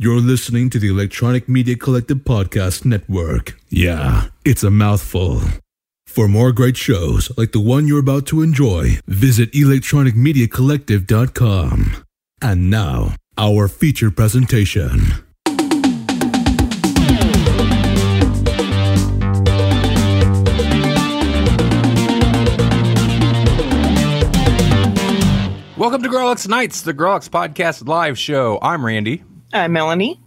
You're 0.00 0.20
listening 0.20 0.70
to 0.70 0.78
the 0.78 0.86
Electronic 0.86 1.48
Media 1.48 1.74
Collective 1.74 2.18
Podcast 2.18 2.84
Network. 2.84 3.58
Yeah, 3.68 4.28
it's 4.44 4.62
a 4.62 4.70
mouthful. 4.70 5.40
For 6.06 6.28
more 6.28 6.52
great 6.52 6.76
shows 6.76 7.36
like 7.36 7.50
the 7.50 7.58
one 7.58 7.88
you're 7.88 7.98
about 7.98 8.24
to 8.28 8.40
enjoy, 8.40 9.00
visit 9.08 9.50
electronicmediacollective.com. 9.50 12.04
And 12.40 12.70
now, 12.70 13.16
our 13.36 13.66
feature 13.66 14.12
presentation. 14.12 15.00
Welcome 25.76 26.04
to 26.04 26.08
Grawlix 26.08 26.46
Nights, 26.46 26.82
the 26.82 26.94
Grawlix 26.94 27.28
Podcast 27.28 27.88
live 27.88 28.16
show. 28.16 28.60
I'm 28.62 28.86
Randy. 28.86 29.24
I'm 29.52 29.72
Melanie. 29.72 30.20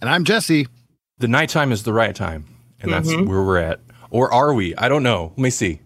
And 0.00 0.10
I'm 0.10 0.24
Jesse. 0.24 0.68
The 1.18 1.28
nighttime 1.28 1.72
is 1.72 1.84
the 1.84 1.94
right 1.94 2.14
time, 2.14 2.44
and 2.80 2.92
that's 2.92 3.08
where 3.10 3.42
we're 3.42 3.56
at. 3.56 3.80
Or 4.10 4.32
are 4.32 4.52
we? 4.52 4.74
I 4.76 4.88
don't 4.88 5.02
know. 5.02 5.32
Let 5.36 5.38
me 5.38 5.50
see. 5.50 5.80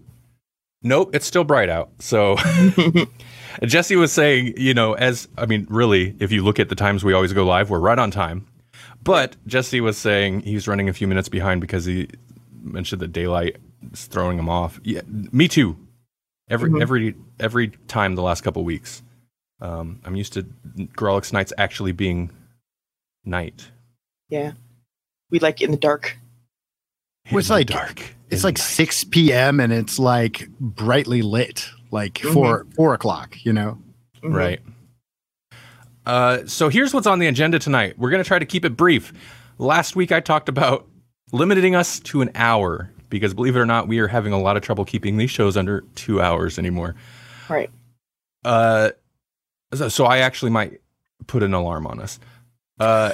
Nope, 0.83 1.15
it's 1.15 1.27
still 1.27 1.45
bright 1.45 1.69
out. 1.69 1.91
So 2.01 2.37
Jesse 3.63 3.95
was 3.95 4.13
saying, 4.13 4.55
you 4.57 4.75
know, 4.75 4.95
as 4.95 5.29
I 5.39 5.47
mean, 5.47 5.67
really, 5.71 6.17
if 6.19 6.33
you 6.33 6.43
look 6.43 6.59
at 6.59 6.69
the 6.69 6.75
times 6.75 7.05
we 7.05 7.13
always 7.13 7.33
go 7.33 7.45
live, 7.45 7.71
we're 7.71 7.79
right 7.79 7.99
on 7.99 8.11
time. 8.11 8.47
But 9.05 9.37
Jesse 9.47 9.81
was 9.81 9.97
saying 9.97 10.41
he's 10.41 10.67
running 10.67 10.89
a 10.89 10.93
few 10.93 11.07
minutes 11.07 11.29
behind 11.29 11.61
because 11.61 11.85
he 11.85 12.09
mentioned 12.61 13.01
that 13.03 13.13
daylight 13.13 13.57
is 13.93 14.07
throwing 14.07 14.37
him 14.37 14.49
off. 14.49 14.81
Yeah, 14.83 15.03
me 15.07 15.47
too. 15.47 15.77
Every 16.49 16.83
every 16.83 17.15
every 17.39 17.69
time 17.87 18.17
the 18.17 18.23
last 18.23 18.41
couple 18.41 18.65
weeks. 18.65 19.03
Um, 19.61 20.01
I'm 20.05 20.17
used 20.17 20.33
to 20.33 20.43
Grawlix 20.97 21.33
nights 21.33 21.53
actually 21.59 21.93
being 21.93 22.31
night. 23.31 23.71
Yeah. 24.29 24.53
We 25.31 25.39
like 25.39 25.63
in 25.63 25.71
the 25.71 25.77
dark. 25.77 26.17
Well, 27.31 27.39
it's 27.39 27.49
the 27.49 27.55
like- 27.55 27.67
dark. 27.69 28.03
It's 28.29 28.45
like 28.45 28.59
night. 28.59 28.63
6 28.65 29.05
p.m. 29.05 29.59
and 29.59 29.73
it's 29.73 29.99
like 29.99 30.49
brightly 30.61 31.21
lit, 31.23 31.69
like 31.91 32.19
four 32.19 32.65
four 32.77 32.95
o'clock. 32.95 33.37
You 33.45 33.53
know. 33.53 33.79
Mhm. 34.23 34.35
Right. 34.35 34.61
Uh, 36.07 36.47
so 36.47 36.69
here's 36.69 36.95
what's 36.95 37.07
on 37.07 37.19
the 37.19 37.27
agenda 37.27 37.59
tonight. 37.59 37.99
We're 37.99 38.11
going 38.11 38.23
to 38.23 38.27
try 38.27 38.39
to 38.39 38.47
keep 38.47 38.65
it 38.65 38.77
brief. 38.77 39.13
Last 39.59 39.97
week 39.97 40.13
I 40.13 40.21
talked 40.21 40.49
about 40.49 40.87
limiting 41.33 41.75
us 41.75 42.01
to 42.01 42.23
an 42.23 42.31
hour 42.35 42.91
because 43.11 43.35
believe 43.35 43.57
it 43.57 43.59
or 43.59 43.67
not, 43.67 43.89
we 43.89 43.99
are 43.99 44.09
having 44.09 44.33
a 44.33 44.41
lot 44.41 44.57
of 44.57 44.63
trouble 44.63 44.85
keeping 44.85 45.17
these 45.17 45.31
shows 45.31 45.57
under 45.57 45.83
two 45.97 46.21
hours 46.21 46.59
anymore. 46.59 46.95
Right. 47.49 47.71
Uh, 48.45 48.91
so, 49.75 49.89
so 49.89 50.05
I 50.07 50.19
actually 50.19 50.51
might 50.53 50.81
put 51.27 51.43
an 51.43 51.53
alarm 51.53 51.87
on 51.87 52.01
us. 52.01 52.19
Uh, 52.81 53.13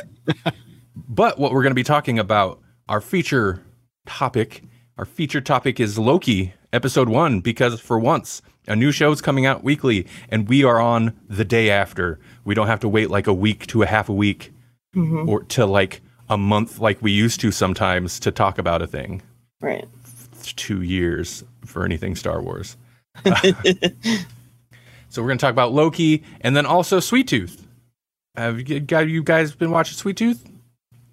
but 1.09 1.39
what 1.39 1.53
we're 1.53 1.63
going 1.63 1.73
to 1.73 1.75
be 1.75 1.83
talking 1.83 2.19
about, 2.19 2.61
our 2.89 3.01
feature 3.01 3.63
topic, 4.07 4.63
our 4.97 5.05
feature 5.05 5.41
topic 5.41 5.81
is 5.81 5.99
Loki 5.99 6.55
episode 6.73 7.09
one, 7.09 7.41
because 7.41 7.81
for 7.81 7.99
once, 7.99 8.43
a 8.69 8.77
new 8.77 8.93
show 8.93 9.11
is 9.13 9.21
coming 9.21 9.45
out 9.47 9.63
weekly 9.65 10.07
and 10.29 10.49
we 10.49 10.65
are 10.65 10.81
on 10.81 11.15
the 11.29 11.45
day 11.45 11.71
after. 11.71 12.19
We 12.45 12.55
don't 12.55 12.67
have 12.69 12.81
to 12.81 12.89
wait 12.89 13.11
like 13.11 13.27
a 13.27 13.35
week 13.35 13.67
to 13.69 13.83
a 13.83 13.87
half 13.87 14.09
a 14.09 14.13
week 14.15 14.53
Mhm. 14.95 15.29
or 15.29 15.43
to 15.45 15.67
like 15.67 16.01
a 16.29 16.39
month 16.39 16.79
like 16.79 17.03
we 17.03 17.13
used 17.13 17.41
to 17.41 17.51
sometimes 17.51 18.19
to 18.21 18.31
talk 18.31 18.59
about 18.59 18.81
a 18.83 18.87
thing. 18.87 19.21
Right. 19.61 19.85
It's 20.33 20.53
two 20.55 20.81
years 20.83 21.45
for 21.65 21.85
anything 21.85 22.15
Star 22.17 22.41
Wars. 22.41 22.77
So 25.09 25.23
we're 25.23 25.29
going 25.29 25.39
to 25.39 25.43
talk 25.43 25.53
about 25.53 25.73
Loki 25.73 26.23
and 26.43 26.55
then 26.57 26.67
also 26.67 27.01
Sweet 27.01 27.29
Tooth. 27.29 27.66
Have 28.37 28.69
you, 28.69 28.81
got 28.81 29.09
you 29.09 29.23
guys 29.23 29.55
been 29.55 29.71
watching 29.71 29.97
Sweet 29.97 30.17
Tooth? 30.17 30.45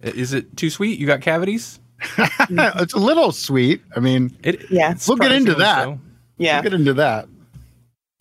Is 0.02 0.34
it 0.34 0.58
too 0.58 0.70
sweet? 0.70 1.00
You 1.00 1.08
got 1.08 1.22
cavities? 1.22 1.80
it's 2.50 2.94
a 2.94 3.00
little 3.00 3.32
sweet. 3.32 3.82
I 3.96 4.00
mean, 4.02 4.36
It, 4.44 4.70
Yeah. 4.70 4.92
it's 4.92 5.08
We'll 5.08 5.18
get 5.18 5.32
into 5.32 5.56
that. 5.56 5.84
so. 5.86 6.00
Yeah. 6.38 6.56
we'll 6.56 6.64
get 6.64 6.74
into 6.74 6.94
that. 6.96 7.28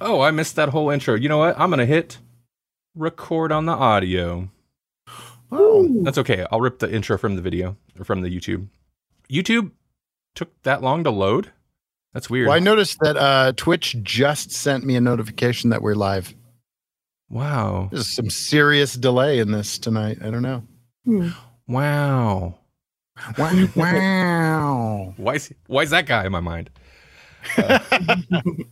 Oh, 0.01 0.21
I 0.21 0.31
missed 0.31 0.57
that 0.57 0.69
whole 0.69 0.91
intro. 0.91 1.15
You 1.15 1.29
know 1.29 1.39
what? 1.39 1.59
I'm 1.59 1.71
going 1.71 1.79
to 1.79 1.87
hit 1.87 2.19
record 2.95 3.51
on 3.53 3.67
the 3.67 3.73
audio. 3.73 4.49
Oh, 5.51 5.89
That's 6.03 6.19
okay. 6.19 6.47
I'll 6.51 6.61
rip 6.61 6.79
the 6.79 6.93
intro 6.93 7.19
from 7.19 7.37
the 7.37 7.43
video 7.43 7.77
or 7.99 8.05
from 8.05 8.23
the 8.23 8.29
YouTube. 8.29 8.69
YouTube 9.31 9.73
took 10.35 10.51
that 10.63 10.83
long 10.83 11.05
to 11.05 11.11
load? 11.11 11.51
That's 12.15 12.29
weird. 12.31 12.49
well, 12.49 12.57
I 12.57 12.61
noticed 12.61 12.99
that 13.01 13.17
uh, 13.17 13.53
Twitch 13.57 13.97
just 14.03 14.51
sent 14.51 14.85
me 14.85 14.97
a 14.97 15.01
notification 15.01 15.71
that 15.71 15.83
we're 15.83 15.95
live. 15.95 16.35
Wow. 17.33 17.89
There's 17.91 18.15
some 18.15 18.31
serious 18.31 18.95
delay 18.95 19.41
in 19.41 19.51
this 19.51 19.79
tonight. 19.79 20.19
I 20.23 20.31
don't 20.31 20.43
know. 20.43 20.63
Hmm. 21.05 21.29
Wow. 21.67 22.59
Wow! 23.37 23.69
wow. 23.77 25.15
Why 25.17 25.35
is, 25.35 25.53
why 25.67 25.83
is 25.83 25.91
that 25.91 26.07
guy 26.07 26.25
in 26.27 26.33
my 26.33 26.41
mind? 26.41 26.71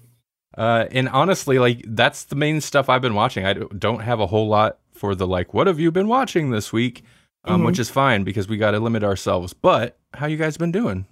Uh, 0.59 0.87
and 0.91 1.09
honestly, 1.10 1.59
like 1.60 1.82
that's 1.87 2.25
the 2.25 2.34
main 2.34 2.60
stuff 2.60 2.88
I've 2.88 3.00
been 3.00 3.15
watching. 3.15 3.47
I 3.47 3.53
don't 3.54 4.00
have 4.00 4.19
a 4.19 4.26
whole 4.26 4.49
lot 4.49 4.78
for 4.93 5.15
the 5.15 5.26
like, 5.26 5.54
what 5.54 5.69
have 5.69 5.78
you 5.78 5.93
been 5.93 6.09
watching 6.09 6.50
this 6.50 6.72
week? 6.72 7.04
Um, 7.44 7.62
Mhm. 7.62 7.66
Which 7.66 7.78
is 7.78 7.88
fine 7.88 8.25
because 8.25 8.49
we 8.49 8.56
got 8.56 8.72
to 8.72 8.81
limit 8.81 9.04
ourselves. 9.04 9.53
But 9.54 9.97
how 10.12 10.26
you 10.26 10.37
guys 10.37 10.56
been 10.56 10.72
doing? 10.72 11.06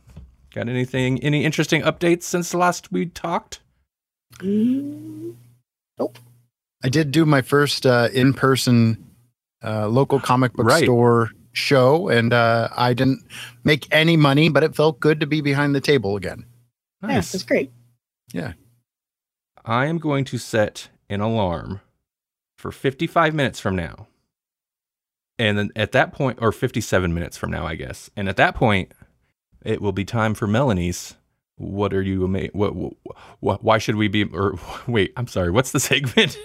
Got 0.52 0.68
anything? 0.68 1.22
Any 1.22 1.44
interesting 1.44 1.82
updates 1.82 2.24
since 2.24 2.52
last 2.52 2.90
we 2.90 3.06
talked? 3.06 3.60
Mm. 4.40 5.36
I 6.84 6.88
did 6.88 7.10
do 7.10 7.24
my 7.26 7.42
first 7.42 7.86
uh, 7.86 8.08
in-person 8.12 9.04
uh, 9.64 9.88
local 9.88 10.20
comic 10.20 10.52
book 10.52 10.66
Right. 10.66 10.84
store 10.84 11.30
show, 11.52 12.08
and 12.08 12.32
uh, 12.32 12.68
I 12.76 12.94
didn't 12.94 13.22
make 13.64 13.88
any 13.90 14.16
money, 14.16 14.48
but 14.48 14.62
it 14.62 14.76
felt 14.76 15.00
good 15.00 15.20
to 15.20 15.26
be 15.26 15.40
behind 15.40 15.74
the 15.74 15.80
table 15.80 16.16
again. 16.16 16.44
Yeah, 17.02 17.14
that's 17.14 17.42
great. 17.42 17.72
Yeah. 18.32 18.52
I 19.64 19.86
am 19.86 19.98
going 19.98 20.24
to 20.26 20.38
set 20.38 20.88
an 21.10 21.20
alarm 21.20 21.80
for 22.56 22.70
55 22.70 23.34
minutes 23.34 23.58
from 23.60 23.74
now. 23.76 24.06
And 25.38 25.56
then 25.58 25.70
at 25.76 25.92
that 25.92 26.12
point, 26.12 26.38
or 26.40 26.50
57 26.52 27.12
minutes 27.14 27.36
from 27.36 27.50
now, 27.50 27.66
I 27.66 27.74
guess. 27.76 28.10
And 28.16 28.28
at 28.28 28.36
that 28.36 28.54
point, 28.54 28.92
it 29.64 29.80
will 29.80 29.92
be 29.92 30.04
time 30.04 30.34
for 30.34 30.46
Melanie's. 30.46 31.14
What 31.56 31.92
are 31.92 32.02
you, 32.02 32.24
ama- 32.24 32.48
what, 32.52 32.70
what, 33.40 33.62
why 33.64 33.78
should 33.78 33.96
we 33.96 34.08
be, 34.08 34.24
or 34.24 34.54
wait, 34.86 35.12
I'm 35.16 35.26
sorry, 35.26 35.50
what's 35.50 35.72
the 35.72 35.80
segment? 35.90 36.38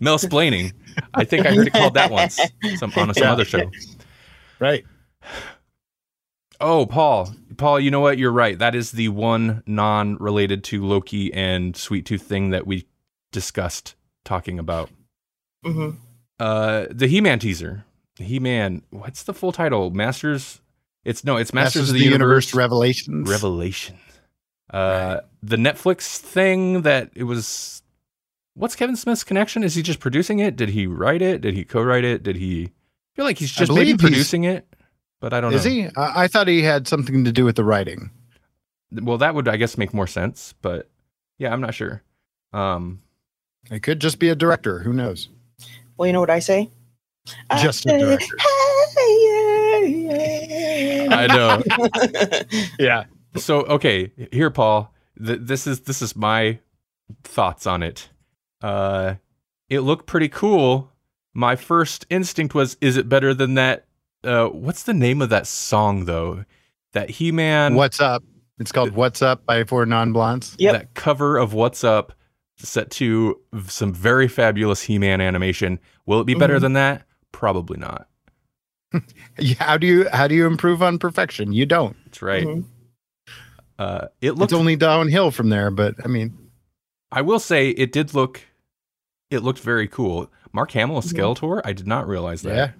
Mel 0.00 0.18
splaining. 0.18 0.72
I 1.14 1.24
think 1.24 1.46
I 1.46 1.54
heard 1.54 1.66
it 1.66 1.72
called 1.72 1.94
that 1.94 2.10
once 2.10 2.40
some, 2.76 2.92
on 2.96 3.12
some 3.14 3.22
Yeah. 3.22 3.32
other 3.32 3.44
show. 3.44 3.70
Right. 4.58 4.84
Oh, 6.60 6.86
Paul. 6.86 7.34
Paul, 7.56 7.80
you 7.80 7.90
know 7.90 8.00
what? 8.00 8.18
You're 8.18 8.32
right. 8.32 8.58
That 8.58 8.74
is 8.74 8.92
the 8.92 9.08
one 9.08 9.62
non 9.66 10.16
related 10.16 10.64
to 10.64 10.84
Loki 10.84 11.32
and 11.32 11.76
Sweet 11.76 12.06
Tooth 12.06 12.22
thing 12.22 12.50
that 12.50 12.66
we 12.66 12.86
discussed 13.32 13.94
talking 14.24 14.58
about. 14.58 14.90
hmm 15.64 15.90
Uh, 16.38 16.86
the 16.90 17.06
He-Man 17.06 17.38
teaser. 17.38 17.84
He-Man. 18.16 18.82
What's 18.90 19.24
the 19.24 19.34
full 19.34 19.52
title? 19.52 19.90
Masters. 19.90 20.60
It's 21.04 21.24
no. 21.24 21.36
It's 21.36 21.52
Masters, 21.52 21.90
of 21.90 21.94
the, 21.96 22.00
Universe. 22.04 22.54
Revelations. 22.54 23.28
Revelation. 23.28 23.98
Uh, 24.70 25.20
the 25.42 25.56
Netflix 25.56 26.16
thing 26.18 26.82
that 26.82 27.10
it 27.14 27.24
was. 27.24 27.82
What's 28.54 28.76
Kevin 28.76 28.96
Smith's 28.96 29.24
connection? 29.24 29.64
Is 29.64 29.74
he 29.74 29.82
just 29.82 30.00
producing 30.00 30.38
it? 30.38 30.56
Did 30.56 30.70
he 30.70 30.86
write 30.86 31.22
it? 31.22 31.40
Did 31.40 31.54
he 31.54 31.64
co-write 31.64 32.04
it? 32.04 32.22
Did 32.22 32.36
he? 32.36 32.64
I 32.66 33.16
feel 33.16 33.24
like 33.24 33.38
he's 33.38 33.52
just 33.52 33.72
maybe 33.72 33.96
producing 33.96 34.44
it, 34.44 34.66
but 35.20 35.32
I 35.32 35.40
don't 35.40 35.52
Is 35.54 35.64
know. 35.64 35.70
Is 35.70 35.76
he? 35.76 35.86
I 35.96 36.24
I 36.24 36.28
thought 36.28 36.48
he 36.48 36.62
had 36.62 36.86
something 36.88 37.24
to 37.24 37.32
do 37.32 37.44
with 37.44 37.56
the 37.56 37.64
writing. 37.64 38.10
Well, 38.92 39.18
that 39.18 39.34
would 39.34 39.48
I 39.48 39.56
guess 39.56 39.76
make 39.76 39.92
more 39.92 40.06
sense, 40.06 40.54
but 40.62 40.88
yeah, 41.38 41.52
I'm 41.52 41.60
not 41.60 41.74
sure. 41.74 42.02
Um, 42.52 43.00
It 43.70 43.82
could 43.82 44.00
just 44.00 44.18
be 44.20 44.28
a 44.28 44.36
director. 44.36 44.78
Who 44.80 44.92
knows? 44.92 45.28
Well, 45.96 46.06
you 46.06 46.12
know 46.12 46.20
what 46.20 46.30
I 46.30 46.38
say? 46.38 46.70
Just 47.60 47.88
I 47.88 47.94
a 47.94 47.94
say, 47.94 47.98
director. 47.98 48.36
"Hey, 48.96 51.06
yeah, 51.08 51.16
I 51.16 51.26
know. 51.26 51.62
yeah." 51.68 52.42
Yeah. 52.78 53.04
so 53.36 53.62
okay 53.62 54.12
here 54.30 54.50
paul 54.50 54.94
th- 55.24 55.40
this 55.42 55.66
is 55.66 55.80
this 55.80 56.00
is 56.02 56.14
my 56.14 56.58
thoughts 57.24 57.66
on 57.66 57.82
it 57.82 58.08
uh 58.64 59.14
it 59.68 59.80
looked 59.80 60.06
pretty 60.06 60.28
cool 60.28 60.90
my 61.34 61.56
first 61.56 62.06
instinct 62.10 62.54
was 62.54 62.76
is 62.80 62.96
it 62.96 63.08
better 63.08 63.34
than 63.34 63.54
that 63.54 63.84
uh 64.24 64.46
what's 64.46 64.84
the 64.84 64.94
name 64.94 65.20
of 65.20 65.28
that 65.28 65.46
song 65.46 66.04
though 66.06 66.44
that 66.92 67.10
he-man 67.10 67.74
What's 67.74 68.00
up? 68.00 68.22
It's 68.60 68.70
called 68.70 68.92
"What's 68.92 69.20
Up" 69.20 69.44
by 69.46 69.64
Four 69.64 69.84
Non 69.84 70.12
Blondes. 70.12 70.54
Yep. 70.60 70.72
that 70.72 70.94
cover 70.94 71.36
of 71.38 71.52
what's 71.54 71.82
up 71.82 72.12
set 72.56 72.88
to 72.92 73.40
some 73.66 73.92
very 73.92 74.28
fabulous 74.28 74.80
he-man 74.82 75.20
animation 75.20 75.80
will 76.06 76.20
it 76.20 76.24
be 76.24 76.34
better 76.34 76.58
Mhm. 76.58 76.60
than 76.60 76.72
that 76.74 77.02
probably 77.32 77.78
not 77.78 78.06
How 79.58 79.76
do 79.76 79.86
you 79.88 80.08
how 80.12 80.28
do 80.28 80.34
you 80.36 80.46
improve 80.46 80.82
on 80.82 80.98
perfection? 80.98 81.52
You 81.52 81.66
don't. 81.66 81.96
that's 82.04 82.22
right 82.22 82.46
Mhm. 82.46 82.64
uh 83.78 84.06
it 84.20 84.32
looked 84.36 84.52
it's 84.52 84.58
only 84.58 84.76
downhill 84.76 85.30
from 85.32 85.48
there. 85.50 85.70
But 85.72 85.96
I 86.04 86.08
mean, 86.08 86.32
I 87.10 87.22
will 87.22 87.40
say 87.40 87.70
it 87.70 87.90
did 87.92 88.14
look 88.14 88.40
it 89.30 89.40
looked 89.40 89.60
very 89.60 89.88
cool. 89.88 90.30
Mark 90.52 90.70
Hamill 90.72 90.98
is 90.98 91.12
Mhm. 91.12 91.16
Skeletor. 91.18 91.60
I 91.64 91.72
did 91.72 91.86
not 91.86 92.06
realize 92.06 92.42
that. 92.42 92.54
yeah. 92.56 92.70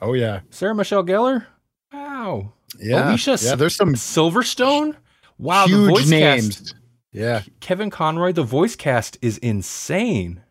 Oh 0.00 0.14
yeah, 0.14 0.40
Sarah 0.50 0.74
Michelle 0.74 1.04
Gellar. 1.04 1.46
Wow. 1.92 2.52
yeah, 2.80 3.08
Alicia 3.10 3.36
yeah. 3.40 3.54
There's 3.54 3.76
some 3.76 3.94
Silverstone. 3.94 4.96
Wow. 5.38 5.66
the 5.66 5.70
huge 5.76 5.90
voice 5.90 6.08
names. 6.10 6.56
cast. 6.56 6.74
Yeah, 7.12 7.42
Kevin 7.60 7.90
Conroy. 7.90 8.32
The 8.32 8.42
voice 8.42 8.74
cast 8.76 9.18
is 9.22 9.38
insane. 9.38 10.42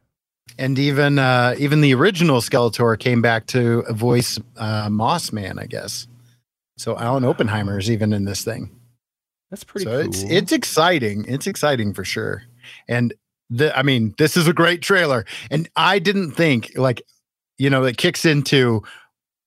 and 0.58 0.78
even 0.78 1.18
uh, 1.18 1.56
even 1.58 1.82
the 1.82 1.94
original 1.94 2.40
Skeletor 2.42 2.98
came 3.00 3.22
back 3.22 3.48
to 3.48 3.84
voice 3.90 4.40
uh, 4.58 4.90
Moss 4.90 5.32
Man, 5.34 5.58
I 5.60 5.66
guess. 5.66 6.08
So 6.78 6.98
Alan 6.98 7.26
Oppenheimer 7.26 7.78
is 7.80 7.90
even 7.92 8.14
in 8.14 8.26
this 8.26 8.44
thing. 8.44 8.70
That's 9.50 9.64
pretty 9.64 9.86
so 9.86 9.92
cool. 10.04 10.10
it's 10.10 10.24
it's 10.24 10.52
exciting. 10.52 11.26
It's 11.28 11.48
exciting 11.48 11.94
for 11.94 12.04
sure. 12.06 12.44
And 12.88 13.14
the 13.52 13.78
I 13.78 13.84
mean, 13.84 14.16
this 14.18 14.36
is 14.36 14.48
a 14.48 14.54
great 14.54 14.82
trailer. 14.82 15.26
And 15.52 15.70
I 15.76 16.00
didn't 16.00 16.32
think 16.32 16.72
like, 16.76 17.04
you 17.58 17.70
know, 17.70 17.84
it 17.84 17.98
kicks 17.98 18.26
into 18.26 18.82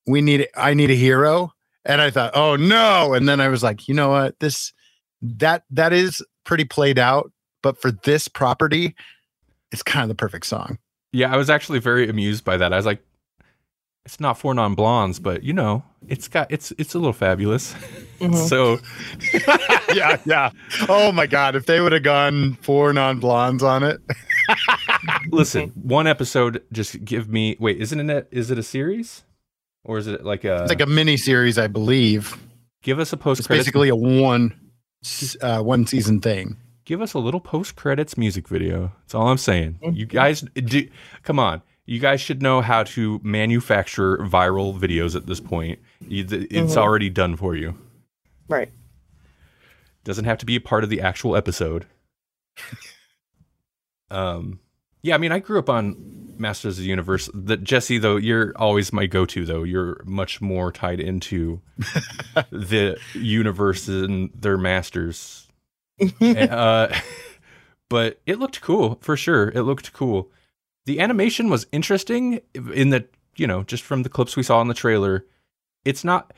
we 0.07 0.21
need 0.21 0.47
I 0.55 0.75
need 0.75 0.91
a 0.91 0.95
hero. 0.95 1.53
And 1.87 2.01
I 2.01 2.11
thought, 2.11 2.33
oh 2.35 2.55
no. 2.57 3.15
And 3.15 3.29
then 3.29 3.41
I 3.41 3.49
was 3.49 3.63
like, 3.63 3.89
you 3.89 3.95
know 3.95 4.11
what? 4.11 4.39
This 4.39 4.73
that 5.23 5.65
that 5.71 5.93
is 5.93 6.23
pretty 6.45 6.65
played 6.65 6.99
out, 6.99 7.33
but 7.63 7.81
for 7.81 7.91
this 7.91 8.29
property, 8.29 8.95
it's 9.73 9.83
kind 9.83 10.03
of 10.03 10.09
the 10.09 10.15
perfect 10.15 10.47
song. 10.47 10.79
Yeah, 11.13 11.33
I 11.33 11.37
was 11.37 11.49
actually 11.49 11.79
very 11.79 12.09
amused 12.09 12.45
by 12.45 12.57
that. 12.59 12.73
I 12.73 12.77
was 12.77 12.87
like, 12.87 13.03
it's 14.07 14.21
not 14.21 14.39
four 14.39 14.55
non 14.55 14.75
blondes, 14.75 15.19
but 15.19 15.43
you 15.43 15.53
know, 15.53 15.83
it's 16.09 16.29
got 16.29 16.51
it's 16.51 16.73
it's 16.79 16.95
a 16.95 16.99
little 16.99 17.13
fabulous. 17.13 17.75
Mhm. 18.21 18.49
so 18.49 18.79
yeah, 19.95 20.19
yeah. 20.25 20.51
Oh 20.89 21.11
my 21.11 21.27
god, 21.27 21.57
if 21.57 21.67
they 21.67 21.81
would 21.81 21.91
have 21.93 22.05
gone 22.05 22.55
four 22.63 22.93
non-blondes 22.93 23.63
on 23.63 23.83
it. 23.83 24.01
listen, 25.31 25.71
one 25.75 26.07
episode 26.07 26.63
just 26.73 27.05
give 27.05 27.29
me 27.29 27.57
wait, 27.59 27.81
isn't 27.81 28.09
it 28.11 28.29
is 28.31 28.51
it 28.51 28.59
a 28.59 28.63
series? 28.63 29.25
Or 29.85 29.99
is 29.99 30.07
it 30.07 30.25
like 30.25 30.45
a 30.45 30.63
It's 30.63 30.71
like 30.71 30.81
a 30.81 30.87
mini 30.87 31.17
series, 31.17 31.59
I 31.59 31.67
believe. 31.67 32.39
give 32.83 32.99
us 32.99 33.13
a 33.13 33.17
post 33.17 33.41
It's 33.41 33.47
credits 33.49 33.67
basically 33.67 33.89
a 33.91 33.97
one 33.97 34.55
uh, 35.43 35.61
one 35.61 35.87
season 35.87 36.21
thing. 36.21 36.57
give 36.85 37.03
us 37.03 37.13
a 37.15 37.19
little 37.19 37.41
post 37.41 37.77
credits 37.77 38.17
music 38.17 38.49
video. 38.49 38.93
That's 39.01 39.15
all 39.15 39.29
I'm 39.29 39.39
saying. 39.39 39.81
Mm-hmm. 39.83 39.97
You 39.97 40.07
guys 40.07 40.41
do 40.55 40.89
come 41.25 41.39
on. 41.39 41.63
You 41.87 41.99
guys 42.01 42.21
should 42.21 42.41
know 42.43 42.61
how 42.63 42.83
to 42.85 43.21
manufacture 43.23 44.17
viral 44.19 44.79
videos 44.79 45.15
at 45.15 45.27
this 45.27 45.41
point. 45.41 45.79
It's 46.09 46.33
Mhm. 46.33 46.77
already 46.77 47.11
done 47.11 47.37
for 47.37 47.55
you. 47.55 47.77
Right. 48.49 48.71
doesn't 50.05 50.27
have 50.27 50.37
to 50.37 50.45
be 50.47 50.55
a 50.57 50.61
part 50.61 50.85
of 50.85 50.91
the 50.91 51.01
actual 51.01 51.35
episode. 51.35 51.87
um, 54.11 54.61
yeah, 55.03 55.15
I 55.15 55.19
mean, 55.19 55.33
I 55.33 55.39
grew 55.39 55.59
up 55.59 55.71
on 55.71 56.35
Masters 56.37 56.79
of 56.79 56.83
the 56.85 56.89
Universe. 56.91 57.31
That 57.33 57.63
Jesse, 57.65 57.99
though, 57.99 58.17
you're 58.17 58.53
always 58.57 58.93
my 58.93 59.07
go-to. 59.07 59.45
Though 59.47 59.63
you're 59.63 60.03
much 60.05 60.41
more 60.41 60.73
tied 60.73 61.01
into 61.01 61.61
the 62.51 62.99
universe 63.15 63.89
and 63.89 64.31
their 64.35 64.59
masters. 64.59 65.49
uh, 66.21 66.89
but 67.89 68.21
it 68.27 68.39
looked 68.39 68.61
cool 68.61 68.99
for 69.01 69.17
sure. 69.17 69.49
It 69.55 69.63
looked 69.63 69.93
cool. 69.93 70.31
The 70.87 71.01
animation 71.01 71.49
was 71.49 71.67
interesting 71.73 72.41
in 72.55 72.91
that 72.91 73.09
you 73.37 73.47
know 73.47 73.63
just 73.63 73.83
from 73.83 74.03
the 74.03 74.09
clips 74.09 74.37
we 74.37 74.43
saw 74.43 74.61
in 74.61 74.69
the 74.69 74.75
trailer. 74.75 75.27
It's 75.85 76.05
not 76.05 76.33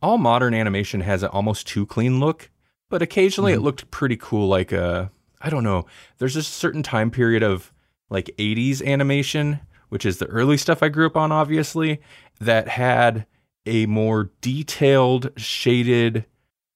all 0.00 0.18
modern 0.18 0.54
animation 0.54 1.00
has 1.00 1.22
an 1.22 1.30
almost 1.30 1.66
too 1.66 1.86
clean 1.86 2.20
look, 2.20 2.50
but 2.90 3.02
occasionally 3.02 3.52
it 3.52 3.60
looked 3.60 3.90
pretty 3.90 4.16
cool. 4.16 4.48
Like 4.48 4.72
uh, 4.72 5.06
I 5.40 5.50
don't 5.50 5.64
know. 5.64 5.86
There's 6.18 6.36
a 6.36 6.42
certain 6.42 6.82
time 6.82 7.10
period 7.10 7.42
of 7.42 7.72
like 8.12 8.30
80s 8.38 8.84
animation, 8.84 9.60
which 9.88 10.06
is 10.06 10.18
the 10.18 10.26
early 10.26 10.56
stuff 10.56 10.82
I 10.82 10.88
grew 10.88 11.06
up 11.06 11.16
on, 11.16 11.32
obviously, 11.32 12.00
that 12.40 12.68
had 12.68 13.26
a 13.64 13.86
more 13.86 14.30
detailed, 14.40 15.30
shaded 15.36 16.26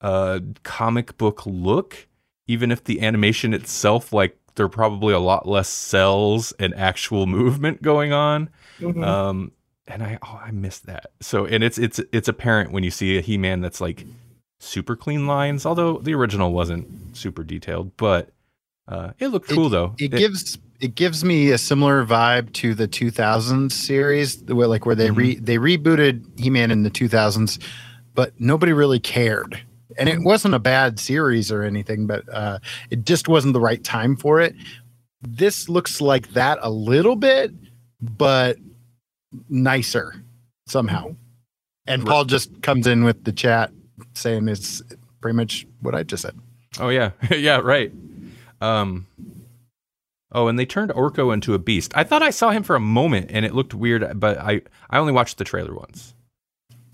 uh, 0.01 0.41
comic 0.63 1.17
book 1.19 1.43
look. 1.45 2.09
Even 2.49 2.71
if 2.71 2.83
the 2.85 3.03
animation 3.03 3.53
itself, 3.53 4.13
like, 4.13 4.39
there 4.57 4.67
are 4.67 4.71
probably 4.71 5.15
a 5.15 5.19
lot 5.19 5.47
less 5.47 5.69
cells 5.69 6.53
and 6.59 6.75
actual 6.75 7.27
movement 7.27 7.83
going 7.83 8.13
on. 8.13 8.51
Mhm. 8.81 9.05
Um, 9.05 9.53
and 9.87 10.03
I 10.03 10.19
oh 10.23 10.41
I 10.45 10.51
missed 10.51 10.87
that. 10.87 11.13
So 11.21 11.47
and 11.47 11.63
it's 11.63 11.79
it's 11.79 12.01
it's 12.13 12.29
apparent 12.29 12.73
when 12.73 12.83
you 12.83 12.91
see 12.91 13.19
a 13.19 13.21
He 13.21 13.39
Man 13.39 13.61
that's 13.61 13.81
like 13.81 14.05
super 14.59 14.97
clean 14.97 15.27
lines, 15.27 15.65
although 15.65 15.99
the 15.99 16.15
original 16.15 16.53
wasn't 16.53 17.17
super 17.17 17.45
detailed, 17.45 17.97
but 17.97 18.31
uh, 18.89 19.13
it 19.19 19.29
looked 19.29 19.49
cool 19.49 19.69
though. 19.69 19.95
It, 19.99 20.09
gives 20.09 20.59
it 20.81 20.95
gives 20.95 21.25
me 21.25 21.51
a 21.51 21.59
similar 21.59 22.05
vibe 22.05 22.53
to 22.55 22.75
the 22.75 22.87
2000s 22.89 23.73
series, 23.73 24.43
the 24.43 24.55
way 24.55 24.67
like 24.67 24.87
where 24.87 24.95
they 24.95 25.11
re 25.11 25.37
they 25.37 25.57
rebooted 25.57 26.39
He 26.39 26.51
Man 26.51 26.71
in 26.71 26.83
the 26.83 26.91
2000s, 26.91 27.63
but 28.15 28.33
nobody 28.41 28.73
really 28.73 29.01
cared. 29.01 29.61
And 29.99 30.09
it 30.09 30.21
wasn't 30.21 30.55
a 30.55 30.59
bad 30.59 30.99
series 30.99 31.51
or 31.51 31.63
anything, 31.63 32.07
but 32.07 32.25
uh, 32.33 32.59
it 32.91 33.05
just 33.05 33.29
wasn't 33.29 33.55
the 33.55 33.61
right 33.61 33.83
time 33.83 34.17
for 34.17 34.41
it. 34.41 34.55
This 35.23 35.69
looks 35.69 36.01
like 36.01 36.29
that 36.35 36.59
a 36.61 36.71
little 36.71 37.17
bit, 37.17 37.53
but 38.01 38.59
nicer 39.49 40.23
somehow. 40.67 41.17
And 41.87 42.05
Paul 42.05 42.25
just 42.25 42.63
comes 42.63 42.87
in 42.87 43.05
with 43.05 43.25
the 43.25 43.33
chat 43.33 43.71
saying 44.15 44.49
it's 44.49 44.83
pretty 45.21 45.37
much 45.37 45.67
what 45.81 45.95
I 45.95 46.03
just 46.03 46.23
said. 46.23 46.37
Oh 46.79 46.89
yeah, 46.89 47.13
yeah, 47.31 47.59
right. 47.59 47.93
Um. 48.61 49.07
Oh, 50.33 50.49
and 50.49 50.59
they 50.59 50.67
turned 50.67 50.91
Orko 50.91 51.33
into 51.33 51.55
a 51.55 51.59
beast. 51.59 51.93
I 51.95 52.03
thought 52.03 52.23
I 52.23 52.31
saw 52.31 52.51
him 52.51 52.65
for 52.65 52.75
a 52.75 52.81
moment, 52.81 53.31
and 53.31 53.47
it 53.47 53.55
looked 53.55 53.73
weird, 53.73 54.19
but 54.19 54.39
I 54.39 54.63
I 54.91 54.99
only 54.99 55.13
watched 55.13 55.39
the 55.39 55.45
trailer 55.45 55.75
once. 55.75 56.15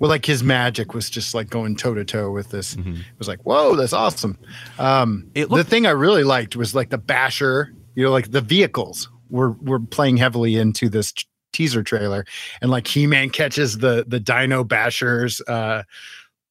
Well, 0.03 0.09
like 0.09 0.27
his 0.27 0.43
magic 0.43 0.95
was 0.95 1.09
just 1.09 1.33
like 1.33 1.49
going 1.49 1.77
toe 1.77 1.95
to 1.95 2.05
toe 2.05 2.33
with 2.33 2.51
this. 2.51 2.75
Mhm. 2.75 2.99
It 2.99 3.19
was 3.21 3.29
like, 3.29 3.39
whoa, 3.47 3.77
that's 3.77 3.93
awesome. 3.93 4.37
Um, 4.81 5.31
It 5.37 5.49
the 5.49 5.63
thing 5.63 5.87
I 5.87 5.91
really 5.91 6.25
liked 6.25 6.57
was 6.57 6.75
like 6.75 6.91
the 6.91 6.99
basher, 6.99 7.73
you 7.95 8.03
know, 8.03 8.11
like 8.11 8.33
the 8.33 8.41
vehicles 8.41 9.09
were 9.31 9.53
were 9.63 9.79
playing 9.79 10.17
heavily 10.17 10.57
into 10.57 10.89
this 10.89 11.13
t- 11.13 11.25
teaser 11.53 11.85
trailer, 11.85 12.25
and 12.61 12.69
like 12.69 12.89
He 12.89 13.07
Man 13.07 13.31
catches 13.31 13.79
the 13.79 14.05
the 14.09 14.19
Dino 14.19 14.65
Bashers. 14.65 15.41
Uh, 15.49 15.85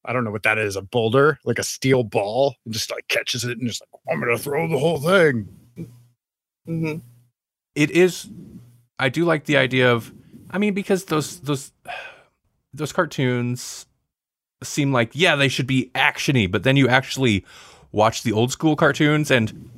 I 0.05 0.13
don't 0.13 0.23
know 0.23 0.31
what 0.31 0.43
that 0.43 0.57
is, 0.57 0.77
a 0.77 0.81
boulder, 0.81 1.37
like 1.43 1.59
a 1.59 1.63
steel 1.63 2.03
ball, 2.03 2.55
and 2.63 2.73
just 2.73 2.89
like 2.89 3.05
catches 3.09 3.43
it 3.43 3.57
and 3.57 3.67
just 3.67 3.81
like, 3.81 4.01
I'm 4.13 4.21
gonna 4.21 4.37
throw 4.37 4.65
the 4.69 4.79
whole 4.79 4.97
thing. 5.01 5.49
hmm 6.65 6.95
it 7.75 7.89
is 7.91 8.29
i 8.99 9.07
do 9.09 9.23
like 9.25 9.45
the 9.45 9.55
idea 9.57 9.91
of 9.91 10.11
i 10.51 10.57
mean 10.57 10.73
because 10.73 11.05
those 11.05 11.39
those 11.39 11.71
those 12.73 12.91
cartoons 12.93 13.85
seem 14.63 14.91
like 14.93 15.09
yeah 15.13 15.35
they 15.35 15.47
should 15.47 15.67
be 15.67 15.89
actiony 15.95 16.49
but 16.49 16.63
then 16.63 16.77
you 16.77 16.87
actually 16.87 17.43
watch 17.91 18.23
the 18.23 18.31
old 18.31 18.51
school 18.51 18.75
cartoons 18.75 19.31
and 19.31 19.69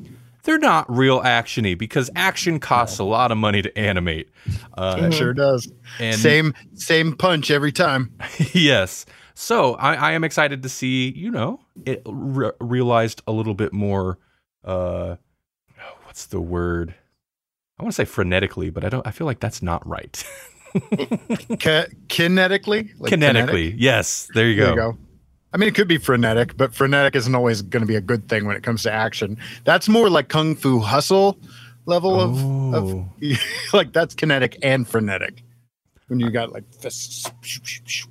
they're 0.44 0.60
not 0.60 0.86
real 0.94 1.22
actiony 1.22 1.78
because 1.78 2.10
action 2.18 2.60
costs 2.60 3.00
a 3.00 3.04
lot 3.04 3.32
of 3.32 3.38
money 3.38 3.62
to 3.62 3.76
animate 3.78 4.30
uh, 4.78 4.96
Mhm. 4.98 5.14
Sure 5.14 5.34
does. 5.34 5.72
and 6.00 6.20
same 6.20 6.54
same 6.74 7.16
punch 7.16 7.50
every 7.50 7.72
time. 7.72 8.12
yes 8.54 9.06
so 9.36 9.74
I, 9.76 9.96
I 9.96 10.12
am 10.12 10.24
excited 10.24 10.62
to 10.64 10.70
see 10.70 11.12
you 11.16 11.32
know 11.32 11.60
it 11.86 12.02
re- 12.06 12.52
realized 12.60 13.22
a 13.26 13.32
little 13.32 13.54
bit 13.56 13.72
more 13.74 14.20
uh 14.66 15.16
what's 16.04 16.26
the 16.28 16.40
word 16.42 16.94
i 17.80 17.84
want 17.84 17.96
to 17.96 18.06
say 18.06 18.10
frenetically 18.10 18.72
but 18.72 18.84
i 18.86 18.90
don't 18.90 19.08
i 19.08 19.12
feel 19.12 19.26
like 19.26 19.40
that's 19.40 19.64
not 19.64 19.86
right 19.88 20.24
Ki- 20.74 21.94
kinetically, 22.08 22.90
Like 23.00 23.10
kinetic? 23.12 23.46
kinetically 23.46 23.76
yes 23.78 24.28
there 24.34 24.48
you 24.48 24.56
There 24.56 24.76
go, 24.76 24.86
you 24.88 24.94
go. 24.94 24.98
I 25.54 25.58
mean, 25.58 25.70
it 25.70 25.76
could 25.76 25.88
be 25.88 26.00
frenetic, 26.00 26.58
but 26.58 26.74
frenetic 26.74 27.16
isn't 27.16 27.36
always 27.36 27.62
going 27.62 27.82
to 27.82 27.88
be 27.88 27.96
a 27.96 28.02
good 28.02 28.28
thing 28.28 28.46
when 28.46 28.56
it 28.56 28.64
comes 28.64 28.82
to 28.84 28.92
action. 28.92 29.38
That's 29.66 29.88
more 29.88 30.10
like 30.10 30.28
kung 30.28 30.56
fu 30.56 30.80
hustle 30.80 31.38
level 31.86 32.20
of, 32.20 32.74
of 32.74 33.06
like 33.74 33.94
that's 33.94 34.16
kinetic 34.16 34.58
and 34.64 34.88
frenetic. 34.88 35.44
When 36.08 36.20
you 36.20 36.32
got 36.32 36.52
like 36.52 36.64
fists 36.74 37.32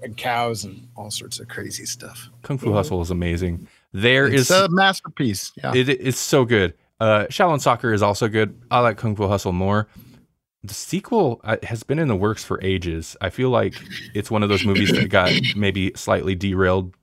and 0.03 0.17
cows 0.17 0.65
and 0.65 0.87
all 0.97 1.11
sorts 1.11 1.41
of 1.41 1.49
crazy 1.49 1.85
stuff. 1.85 2.31
kung 2.43 2.59
fu 2.59 2.73
hustle 2.73 3.01
is 3.03 3.11
amazing 3.11 3.67
There 3.93 4.27
is 4.27 4.43
It's 4.43 4.51
a 4.51 4.69
masterpiece. 4.69 5.53
Yeah. 5.57 5.75
It, 5.75 5.89
it's 5.89 6.19
so 6.19 6.45
good. 6.45 6.75
Uh, 7.01 7.27
Shaolin 7.29 7.61
Soccer 7.61 7.93
is 7.93 8.03
also 8.03 8.29
good. 8.29 8.59
I 8.71 8.79
like 8.79 8.97
Kung 8.97 9.17
Fu 9.17 9.27
Hustle 9.27 9.51
more. 9.53 9.89
The 10.65 10.75
sequel 10.75 11.41
uh, 11.43 11.57
has 11.65 11.83
been 11.83 11.99
in 11.99 12.09
the 12.09 12.17
works 12.17 12.45
for 12.45 12.63
ages. 12.63 13.17
I 13.21 13.31
feel 13.31 13.51
like 13.51 13.75
it's 14.15 14.31
one 14.31 14.43
of 14.45 14.49
those 14.49 14.65
movies 14.65 14.93
that 14.93 15.09
got 15.09 15.33
maybe 15.57 15.93
slightly 15.97 16.35
derailed 16.37 16.95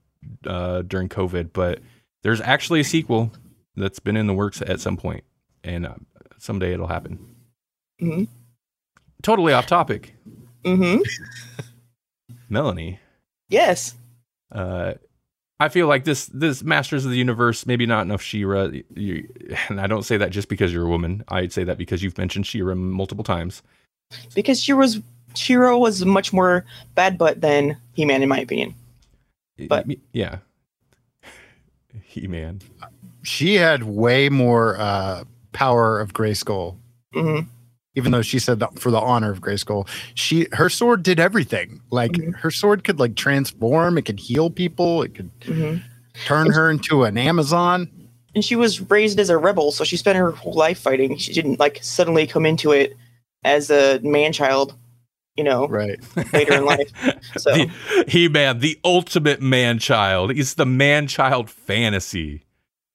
uh, 0.46 0.84
during 0.84 1.10
COVID, 1.10 1.52
but 1.52 1.80
there's 2.24 2.40
actually 2.42 2.80
a 2.80 2.84
sequel 2.86 3.32
that's 3.76 4.00
been 4.00 4.16
in 4.16 4.28
the 4.28 4.34
works 4.34 4.62
at 4.62 4.80
some 4.80 4.96
point, 4.96 5.24
and 5.64 5.86
uh, 5.86 5.96
someday 6.38 6.74
it'll 6.74 6.88
happen. 6.88 7.36
Mhm. 8.02 8.28
Totally 9.22 9.52
off 9.52 9.66
topic, 9.68 10.16
hmm 10.64 10.98
Melanie. 12.50 13.00
Yes. 13.50 13.96
uh, 14.54 14.94
I 15.60 15.68
feel 15.70 15.88
like 15.88 16.06
this 16.06 16.28
this 16.28 16.64
Masters 16.64 17.04
of 17.06 17.12
the 17.12 17.18
Universe, 17.18 17.66
maybe 17.66 17.86
not 17.86 18.02
enough 18.04 18.22
She-Ra. 18.22 18.70
You, 18.96 19.28
and 19.68 19.82
I 19.82 19.88
don't 19.88 20.04
say 20.04 20.16
that 20.18 20.30
just 20.30 20.48
because 20.48 20.72
you're 20.72 20.86
a 20.86 20.90
woman. 20.90 21.24
I'd 21.28 21.52
say 21.52 21.64
that 21.66 21.78
because 21.78 22.02
you've 22.02 22.18
mentioned 22.18 22.48
She-Ra 22.48 22.76
multiple 22.76 23.24
times. 23.24 23.62
Because 24.34 24.62
she 24.62 24.74
was 24.74 25.00
She-Ra 25.36 25.78
was 25.78 26.06
much 26.06 26.32
more 26.32 26.66
bad 26.96 27.18
butt 27.18 27.42
than 27.42 27.78
He 27.94 28.06
Man, 28.06 28.24
in 28.24 28.30
my 28.30 28.40
opinion. 28.40 28.74
But- 29.68 29.86
yeah, 30.14 30.38
He 32.04 32.28
Man. 32.28 32.62
She 33.24 33.56
had 33.56 33.84
way 33.84 34.30
more 34.30 34.78
uh, 34.80 35.26
power 35.52 36.00
of 36.00 36.14
Grayskull, 36.14 36.78
hmm 37.14 37.42
even 37.96 38.12
though 38.12 38.22
she 38.22 38.40
said 38.40 38.60
that 38.60 38.78
for 38.80 38.92
the 38.92 39.00
honor 39.00 39.32
of 39.32 39.42
Grayskull. 39.42 39.88
She 40.16 40.48
her 40.54 40.70
sword 40.70 41.04
did 41.04 41.20
everything. 41.20 41.82
Like 41.92 42.12
Mhm. 42.12 42.36
her 42.38 42.52
sword 42.52 42.84
could 42.84 43.00
like 43.00 43.16
transform. 43.16 43.98
It 43.98 44.04
could 44.04 44.20
heal 44.20 44.50
people. 44.50 45.02
It 45.04 45.16
could 45.16 45.32
hmm 45.46 45.78
turn 46.26 46.52
her 46.52 46.70
into 46.70 47.04
an 47.04 47.18
Amazon. 47.18 47.90
And 48.36 48.44
she 48.44 48.56
was 48.56 48.82
raised 48.92 49.20
as 49.20 49.30
a 49.30 49.38
rebel, 49.38 49.72
so 49.72 49.84
she 49.84 49.98
spent 49.98 50.18
her 50.18 50.32
whole 50.32 50.54
life 50.54 50.78
fighting. 50.80 51.18
She 51.18 51.34
didn't 51.34 51.60
like 51.60 51.80
suddenly 51.82 52.28
come 52.28 52.46
into 52.46 52.72
it 52.72 52.96
as 53.44 53.72
a 53.72 54.00
man 54.04 54.34
child, 54.34 54.76
you 55.36 55.44
know, 55.44 55.68
Right. 55.68 55.98
later 56.34 56.54
in 56.56 56.66
life. 56.66 56.92
So 57.38 57.54
he 58.08 58.28
Man, 58.28 58.60
the 58.60 58.78
ultimate 58.84 59.42
man 59.42 59.80
child. 59.80 60.34
He's 60.34 60.56
the 60.56 60.66
man 60.66 61.08
child 61.08 61.50
fantasy. 61.50 62.44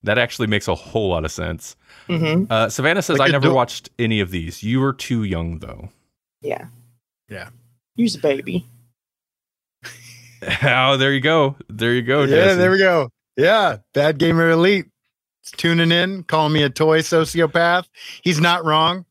That 0.02 0.18
actually 0.18 0.48
makes 0.48 0.68
a 0.68 0.74
whole 0.74 1.08
lot 1.10 1.24
of 1.24 1.32
sense. 1.32 1.76
Hmm 2.06 2.44
Uh, 2.50 2.68
Savannah 2.68 3.02
says, 3.02 3.18
Like 3.18 3.28
I 3.30 3.32
never 3.32 3.49
do- 3.49 3.54
watched 3.54 3.90
any 3.99 4.20
of 4.20 4.30
these. 4.30 4.62
You 4.62 4.80
were 4.80 4.92
too 4.92 5.25
young, 5.25 5.58
though. 5.61 5.88
yeah. 6.42 6.66
Yeah. 7.28 7.49
Use 7.96 8.14
a 8.16 8.18
baby. 8.18 8.66
oh, 10.62 10.96
there 10.96 11.12
you 11.12 11.20
go. 11.20 11.56
There 11.68 11.94
you 11.94 12.02
go. 12.02 12.20
yeah, 12.23 12.26
Jesse. 12.37 12.58
there 12.58 12.70
we 12.70 12.78
go. 12.78 13.08
Yeah, 13.37 13.78
bad 13.92 14.18
gamer 14.18 14.50
elite. 14.50 14.87
It's 15.42 15.50
tuning 15.52 15.92
in, 15.92 16.23
calling 16.25 16.52
me 16.52 16.62
a 16.62 16.70
toy 16.70 17.00
sociopath. 17.00 17.84
He's 18.23 18.40
not 18.40 18.64
wrong. 18.64 19.04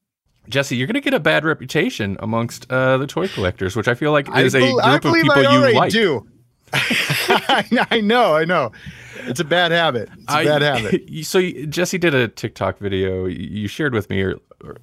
Jesse, 0.50 0.76
you're 0.76 0.88
going 0.88 0.96
to 0.96 1.02
get 1.02 1.14
a 1.14 1.20
bad 1.20 1.46
reputation 1.46 2.18
amongst 2.20 2.70
uh, 2.72 2.98
the 2.98 3.08
toy 3.08 3.28
collectors, 3.28 3.76
which 3.76 3.88
I 3.88 3.94
feel 3.94 4.12
like 4.12 4.28
I, 4.30 4.42
is 4.42 4.56
a 4.56 4.60
group 4.60 4.84
I 4.84 4.96
of 4.96 5.02
people 5.02 5.32
I 5.32 5.42
you 5.42 5.48
already 5.48 5.76
like. 5.78 5.92
do. 5.92 6.28
I, 6.74 7.88
I 7.92 8.02
know, 8.02 8.36
I 8.36 8.46
know. 8.46 8.72
It's 9.26 9.40
a 9.40 9.46
bad 9.46 9.72
habit. 9.72 10.10
It's 10.18 10.34
a 10.34 10.38
I- 10.38 10.46
bad 10.46 10.62
habit. 10.62 11.04
so 11.26 11.42
Jesse 11.70 11.98
did 11.98 12.14
a 12.14 12.28
TikTok 12.28 12.80
video 12.80 13.26
you 13.26 13.68
shared 13.68 13.94
with 13.94 14.10
me 14.10 14.34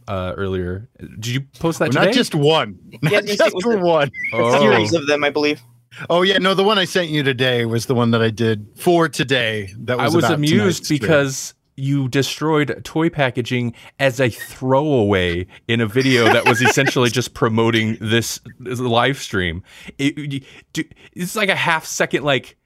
uh, 0.08 0.32
earlier. 0.36 0.88
Did 0.98 1.26
you 1.26 1.40
post 1.58 1.78
that 1.80 1.86
Well, 1.86 1.92
today? 2.04 2.06
not 2.06 2.14
just 2.14 2.34
one. 2.34 2.78
Not 3.02 3.12
Yes, 3.12 3.22
yes, 3.26 3.34
it 3.34 3.38
just 3.38 3.54
was 3.54 3.64
the- 3.64 3.78
one. 3.78 4.10
oh. 4.32 4.58
Series 4.60 4.92
of 4.94 5.06
them, 5.06 5.24
I 5.24 5.30
believe. 5.30 5.60
Oh 6.08 6.22
yeah, 6.22 6.38
no, 6.38 6.54
the 6.54 6.62
one 6.64 6.78
I 6.78 6.84
sent 6.84 7.10
you 7.10 7.22
today 7.24 7.64
was 7.66 7.86
the 7.86 7.94
one 7.96 8.12
that 8.12 8.22
I 8.22 8.30
did 8.30 8.66
for 8.76 9.08
today. 9.08 9.74
That 9.80 9.96
was 9.98 10.02
I 10.02 10.04
was 10.06 10.14
was 10.14 10.24
about 10.26 10.34
amused 10.36 10.56
tonight's 10.58 10.84
stream. 10.86 10.98
because 11.00 11.54
you 11.80 12.08
destroyed 12.08 12.80
toy 12.84 13.08
packaging 13.10 13.74
as 13.98 14.20
a 14.20 14.28
throwaway 14.28 15.46
in 15.68 15.80
a 15.80 15.86
video 15.86 16.24
that 16.24 16.46
was 16.46 16.60
essentially 16.60 17.10
just 17.20 17.34
promoting 17.34 17.96
this, 18.00 18.40
this 18.58 18.78
live 18.80 19.18
stream. 19.18 19.62
It, 19.98 20.44
do- 20.72 20.84
it's 21.12 21.36
like 21.36 21.48
a 21.48 21.56
half 21.56 21.84
second, 21.84 22.22
like, 22.24 22.56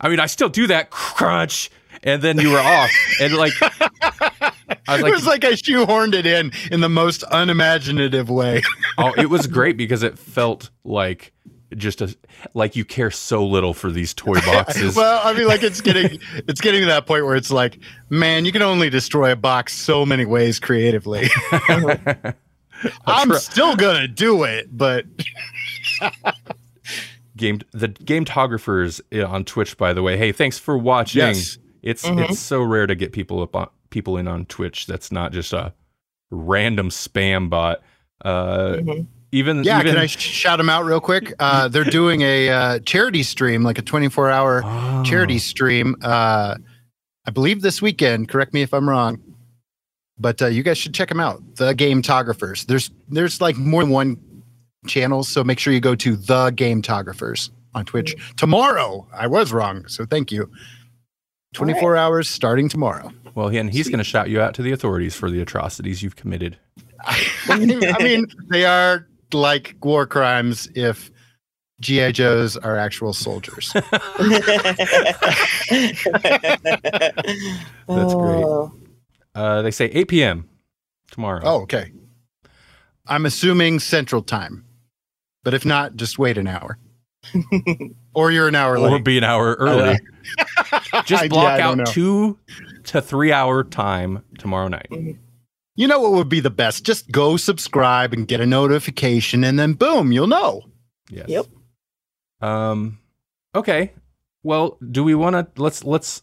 I 0.00 0.08
mean, 0.08 0.18
I 0.20 0.26
still 0.26 0.48
do 0.48 0.66
that 0.66 0.90
crunch, 0.90 1.70
and 2.02 2.20
then 2.22 2.38
you 2.40 2.50
were 2.50 2.58
off, 2.58 2.90
and 3.20 3.34
like, 3.34 3.52
I 4.88 4.96
was 4.96 5.04
it 5.04 5.12
was 5.12 5.26
like 5.26 5.44
I 5.44 5.52
shoehorned 5.52 6.14
it 6.14 6.26
in 6.26 6.50
in 6.70 6.80
the 6.80 6.88
most 6.88 7.22
unimaginative 7.30 8.28
way. 8.28 8.62
oh, 8.98 9.12
it 9.16 9.26
was 9.30 9.46
great 9.58 9.76
because 9.76 10.02
it 10.02 10.18
felt 10.18 10.70
like 10.82 11.32
just 11.76 12.00
a 12.00 12.14
like 12.54 12.76
you 12.76 12.84
care 12.84 13.10
so 13.10 13.44
little 13.46 13.74
for 13.74 13.90
these 13.90 14.12
toy 14.14 14.34
boxes. 14.46 14.94
well, 14.96 15.20
I 15.24 15.32
mean, 15.32 15.46
like 15.46 15.62
it's 15.62 15.80
getting 15.80 16.18
it's 16.48 16.60
getting 16.60 16.80
to 16.80 16.86
that 16.86 17.06
point 17.06 17.24
where 17.24 17.36
it's 17.36 17.50
like, 17.50 17.78
man, 18.10 18.44
you 18.44 18.52
can 18.52 18.62
only 18.62 18.90
destroy 18.90 19.32
a 19.32 19.36
box 19.36 19.74
so 19.74 20.04
many 20.06 20.24
ways 20.24 20.58
creatively. 20.60 21.28
I'm 23.06 23.28
try- 23.28 23.38
still 23.38 23.76
gonna 23.76 24.08
do 24.08 24.42
it, 24.44 24.76
but 24.76 25.04
game 27.36 27.60
the 27.72 27.88
gametographers 27.88 29.00
uh, 29.14 29.26
on 29.26 29.44
Twitch 29.44 29.76
by 29.76 29.92
the 29.92 30.02
way. 30.02 30.16
Hey, 30.16 30.32
thanks 30.32 30.58
for 30.58 30.76
watching. 30.76 31.20
Yes. 31.20 31.58
It's 31.82 32.04
Mhm. 32.04 32.28
it's 32.30 32.38
so 32.38 32.62
rare 32.62 32.86
to 32.86 32.94
get 32.94 33.12
people 33.12 33.42
up 33.42 33.56
on 33.56 33.68
people 33.90 34.16
in 34.16 34.28
on 34.28 34.44
Twitch 34.46 34.86
that's 34.86 35.10
not 35.12 35.32
just 35.32 35.52
a 35.52 35.72
random 36.30 36.90
spam 36.90 37.48
bot. 37.50 37.82
Uh 38.24 38.76
Mhm. 38.80 39.06
Even 39.32 39.64
yeah, 39.64 39.80
even 39.80 39.94
can 39.94 40.02
I 40.02 40.06
sh- 40.06 40.18
shout 40.18 40.58
them 40.58 40.68
out 40.68 40.84
real 40.84 41.00
quick? 41.00 41.32
Uh, 41.38 41.68
they're 41.68 41.84
doing 41.84 42.20
a 42.22 42.48
uh, 42.50 42.78
charity 42.80 43.22
stream, 43.22 43.62
like 43.62 43.78
a 43.78 43.82
24 43.82 44.30
hour 44.30 44.62
Oh. 44.64 45.02
charity 45.04 45.38
stream. 45.38 45.96
Uh, 46.02 46.56
I 47.26 47.30
believe 47.30 47.62
this 47.62 47.80
weekend. 47.82 48.28
Correct 48.28 48.52
me 48.52 48.62
if 48.62 48.72
I'm 48.74 48.88
wrong, 48.88 49.20
but 50.18 50.40
uh, 50.42 50.46
you 50.46 50.62
guys 50.62 50.76
should 50.78 50.94
check 50.94 51.08
them 51.08 51.20
out. 51.20 51.40
The 51.56 51.74
Gametographers. 51.74 52.66
There's 52.66 52.90
there's 53.08 53.40
like 53.40 53.56
more 53.56 53.82
than 53.82 53.92
one 53.92 54.16
channel, 54.86 55.22
so 55.24 55.42
make 55.44 55.58
sure 55.58 55.72
you 55.72 55.80
go 55.80 55.94
to 55.94 56.16
the 56.16 56.50
Gametographers 56.50 57.50
on 57.74 57.84
Twitch 57.84 58.14
tomorrow. 58.36 59.06
I 59.14 59.26
was 59.28 59.52
wrong, 59.52 59.86
so 59.86 60.04
thank 60.04 60.30
you. 60.32 60.50
24 61.54 61.96
hours 61.96 62.30
starting 62.30 62.68
tomorrow. 62.68 63.12
Well, 63.34 63.48
and 63.48 63.70
he's 63.72 63.88
going 63.88 63.98
to 63.98 64.04
shout 64.04 64.30
you 64.30 64.40
out 64.40 64.54
to 64.54 64.62
the 64.62 64.72
authorities 64.72 65.14
for 65.14 65.30
the 65.30 65.40
atrocities 65.40 66.02
you've 66.02 66.16
committed. 66.16 66.58
I 67.04 67.26
I 67.48 68.02
mean, 68.02 68.26
they 68.50 68.64
are 68.64 69.06
like 69.34 69.76
war 69.82 70.06
crimes 70.06 70.68
if 70.74 71.10
GI 71.80 72.12
Joes 72.12 72.56
are 72.56 72.76
actual 72.76 73.12
soldiers. 73.12 73.72
That's 73.82 73.90
great. 78.14 78.44
Oh, 78.44 78.72
Uh 79.34 79.62
they 79.62 79.70
say 79.70 79.86
8 79.86 80.08
p.m. 80.08 80.48
tomorrow. 81.10 81.40
Oh, 81.44 81.62
okay. 81.62 81.92
I'm 83.06 83.26
assuming 83.26 83.80
Central 83.80 84.22
Time, 84.22 84.64
but 85.42 85.54
if 85.54 85.66
not, 85.66 85.96
just 85.96 86.18
wait 86.20 86.38
an 86.38 86.46
hour, 86.46 86.78
or 88.14 88.30
you're 88.30 88.46
an 88.46 88.54
hour 88.54 88.78
late. 88.78 88.88
or 88.88 88.92
late. 88.96 89.04
be 89.04 89.18
an 89.18 89.24
hour 89.24 89.54
early. 89.54 89.98
Just 91.04 91.28
block 91.30 91.48
I 91.52 91.58
don't 91.58 91.66
out 91.66 91.78
know. 91.78 91.84
two 91.84 92.38
to 92.84 93.02
three 93.02 93.32
hour 93.32 93.64
time 93.64 94.22
tomorrow 94.38 94.68
night. 94.68 94.86
You 95.74 95.88
know 95.88 96.00
what 96.00 96.12
would 96.12 96.28
be 96.28 96.40
the 96.40 96.50
best? 96.50 96.84
Just 96.84 97.10
go 97.10 97.36
subscribe 97.36 98.12
and 98.12 98.28
get 98.28 98.40
a 98.40 98.46
notification, 98.46 99.42
and 99.44 99.58
then 99.58 99.72
boom, 99.72 100.12
you'll 100.12 100.26
know. 100.26 100.62
Yes. 101.10 101.28
Yep. 101.28 101.46
Um. 102.40 102.98
Okay. 103.54 103.92
Well, 104.42 104.78
do 104.90 105.02
we 105.04 105.14
want 105.14 105.34
to 105.54 105.62
let's 105.62 105.84
let's 105.84 106.22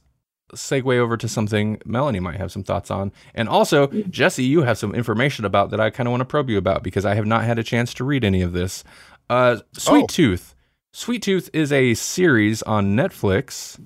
segue 0.54 0.98
over 0.98 1.16
to 1.16 1.28
something 1.28 1.80
Melanie 1.86 2.20
might 2.20 2.38
have 2.38 2.52
some 2.52 2.64
thoughts 2.64 2.92
on, 2.92 3.12
and 3.34 3.48
also 3.50 3.88
Jesse, 3.88 4.44
you 4.44 4.62
have 4.64 4.78
some 4.78 4.94
information 4.94 5.46
about 5.46 5.72
that 5.72 5.80
I 5.80 5.90
kind 5.90 6.08
of 6.08 6.12
want 6.12 6.22
to 6.22 6.26
probe 6.26 6.50
you 6.50 6.58
about 6.58 6.84
because 6.84 7.06
I 7.06 7.16
have 7.16 7.26
not 7.26 7.44
had 7.44 7.58
a 7.60 7.64
chance 7.64 7.94
to 7.96 8.04
read 8.04 8.24
any 8.24 8.42
of 8.42 8.54
this. 8.54 8.84
Uh, 9.30 9.58
Sweet 9.74 10.04
Oh. 10.04 10.08
Tooth. 10.08 10.56
Sweet 10.92 11.22
Tooth 11.22 11.50
is 11.54 11.72
a 11.72 11.94
series 11.94 12.62
on 12.64 12.96
Netflix. 12.96 13.80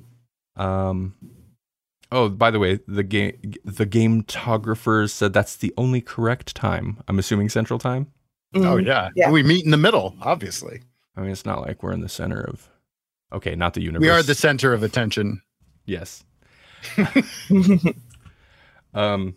Um. 0.55 1.13
Oh, 2.15 2.29
by 2.29 2.51
the 2.51 2.60
way, 2.60 2.79
the 2.88 3.03
game 3.03 3.34
the 3.65 3.86
gametographers 3.88 5.10
said 5.10 5.34
that's 5.34 5.55
the 5.55 5.74
only 5.77 6.00
correct 6.00 6.55
time. 6.55 7.01
I'm 7.08 7.17
assuming 7.17 7.50
Central 7.50 7.79
Time. 7.79 8.08
Oh 8.55 8.60
Mhm. 8.77 8.86
yeah. 8.86 9.10
Yeah. 9.15 9.32
we 9.32 9.41
meet 9.41 9.65
in 9.65 9.72
the 9.72 9.77
middle. 9.77 10.15
Obviously, 10.22 10.82
I 11.17 11.22
mean, 11.22 11.32
it's 11.32 11.46
not 11.46 11.62
like 11.62 11.82
we're 11.82 11.91
in 11.91 12.01
the 12.01 12.10
center 12.10 12.41
of. 12.41 12.70
Okay, 13.34 13.55
not 13.55 13.74
the 13.74 13.82
universe. 13.82 14.01
we 14.05 14.10
are 14.12 14.22
the 14.22 14.36
center 14.36 14.74
of 14.74 14.84
attention. 14.84 15.41
Yes. 15.86 16.24
Um, 18.93 19.36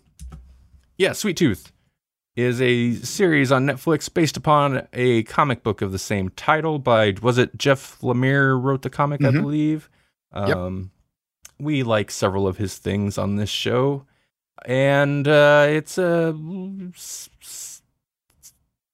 yeah, 0.99 1.13
Sweet 1.13 1.37
Tooth 1.39 1.73
is 2.37 2.61
a 2.61 2.93
series 2.97 3.51
on 3.51 3.65
Netflix 3.67 4.13
based 4.13 4.37
upon 4.37 4.87
a 4.93 5.23
comic 5.23 5.63
book 5.63 5.81
of 5.81 5.93
the 5.93 5.99
same 5.99 6.29
title 6.31 6.79
by 6.79 7.15
was 7.23 7.39
it 7.39 7.57
Jeff 7.57 7.99
Lemire 8.03 8.61
wrote 8.63 8.83
the 8.83 8.91
comic, 8.91 9.25
I 9.25 9.29
Mhm. 9.31 9.41
believe. 9.41 9.89
Yep. 10.37 10.57
We 11.59 11.83
like 11.83 12.11
several 12.11 12.47
of 12.47 12.59
his 12.59 12.77
things 12.79 13.17
on 13.19 13.37
this 13.37 13.49
show, 13.51 14.05
and 14.65 15.27
uh, 15.27 15.67
it's 15.69 15.97
a 15.99 16.37
s- 16.95 17.31
s- 17.43 17.83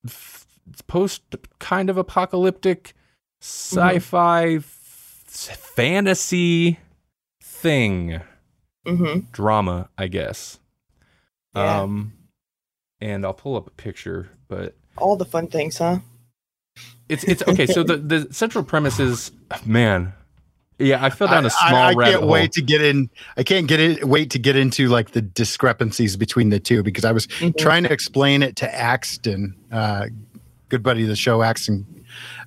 f- 0.07 0.47
post 0.87 1.23
kind 1.59 1.91
of 1.91 1.97
apocalyptic 1.97 2.95
sci-fi 3.41 4.57
f- 4.57 4.65
fantasy 5.27 6.79
thing 7.43 8.21
Mhm. 8.87 9.31
drama, 9.33 9.89
I 9.99 10.07
guess. 10.07 10.59
Yeah. 11.57 11.83
Um, 11.83 12.13
and 13.01 13.25
I'll 13.25 13.35
pull 13.35 13.57
up 13.57 13.67
a 13.67 13.71
picture, 13.71 14.31
but 14.49 14.77
All 14.97 15.17
the 15.17 15.25
fun 15.25 15.49
things, 15.49 15.79
huh? 15.79 15.99
it's 17.09 17.25
it's 17.25 17.43
okay. 17.49 17.67
So 17.67 17.83
the 17.83 17.97
the 17.97 18.33
central 18.33 18.63
premise 18.65 19.01
is, 19.01 19.33
man, 19.67 20.13
yeah, 20.83 21.05
I 21.05 21.11
fell 21.11 21.29
down 21.29 21.45
a 21.45 21.49
I- 21.49 21.69
small 21.69 21.83
I, 21.83 21.89
I 21.91 21.95
can't 22.11 22.21
hole. 22.21 22.29
wait 22.29 22.53
to 22.53 22.63
get 22.63 22.83
in. 22.83 23.09
I 23.37 23.43
can't 23.43 23.67
get 23.69 23.81
it. 23.81 24.05
Wait 24.05 24.31
to 24.31 24.39
get 24.39 24.57
into 24.57 24.89
like 24.89 25.13
the 25.13 25.23
discrepancies 25.23 26.17
between 26.17 26.51
the 26.51 26.61
two 26.61 26.83
because 26.83 27.05
I 27.05 27.13
was 27.13 27.27
Mhm. 27.27 27.57
trying 27.59 27.83
to 27.85 27.93
explain 27.93 28.43
it 28.43 28.57
to 28.57 28.75
Axton, 28.75 29.55
uh, 29.71 30.07
good 30.69 30.83
buddy 30.83 31.03
of 31.03 31.09
the 31.09 31.17
show, 31.17 31.43
Axton, 31.43 31.87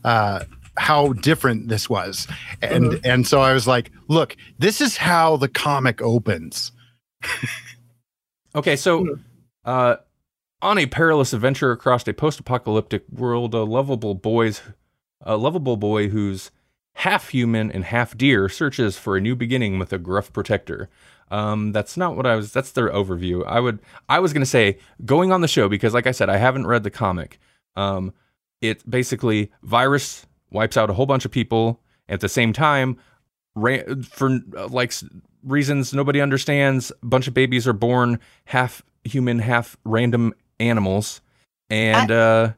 uh, 0.04 0.44
how 0.78 1.14
different 1.14 1.70
this 1.70 1.90
was, 1.90 2.28
and 2.62 2.86
Mm-hmm. 2.92 3.06
and 3.06 3.28
so 3.28 3.40
I 3.42 3.54
was 3.54 3.66
like, 3.68 3.92
look, 4.10 4.36
this 4.60 4.82
is 4.82 4.98
how 4.98 5.38
the 5.38 5.48
comic 5.48 6.02
opens. 6.02 6.72
Okay, 8.56 8.76
so 8.76 9.04
Mhm. 9.06 9.20
uh, 9.66 9.96
On 10.62 10.80
a 10.80 10.86
perilous 10.88 11.32
adventure 11.34 11.72
across 11.72 12.08
a 12.08 12.14
post-apocalyptic 12.14 13.04
world, 13.12 13.54
a 13.54 13.64
lovable 13.64 14.16
boy's 14.16 14.62
a 15.22 15.38
lovable 15.38 15.78
boy 15.78 16.08
who's 16.10 16.50
half 16.96 17.30
human 17.30 17.72
and 17.72 17.86
half 17.86 18.18
deer 18.18 18.50
searches 18.50 18.98
for 18.98 19.16
a 19.18 19.22
new 19.22 19.36
beginning 19.36 19.80
with 19.80 19.94
a 19.94 19.98
gruff 19.98 20.32
protector. 20.34 20.90
Um, 21.30 21.72
that's 21.72 21.98
not 21.98 22.16
what 22.16 22.26
I 22.26 22.36
was. 22.36 22.52
That's 22.54 22.72
their 22.72 22.90
overview. 22.90 23.46
I 23.46 23.60
would. 23.60 23.80
I 24.08 24.20
was 24.20 24.34
gonna 24.34 24.46
say 24.46 24.78
going 25.04 25.32
on 25.32 25.42
the 25.42 25.48
show 25.48 25.68
because, 25.68 25.94
like 25.94 26.08
I 26.08 26.12
said, 26.12 26.30
I 26.30 26.38
haven't 26.38 26.68
read 26.68 26.84
the 26.84 26.92
comic. 26.92 27.40
Um, 27.76 28.14
it 28.62 28.90
basically 28.90 29.52
virus 29.64 30.26
wipes 30.52 30.78
out 30.78 30.90
a 30.90 30.94
whole 30.94 31.06
bunch 31.06 31.26
of 31.26 31.32
people 31.32 31.82
at 32.08 32.22
the 32.22 32.30
same 32.30 32.54
time. 32.54 32.98
Ra- 33.56 33.84
for 34.04 34.40
like 34.70 34.94
reasons 35.44 35.94
nobody 35.94 36.22
understands, 36.22 36.92
a 37.02 37.06
bunch 37.06 37.28
of 37.28 37.34
babies 37.34 37.68
are 37.68 37.74
born 37.74 38.20
half 38.46 38.84
human, 39.04 39.40
half 39.40 39.78
random 39.84 40.34
animals, 40.60 41.22
and 41.70 42.12
I, 42.12 42.16
uh, 42.16 42.54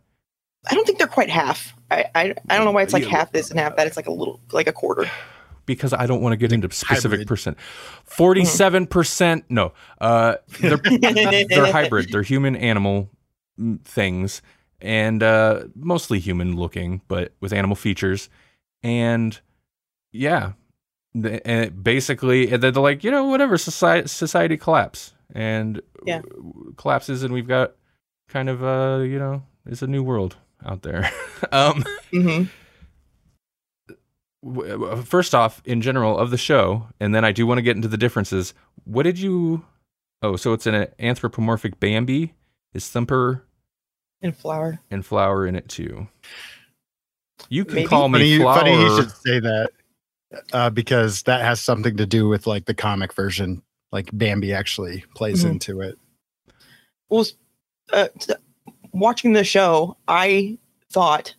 I 0.70 0.76
don't 0.76 0.86
think 0.86 0.98
they're 0.98 1.08
quite 1.08 1.30
half. 1.30 1.74
I, 1.92 2.06
I 2.16 2.36
I 2.50 2.56
don't 2.58 2.66
know 2.66 2.72
why 2.72 2.84
it's 2.84 2.94
like 2.94 3.04
Yeah. 3.04 3.10
half 3.10 3.32
this 3.32 3.50
and 3.52 3.60
half 3.60 3.76
that. 3.78 3.88
It's 3.88 3.98
like 3.98 4.08
a 4.08 4.12
little 4.12 4.40
like 4.52 4.68
a 4.68 4.74
quarter. 4.74 5.10
because 5.66 5.94
I 5.94 6.06
don't 6.06 6.22
want 6.22 6.34
to 6.34 6.38
get 6.38 6.52
into 6.54 6.70
specific 6.74 7.12
Hybrid. 7.20 7.28
percent. 7.28 7.58
Forty-seven 8.06 8.88
percent. 8.88 9.46
No, 9.50 9.74
uh, 10.02 10.36
they're 10.60 10.78
they're 11.48 11.72
hybrid. 11.72 12.10
They're 12.12 12.24
human 12.24 12.56
animal 12.56 13.10
things, 13.84 14.42
and 14.82 15.22
uh, 15.24 15.64
mostly 15.76 16.20
human 16.20 16.56
looking, 16.56 17.02
but 17.08 17.34
with 17.42 17.54
animal 17.54 17.76
features. 17.76 18.30
And 18.84 19.40
yeah, 20.12 20.54
the, 21.14 21.46
and 21.48 21.66
it 21.66 21.84
basically 21.84 22.46
they're 22.46 22.72
like 22.72 23.04
you 23.04 23.12
know 23.12 23.26
whatever 23.26 23.58
society 23.58 24.08
society 24.08 24.58
collapse 24.58 25.14
and 25.34 25.82
Yeah. 26.06 26.22
w- 26.22 26.74
collapses, 26.78 27.24
and 27.24 27.34
we've 27.34 27.48
got 27.48 27.74
kind 28.30 28.50
of 28.50 28.64
uh 28.64 29.04
you 29.04 29.20
know 29.20 29.44
it's 29.66 29.82
a 29.82 29.88
new 29.88 30.04
world 30.04 30.36
out 30.66 30.82
there. 30.84 31.10
um, 31.52 31.84
hmm 32.12 32.44
w- 34.44 34.72
w- 34.72 35.02
first 35.04 35.34
off, 35.36 35.62
in 35.66 35.82
general 35.82 36.18
of 36.18 36.32
the 36.32 36.38
show, 36.38 36.88
and 37.00 37.14
then 37.14 37.26
I 37.26 37.32
do 37.32 37.46
want 37.48 37.58
to 37.58 37.62
get 37.62 37.76
into 37.76 37.88
the 37.88 37.98
differences. 37.98 38.54
What 38.86 39.04
did 39.04 39.20
you? 39.20 39.66
Oh, 40.22 40.36
so 40.36 40.54
it's 40.54 40.66
an 40.66 40.88
anthropomorphic 41.00 41.80
Bambi. 41.80 42.34
Is 42.74 42.90
Thumper 42.90 43.44
And 44.22 44.36
Flower 44.36 44.80
and 44.92 45.06
Flower 45.06 45.48
in 45.48 45.56
it 45.56 45.68
too? 45.70 46.08
You 47.50 47.66
can 47.66 47.76
Maybe. 47.76 47.88
call 47.88 48.10
me 48.10 48.20
Funny, 48.20 48.30
you- 48.32 48.42
Flower. 48.42 48.60
funny 48.60 48.82
you 48.82 48.96
should 48.98 49.12
say 49.12 49.40
that 49.40 49.70
uh, 50.54 50.70
because 50.70 51.24
that 51.24 51.42
has 51.42 51.60
something 51.62 51.98
to 51.98 52.06
do 52.06 52.28
with 52.28 52.46
like 52.48 52.66
the 52.66 52.74
comic 52.74 53.14
version. 53.14 53.62
Like 53.92 54.10
Bambi 54.12 54.54
actually 54.54 55.06
plays 55.16 55.44
Mhm. 55.46 55.52
into 55.52 55.82
it. 55.82 55.98
Well, 57.10 57.26
uh, 57.94 58.10
t- 58.20 58.34
watching 59.00 59.34
the 59.34 59.44
show, 59.44 59.98
I 60.08 60.58
thought 60.92 61.34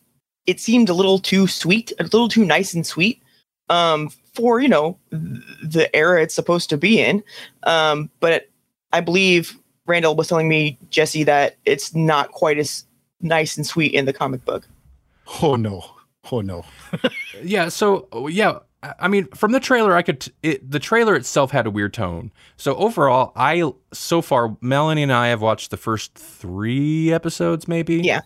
it 0.47 0.61
seemed 0.61 0.89
a 0.89 0.95
little 0.95 1.19
too 1.19 1.47
sweet, 1.47 1.93
a 1.99 2.05
little 2.05 2.29
too 2.29 2.45
nice 2.45 2.75
and 2.75 2.87
sweet, 2.87 3.23
um, 3.69 4.11
for 4.35 4.61
you 4.61 4.69
know 4.69 4.97
th- 5.11 5.43
the 5.63 5.95
era 5.95 6.23
it's 6.23 6.35
supposed 6.35 6.71
to 6.71 6.77
be 6.77 7.01
in. 7.01 7.23
Um, 7.65 8.11
but 8.21 8.49
I 8.93 9.01
believe 9.01 9.59
Randall 9.87 10.17
was 10.17 10.29
telling 10.29 10.49
me 10.49 10.79
Jesse 10.91 11.25
that 11.25 11.57
it's 11.65 11.95
not 11.95 12.33
quite 12.33 12.59
as 12.59 12.85
nice 13.21 13.57
and 13.57 13.67
sweet 13.67 13.93
in 13.93 14.05
the 14.05 14.13
comic 14.13 14.45
book. 14.45 14.67
Oh 15.43 15.57
no. 15.57 15.85
Oh 16.31 16.41
no. 16.41 16.65
yeah. 17.43 17.69
So 17.69 18.09
oh, 18.13 18.29
yeah. 18.29 18.59
I 18.83 18.95
I 19.01 19.09
mean, 19.09 19.27
from 19.29 19.53
the 19.53 19.61
trailer, 19.61 19.95
I 19.95 20.03
could. 20.03 20.21
T- 20.21 20.33
it, 20.43 20.71
the 20.71 20.79
trailer 20.79 21.15
itself 21.15 21.51
had 21.51 21.67
a 21.67 21.71
weird 21.71 21.95
tone. 21.95 22.31
So 22.57 22.75
overall, 22.77 23.33
I 23.37 23.73
so 23.93 24.23
far, 24.23 24.57
Melanie 24.61 25.03
and 25.03 25.13
I 25.13 25.29
have 25.29 25.43
watched 25.43 25.71
the 25.71 25.77
first 25.77 26.15
three 26.15 27.13
episodes, 27.13 27.67
maybe. 27.69 27.97
Yeah. 27.97 28.21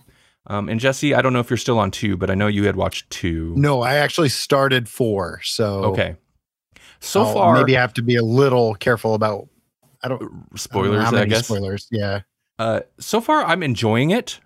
Um, 0.49 0.69
and 0.69 0.81
Jesse, 0.81 1.15
I 1.15 1.23
don't 1.23 1.33
know 1.33 1.39
if 1.39 1.51
you're 1.51 1.57
still 1.57 1.79
on 1.79 1.91
two, 1.91 2.17
but 2.17 2.31
I 2.31 2.35
know 2.35 2.49
you 2.49 2.65
had 2.65 2.77
watched 2.77 3.09
two. 3.11 3.55
No, 3.57 3.83
I 3.83 3.95
actually 3.95 4.29
started 4.29 4.89
four. 4.89 5.41
So 5.45 5.85
Okay. 5.85 6.17
So 6.99 7.23
I'll 7.23 7.35
far, 7.35 7.55
maybe 7.55 7.77
I 7.77 7.81
have 7.81 7.95
to 7.95 8.03
be 8.03 8.17
a 8.17 8.23
little 8.23 8.75
careful 8.75 9.15
about 9.15 9.49
I 10.03 10.09
don't, 10.09 10.23
I 10.23 10.27
don't 10.27 10.33
know 10.33 10.57
spoilers, 10.57 11.05
how 11.05 11.17
I, 11.17 11.25
guess. 11.27 11.47
Spoilers, 11.47 11.87
yeah. 11.91 12.21
Uh, 12.59 12.81
so 12.99 13.21
far, 13.21 13.45
I'm 13.45 13.63
enjoying 13.63 14.11
it. 14.11 14.41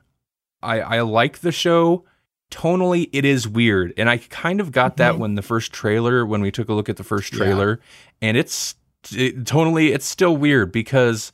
I, 0.62 0.80
I 0.80 1.00
like 1.00 1.38
the 1.38 1.52
show. 1.52 2.04
Tonally, 2.50 3.08
it 3.12 3.24
is 3.24 3.48
weird, 3.48 3.92
and 3.96 4.08
I 4.08 4.18
kind 4.18 4.60
of 4.60 4.70
got 4.72 4.96
that 4.98 5.14
Mhm. 5.14 5.18
when 5.18 5.34
the 5.34 5.42
first 5.42 5.72
trailer, 5.72 6.24
when 6.24 6.40
we 6.40 6.50
took 6.52 6.68
a 6.68 6.74
look 6.74 6.88
at 6.88 6.96
the 6.96 7.04
first 7.04 7.32
trailer, 7.32 7.80
and 8.22 8.36
it's 8.36 8.76
it, 9.14 9.44
tonally, 9.44 9.94
it's 9.94 10.06
still 10.06 10.36
weird 10.36 10.72
because 10.72 11.32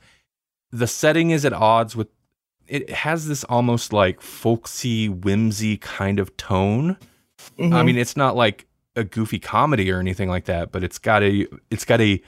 the 0.71 0.87
setting 0.87 1.31
is 1.31 1.45
at 1.45 1.53
odds 1.53 1.95
with. 1.97 2.09
It 2.67 2.89
has 2.91 3.29
this 3.29 3.45
almost 3.45 3.93
like 3.93 4.21
folksy, 4.23 5.09
whimsy 5.09 5.77
kind 5.79 6.19
of 6.19 6.35
tone. 6.37 6.97
I 7.59 7.63
Mhm. 7.63 7.85
mean, 7.87 7.99
it's 7.99 8.17
not 8.17 8.35
like 8.37 8.67
a 8.97 9.05
goofy 9.05 9.39
comedy 9.39 9.91
or 9.91 9.99
anything 10.01 10.29
like 10.29 10.45
that, 10.47 10.71
but 10.73 10.83
it's 10.85 10.99
got 10.99 11.23
a 11.23 11.47
it's 11.71 11.85
got 11.85 12.01
a 12.01 12.23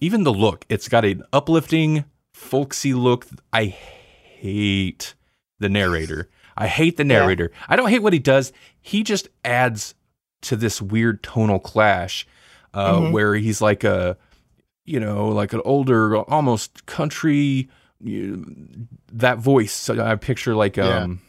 even 0.00 0.24
the 0.24 0.32
look, 0.32 0.64
it's 0.68 0.88
got 0.88 1.04
an 1.04 1.22
uplifting, 1.32 2.04
folksy 2.32 2.94
look. 2.94 3.26
I 3.52 3.66
hate 3.66 5.14
the 5.60 5.68
narrator. 5.68 6.28
I 6.56 6.66
hate 6.66 6.96
the 6.96 7.02
Yeah. 7.04 7.18
narrator. 7.20 7.50
I 7.68 7.76
don't 7.76 7.88
hate 7.90 8.02
what 8.02 8.12
he 8.12 8.18
does. 8.18 8.52
He 8.80 9.02
just 9.02 9.28
adds 9.44 9.94
to 10.42 10.56
this 10.56 10.82
weird 10.82 11.22
tonal 11.22 11.58
clash 11.60 12.26
uh, 12.74 12.94
Mhm. 13.00 13.12
where 13.12 13.34
he's 13.34 13.60
like 13.60 13.84
a 13.84 14.16
you 14.84 14.98
know, 14.98 15.28
like 15.28 15.52
an 15.52 15.60
older, 15.64 16.16
almost 16.16 16.86
country 16.86 17.68
you, 18.00 18.44
that 19.12 19.38
voice. 19.38 19.88
I 19.88 20.16
picture 20.16 20.54
like 20.56 20.76
Yeah. 20.76 21.02
um 21.04 21.20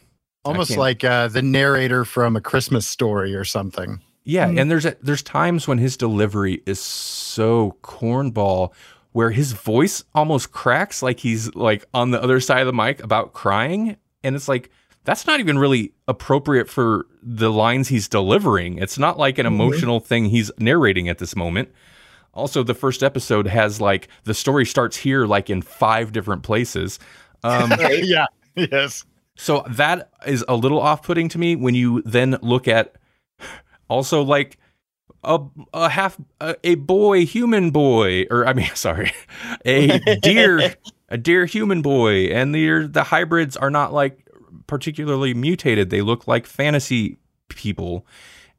Almost 0.46 0.76
like 0.76 1.04
uh, 1.04 1.28
the 1.30 1.42
narrator 1.44 2.04
from 2.04 2.36
a 2.36 2.42
Christmas 2.42 2.86
story 2.88 3.34
or 3.36 3.46
something. 3.46 4.02
Yeah, 4.26 4.48
Mhm. 4.50 4.60
and 4.62 4.72
there's 4.72 4.86
a, 4.86 4.96
there's 5.02 5.22
times 5.22 5.68
when 5.68 5.78
his 5.78 5.96
delivery 5.96 6.64
is 6.66 6.80
so 6.80 7.78
cornball 7.84 8.72
where 9.12 9.30
his 9.32 9.54
voice 9.54 10.04
almost 10.16 10.52
cracks 10.52 11.04
like 11.04 11.20
he's 11.20 11.54
like 11.56 11.86
on 11.94 12.12
the 12.12 12.22
other 12.22 12.40
side 12.40 12.62
of 12.62 12.68
the 12.68 12.74
mic 12.74 13.02
about 13.04 13.34
crying 13.34 13.96
and 14.24 14.36
it's 14.36 14.48
like 14.48 14.70
that's 15.06 15.28
not 15.28 15.40
even 15.40 15.58
really 15.60 15.94
appropriate 16.08 16.70
for 16.70 17.06
the 17.22 17.52
lines 17.52 17.88
he's 17.90 18.08
delivering. 18.08 18.78
It's 18.78 18.98
not 18.98 19.18
like 19.20 19.38
an 19.38 19.46
Mhm. 19.46 19.50
emotional 19.50 20.00
thing 20.00 20.26
he's 20.26 20.52
narrating 20.58 21.10
at 21.10 21.18
this 21.18 21.36
moment. 21.36 21.70
Also, 22.34 22.64
the 22.64 22.74
first 22.74 23.04
episode 23.04 23.46
has 23.48 23.80
like 23.82 24.08
the 24.24 24.34
story 24.34 24.66
starts 24.66 24.98
here 24.98 25.26
like 25.26 25.50
in 25.50 25.62
five 25.62 26.12
different 26.12 26.44
places. 26.44 27.00
Um, 27.44 27.72
yeah. 27.92 28.26
Yes. 28.56 29.06
so 29.36 29.64
that 29.70 30.10
is 30.28 30.46
a 30.48 30.56
little 30.56 30.80
off-putting 30.80 31.28
to 31.30 31.38
me 31.40 31.56
when 31.56 31.74
you 31.76 32.02
then 32.06 32.38
look 32.42 32.68
at 32.68 32.96
also 33.90 34.22
like 34.22 34.58
a, 35.24 35.40
a 35.74 35.90
half 35.90 36.18
a, 36.40 36.56
a 36.64 36.76
boy 36.76 37.26
human 37.26 37.72
boy 37.72 38.26
or 38.30 38.46
I 38.46 38.54
mean 38.54 38.70
sorry 38.76 39.12
a 39.66 40.00
deer 40.22 40.76
a 41.10 41.18
deer 41.18 41.46
human 41.46 41.82
boy 41.82 42.26
and 42.28 42.54
the 42.54 42.88
the 42.88 43.04
hybrids 43.04 43.58
are 43.58 43.70
not 43.72 43.92
like 43.94 44.23
particularly 44.78 45.34
mutated 45.36 45.90
they 45.92 46.02
look 46.02 46.28
like 46.28 46.46
fantasy 46.48 47.18
people 47.50 48.06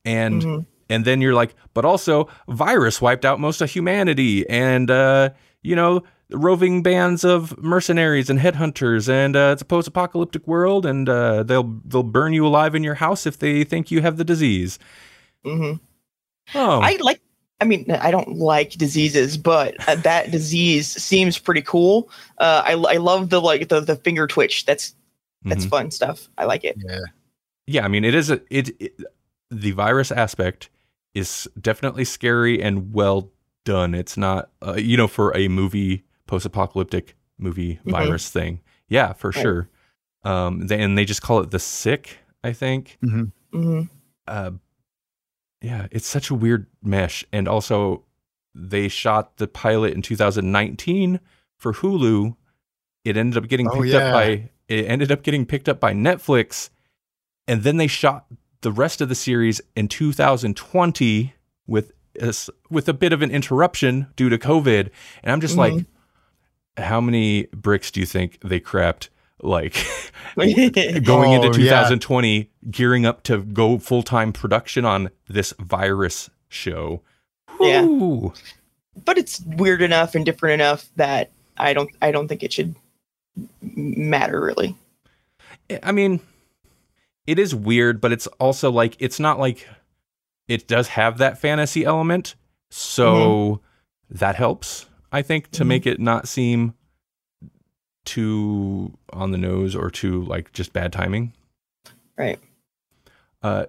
and 0.05 0.43
Mhm. 0.43 0.67
and 0.89 1.05
then 1.05 1.21
you're 1.21 1.35
like 1.35 1.55
but 1.75 1.85
also 1.85 2.29
virus 2.49 3.01
wiped 3.01 3.25
out 3.25 3.41
most 3.41 3.61
of 3.61 3.69
humanity 3.71 4.49
and 4.49 4.91
uh 4.91 5.31
you 5.63 5.75
know 5.75 6.03
roving 6.31 6.83
bands 6.83 7.25
of 7.25 7.57
mercenaries 7.59 8.31
and 8.31 8.39
headhunters 8.39 9.09
and 9.09 9.35
uh, 9.37 9.51
it's 9.53 9.63
a 9.63 9.65
post-apocalyptic 9.65 10.47
world 10.47 10.87
and 10.87 11.09
uh, 11.09 11.43
they'll 11.43 11.71
they'll 11.85 12.03
burn 12.03 12.33
you 12.33 12.47
alive 12.47 12.75
in 12.75 12.83
your 12.85 12.95
house 12.95 13.27
if 13.27 13.39
they 13.41 13.65
think 13.65 13.91
you 13.91 14.01
have 14.03 14.17
the 14.17 14.25
disease 14.25 14.79
Mhm. 15.45 15.81
oh 16.55 16.81
I 16.81 16.97
like. 17.01 17.21
I 17.61 17.67
mean, 17.67 17.87
I 17.91 18.11
don't 18.11 18.37
like 18.37 18.71
diseases, 18.73 19.39
but 19.39 19.75
uh, 19.89 19.95
that 20.03 20.31
disease 20.39 20.91
seems 20.91 21.39
pretty 21.39 21.63
cool. 21.63 22.11
Uh, 22.39 22.63
I 22.67 22.73
I 22.73 22.97
love 22.99 23.31
the 23.31 23.41
like 23.41 23.69
the 23.69 23.81
the 23.81 23.97
finger 23.97 24.27
twitch. 24.27 24.67
That's 24.67 24.93
that's 25.45 25.67
Mhm. 25.67 25.71
fun 25.71 25.91
stuff. 25.91 26.29
I 26.39 26.45
like 26.45 26.65
it. 26.65 26.77
Yeah. 26.79 27.01
yeah 27.67 27.85
i 27.85 27.89
mean 27.89 28.05
it 28.05 28.15
is 28.15 28.31
a 28.31 28.41
it, 28.51 28.71
it 28.81 28.93
the 29.51 29.71
virus 29.73 30.11
aspect 30.13 30.69
is 31.15 31.49
definitely 31.61 32.05
scary 32.05 32.63
and 32.63 32.93
well 32.93 33.31
done 33.65 33.95
it's 33.95 34.17
not 34.17 34.51
uh, 34.61 34.75
you 34.77 34.97
know 34.97 35.09
for 35.09 35.35
a 35.37 35.49
movie 35.49 36.05
post-apocalyptic 36.27 37.17
movie 37.39 37.79
Mhm. 37.85 37.91
virus 37.93 38.29
thing 38.31 38.61
yeah 38.89 39.13
for 39.15 39.29
Right. 39.31 39.43
sure 39.43 39.69
um 40.25 40.67
they, 40.67 40.79
and 40.83 40.97
they 40.99 41.05
just 41.07 41.23
call 41.23 41.41
it 41.41 41.51
the 41.53 41.59
sick 41.59 42.19
i 42.43 42.53
think 42.53 42.99
hmm 43.01 43.83
uh, 44.27 44.51
yeah, 45.63 45.87
it's 45.91 46.07
such 46.07 46.29
a 46.31 46.35
weird 46.35 46.67
mesh. 46.83 47.25
And 47.33 47.47
also, 47.49 48.05
they 48.55 48.89
shot 48.89 49.37
the 49.39 49.47
pilot 49.47 49.95
in 49.95 50.03
2019 50.03 51.21
for 51.57 51.73
Hulu. 51.73 52.37
It 53.05 53.17
ended 53.17 53.43
up 53.43 53.49
getting 53.49 53.69
Oh, 53.69 53.81
picked 53.81 53.95
up 53.95 54.13
by 54.13 54.51
it 54.69 54.87
ended 54.87 55.13
up 55.13 55.23
getting 55.23 55.47
picked 55.47 55.69
up 55.69 55.81
by 55.81 55.93
Netflix, 55.93 56.71
and 57.47 57.63
then 57.63 57.77
they 57.77 57.87
shot 57.87 58.27
the 58.63 58.73
rest 58.73 59.01
of 59.01 59.09
the 59.09 59.15
series 59.15 59.61
in 59.77 59.89
2020 59.89 61.35
with 61.67 61.93
a, 62.21 62.27
s- 62.27 62.51
with 62.71 62.89
a 62.89 62.95
bit 62.95 63.13
of 63.13 63.23
an 63.23 63.31
interruption 63.31 64.07
due 64.17 64.29
to 64.29 64.39
COVID. 64.39 64.91
And 65.23 65.33
I'm 65.33 65.41
just 65.41 65.57
mm-hmm. 65.57 65.77
like, 65.77 65.87
how 66.77 67.01
many 67.01 67.45
bricks 67.53 67.91
do 67.91 68.01
you 68.01 68.07
think 68.07 68.39
they 68.43 68.61
crapped 68.61 69.09
like 69.43 69.75
going 70.37 71.33
into 71.33 71.49
Oh, 71.49 71.57
yeah. 71.57 71.83
2020, 71.83 72.51
gearing 72.71 73.05
up 73.07 73.23
to 73.25 73.43
go 73.43 73.79
full 73.79 74.03
time 74.03 74.33
production 74.33 74.85
on 74.85 75.11
this 75.29 75.53
virus 75.59 76.31
show. 76.49 77.03
Yeah. 77.61 77.83
Whew. 77.83 78.33
but 79.05 79.19
it's 79.19 79.41
weird 79.41 79.83
enough 79.83 80.15
and 80.15 80.25
different 80.25 80.55
enough 80.55 80.89
that 80.97 81.31
I 81.57 81.73
don't 81.73 81.91
I 82.03 82.11
don't 82.11 82.29
think 82.29 82.43
it 82.43 82.53
should 82.53 82.69
m- 82.69 82.77
matter 83.61 84.41
really. 84.41 84.77
I 85.83 85.93
mean, 85.93 86.21
it 87.27 87.39
is 87.39 87.55
weird, 87.55 88.01
but 88.01 88.13
it's 88.13 88.27
also 88.39 88.71
like 88.71 88.97
it's 88.99 89.19
not 89.21 89.39
like 89.39 89.67
it 90.49 90.69
does 90.69 90.89
have 90.89 91.19
that 91.19 91.39
fantasy 91.39 91.85
element, 91.85 92.35
so 92.71 93.61
that 94.11 94.35
helps. 94.37 94.87
I 95.11 95.23
think 95.23 95.51
to 95.53 95.65
Mhm. 95.65 95.69
make 95.69 95.87
it 95.87 96.01
not 96.01 96.29
seem 96.29 96.75
too 98.05 98.97
on 99.13 99.31
the 99.31 99.39
nose 99.39 99.75
or 99.75 99.91
too 99.91 100.23
like 100.25 100.53
just 100.53 100.73
bad 100.73 100.93
timing. 100.93 101.33
Right. 102.19 102.39
Uh, 103.43 103.67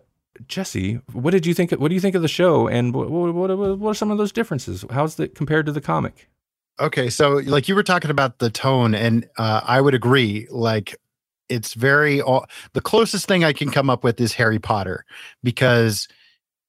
Jesse, 0.48 0.96
what 1.14 1.32
did 1.32 1.46
you 1.46 1.54
think? 1.54 1.72
What 1.72 1.88
do 1.88 1.96
you 1.96 2.02
think 2.02 2.16
of 2.16 2.22
the 2.22 2.28
show, 2.28 2.68
and 2.68 2.94
what 2.94 3.10
what, 3.10 3.34
what, 3.34 3.78
what 3.80 3.90
are 3.92 3.94
some 3.94 4.12
of 4.12 4.18
those 4.18 4.34
differences? 4.34 4.84
How's 4.90 5.18
it 5.20 5.34
compared 5.36 5.66
to 5.66 5.72
the 5.72 5.80
comic? 5.82 6.30
Okay, 6.80 7.10
so 7.10 7.36
like 7.46 7.70
you 7.70 7.76
were 7.76 7.84
talking 7.84 8.12
about 8.12 8.40
the 8.40 8.50
tone, 8.50 8.94
and 8.94 9.28
uh, 9.38 9.62
I 9.64 9.80
would 9.80 9.94
agree. 9.94 10.48
Like, 10.50 10.96
it's 11.48 11.74
very 11.74 12.22
all, 12.22 12.46
the 12.74 12.82
closest 12.82 13.28
thing 13.28 13.44
I 13.44 13.54
can 13.54 13.70
come 13.70 13.90
up 13.90 14.04
with 14.04 14.20
is 14.20 14.34
Harry 14.34 14.60
Potter 14.60 15.06
because 15.44 16.08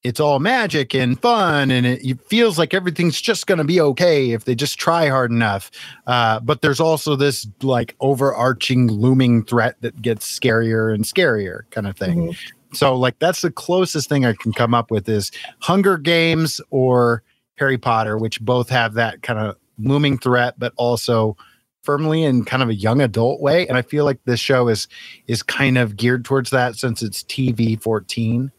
it's 0.05 0.21
all 0.21 0.39
magic 0.39 0.95
and 0.95 1.21
fun, 1.21 1.73
and 1.73 1.85
it, 1.85 2.05
it 2.07 2.21
feels 2.29 2.57
like 2.57 2.73
everything's 2.73 3.21
just 3.21 3.49
going 3.49 3.59
to 3.59 3.65
be 3.65 3.81
okay 3.81 4.31
if 4.31 4.45
they 4.45 4.55
just 4.55 4.79
try 4.79 5.09
hard 5.09 5.33
enough. 5.33 5.73
Uh, 6.07 6.39
but 6.39 6.61
there's 6.63 6.79
also 6.79 7.17
this 7.17 7.45
like 7.63 7.97
overarching 7.99 8.87
looming 8.87 9.43
threat 9.45 9.75
that 9.81 10.01
gets 10.01 10.39
scarier 10.39 10.95
and 10.95 11.05
scarier, 11.05 11.63
kind 11.71 11.89
of 11.89 11.97
thing. 11.97 12.29
Mhm. 12.29 12.37
So, 12.73 12.95
like, 12.95 13.19
that's 13.19 13.41
the 13.41 13.51
closest 13.51 14.09
thing 14.09 14.25
I 14.25 14.35
can 14.35 14.53
come 14.53 14.75
up 14.75 14.93
with 14.93 15.09
is 15.09 15.33
Hunger 15.61 15.99
Games 15.99 16.61
or 16.71 17.25
Harry 17.57 17.79
Potter, 17.79 18.19
which 18.19 18.41
both 18.41 18.69
have 18.69 18.95
that 18.95 19.23
kind 19.23 19.41
of 19.41 19.57
looming 19.79 20.19
threat, 20.19 20.55
but 20.59 20.73
also 20.77 21.37
firmly 21.85 22.25
in 22.25 22.45
kind 22.45 22.63
of 22.63 22.69
a 22.69 22.75
young 22.75 23.01
adult 23.01 23.41
way. 23.41 23.67
And 23.69 23.77
I 23.79 23.83
feel 23.83 24.05
like 24.05 24.19
this 24.25 24.41
show 24.41 24.69
is 24.69 24.89
is 25.27 25.43
kind 25.43 25.79
of 25.79 25.97
geared 25.97 26.25
towards 26.25 26.51
that 26.51 26.77
since 26.77 27.03
it's 27.03 27.23
TV 27.25 27.81
14. 27.81 28.51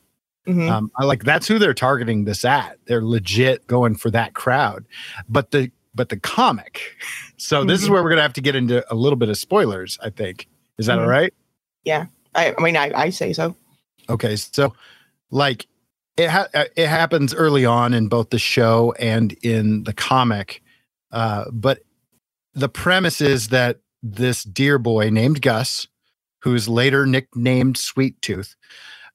Mhm. 0.47 0.69
Um, 0.71 0.91
I 0.95 1.03
like 1.03 1.23
that's 1.25 1.47
who 1.47 1.60
they're 1.60 1.73
targeting 1.73 2.23
this 2.23 2.45
at. 2.45 2.77
They're 2.86 3.03
legit 3.03 3.67
going 3.67 3.95
for 3.95 4.10
that 4.12 4.34
crowd. 4.34 4.86
But 5.27 5.51
the 5.51 5.71
but 5.93 6.10
the 6.10 6.17
comic. 6.17 6.82
So 7.39 7.63
this 7.63 7.84
is 7.84 7.88
Mhm. 7.88 7.91
where 7.91 8.03
we're 8.03 8.10
gonna 8.10 8.23
have 8.23 8.34
to 8.34 8.41
get 8.41 8.56
into 8.56 8.84
a 8.91 8.95
little 8.95 9.15
bit 9.17 9.30
of 9.30 9.38
spoilers. 9.38 9.99
I 10.01 10.10
think 10.10 10.47
is 10.80 10.88
that 10.88 10.97
Mhm. 10.97 11.01
all 11.03 11.08
right? 11.08 11.34
I, 11.88 12.08
I 12.58 12.62
mean 12.62 12.75
I, 12.75 12.91
I 12.95 13.10
say 13.12 13.32
so. 13.34 13.56
Okay, 14.10 14.36
so 14.38 14.73
like 15.32 15.67
it 16.17 16.30
ha- 16.30 16.47
uh, 16.56 16.65
it 16.75 16.88
happens 16.88 17.34
early 17.36 17.63
on 17.65 17.93
in 17.93 18.08
both 18.08 18.30
the 18.32 18.39
show 18.39 18.93
and 18.99 19.34
in 19.43 19.84
the 19.84 19.93
comic, 19.93 20.63
uh, 21.12 21.46
but 21.52 21.80
the 22.54 22.70
premise 22.70 23.22
is 23.22 23.50
that 23.50 23.80
this 24.02 24.43
deer 24.43 24.78
boy 24.78 25.10
named 25.10 25.41
Gus, 25.41 25.88
who's 26.41 26.67
later 26.67 27.06
nicknamed 27.06 27.78
Sweet 27.78 28.22
Tooth, 28.22 28.56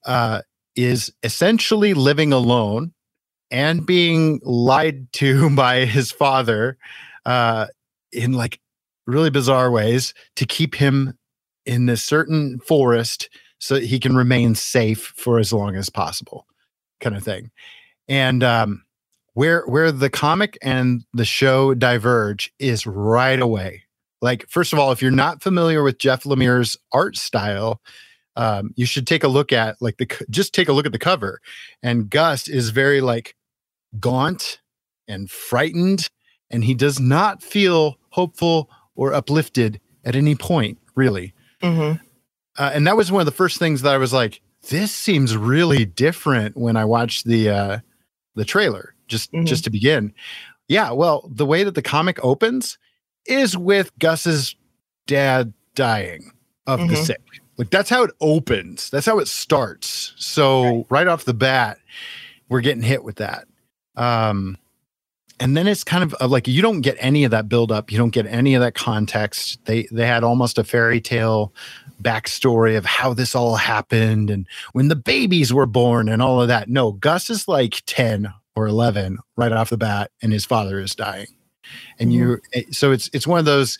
uh, 0.05 0.41
is 0.75 1.13
essentially 1.23 1.93
living 1.93 2.33
alone 2.33 2.93
and 3.51 3.85
being 3.85 4.39
lied 4.43 5.11
to 5.13 5.49
by 5.55 5.85
his 5.85 6.11
father 6.11 6.77
uh, 7.25 7.67
in 8.11 8.33
like 8.33 8.59
really 9.05 9.29
bizarre 9.29 9.69
ways 9.69 10.13
to 10.35 10.45
keep 10.45 10.75
him 10.75 11.17
in 11.65 11.85
this 11.85 12.03
certain 12.03 12.59
forest 12.59 13.29
so 13.59 13.79
he 13.79 13.99
can 13.99 14.15
remain 14.15 14.55
safe 14.55 15.13
for 15.15 15.39
as 15.39 15.53
long 15.53 15.75
as 15.75 15.89
possible 15.89 16.45
kind 16.99 17.15
of 17.15 17.23
thing. 17.23 17.51
And 18.07 18.43
um 18.43 18.82
where 19.33 19.63
where 19.65 19.91
the 19.91 20.09
comic 20.09 20.57
and 20.61 21.03
the 21.13 21.25
show 21.25 21.73
diverge 21.73 22.53
is 22.59 22.85
right 22.85 23.39
away. 23.39 23.83
Like 24.21 24.47
first 24.49 24.73
of 24.73 24.79
all 24.79 24.91
if 24.91 25.01
you're 25.01 25.11
not 25.11 25.43
familiar 25.43 25.83
with 25.83 25.97
jeff 25.97 26.23
lemire's 26.23 26.77
art 26.91 27.17
style 27.17 27.81
um, 28.35 28.71
you 28.75 28.87
should 28.87 29.05
take 29.05 29.23
a 29.23 29.27
look 29.27 29.51
at 29.51 29.75
like 29.79 29.97
the 29.97 30.25
just 30.29 30.53
take 30.53 30.67
a 30.67 30.73
look 30.73 30.85
at 30.85 30.91
the 30.91 30.99
cover. 30.99 31.39
And 31.83 32.09
gus 32.09 32.47
is 32.47 32.69
very 32.69 33.01
like 33.01 33.35
gaunt 33.99 34.59
and 35.07 35.29
frightened 35.29 36.07
and 36.49 36.63
he 36.63 36.73
does 36.73 36.99
not 36.99 37.43
feel 37.43 37.97
hopeful 38.09 38.69
or 38.95 39.13
uplifted 39.13 39.79
at 40.03 40.15
any 40.15 40.35
point 40.35 40.79
really. 40.95 41.33
Hmm 41.61 41.93
uh, 42.57 42.71
and 42.73 42.85
that 42.87 42.97
was 42.97 43.11
one 43.11 43.21
of 43.21 43.25
the 43.25 43.31
first 43.31 43.57
things 43.57 43.81
that 43.81 43.93
I 43.93 43.97
was 43.97 44.13
like, 44.13 44.41
this 44.69 44.91
seems 44.91 45.35
really 45.35 45.85
different 45.85 46.55
when 46.55 46.77
I 46.77 46.85
watched 46.85 47.25
the 47.25 47.49
uh, 47.49 47.79
the 48.35 48.45
trailer. 48.45 48.95
Just 49.13 49.31
Mhm. 49.31 49.45
just 49.45 49.63
to 49.65 49.69
begin, 49.69 50.11
yeah. 50.67 50.91
Well, 50.91 51.29
the 51.31 51.45
way 51.45 51.63
that 51.63 51.75
the 51.75 51.81
comic 51.81 52.17
opens 52.25 52.77
is 53.27 53.55
with 53.55 53.91
Gus's 53.99 54.55
dad 55.07 55.53
dying 55.75 56.31
of 56.67 56.79
the 56.79 56.95
Mhm. 56.95 57.05
sick. 57.05 57.21
Like 57.57 57.69
that's 57.69 57.89
how 57.91 58.03
it 58.03 58.11
opens. 58.19 58.89
That's 58.89 59.05
how 59.05 59.19
it 59.19 59.27
starts. 59.27 60.13
So 60.17 60.85
right, 60.89 61.07
off 61.07 61.25
the 61.25 61.33
bat, 61.35 61.77
we're 62.49 62.61
getting 62.61 62.81
hit 62.83 63.03
with 63.03 63.17
that. 63.17 63.45
Um, 63.95 64.57
and 65.39 65.55
then 65.55 65.67
it's 65.67 65.83
kind 65.83 66.03
of 66.03 66.15
uh, 66.19 66.27
like 66.27 66.47
you 66.47 66.61
don't 66.63 66.81
get 66.81 66.95
any 66.99 67.23
of 67.23 67.31
that 67.31 67.47
build 67.49 67.71
up. 67.71 67.91
You 67.91 67.97
don't 67.99 68.09
get 68.13 68.25
any 68.27 68.55
of 68.55 68.61
that 68.61 68.73
context. 68.75 69.59
They 69.65 69.87
they 69.91 70.07
had 70.07 70.23
almost 70.23 70.57
a 70.57 70.63
fairy 70.63 70.99
tale 71.01 71.53
backstory 72.01 72.77
of 72.77 72.85
how 72.85 73.13
this 73.13 73.35
all 73.35 73.55
happened 73.55 74.29
and 74.29 74.47
when 74.73 74.87
the 74.89 74.95
babies 74.95 75.53
were 75.53 75.65
born 75.67 76.09
and 76.09 76.21
all 76.21 76.41
of 76.41 76.47
that. 76.49 76.69
No, 76.69 76.91
Gus 76.93 77.29
is 77.29 77.47
like 77.47 77.81
10 77.85 78.33
or 78.55 78.67
11 78.67 79.17
right 79.37 79.51
off 79.51 79.69
the 79.69 79.77
bat 79.77 80.11
and 80.21 80.31
his 80.33 80.45
father 80.45 80.79
is 80.79 80.95
dying. 80.95 81.27
And 81.99 82.13
you 82.13 82.39
eh, 82.53 82.63
so 82.71 82.91
it's 82.91 83.09
it's 83.13 83.25
one 83.27 83.39
of 83.39 83.45
those 83.45 83.77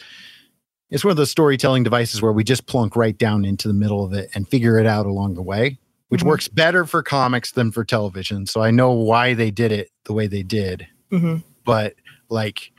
it's 0.90 1.04
one 1.04 1.12
of 1.12 1.18
those 1.18 1.32
storytelling 1.32 1.84
devices 1.84 2.22
where 2.22 2.32
we 2.32 2.44
just 2.44 2.66
plunk 2.68 2.96
right 2.96 3.18
down 3.18 3.46
into 3.46 3.68
the 3.68 3.74
middle 3.74 4.04
of 4.06 4.14
it 4.14 4.30
and 4.36 4.48
figure 4.48 4.78
it 4.78 4.86
out 4.86 5.06
along 5.06 5.34
the 5.34 5.42
way, 5.42 5.80
which 6.10 6.22
Mhm. 6.22 6.28
works 6.28 6.48
better 6.48 6.86
for 6.86 7.02
comics 7.04 7.52
than 7.52 7.72
for 7.72 7.84
television. 7.84 8.46
So 8.46 8.62
I 8.62 8.72
know 8.72 8.92
why 8.92 9.34
they 9.34 9.50
did 9.52 9.72
it 9.72 9.90
the 10.06 10.14
way 10.14 10.28
they 10.28 10.44
did 10.44 10.88
hmm 11.10 11.38
but 11.66 11.94
like 12.30 12.72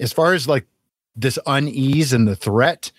as 0.00 0.12
far 0.12 0.32
as 0.34 0.48
like 0.48 0.66
this 1.16 1.38
unease 1.46 2.12
and 2.12 2.26
the 2.28 2.36
threat 2.36 2.90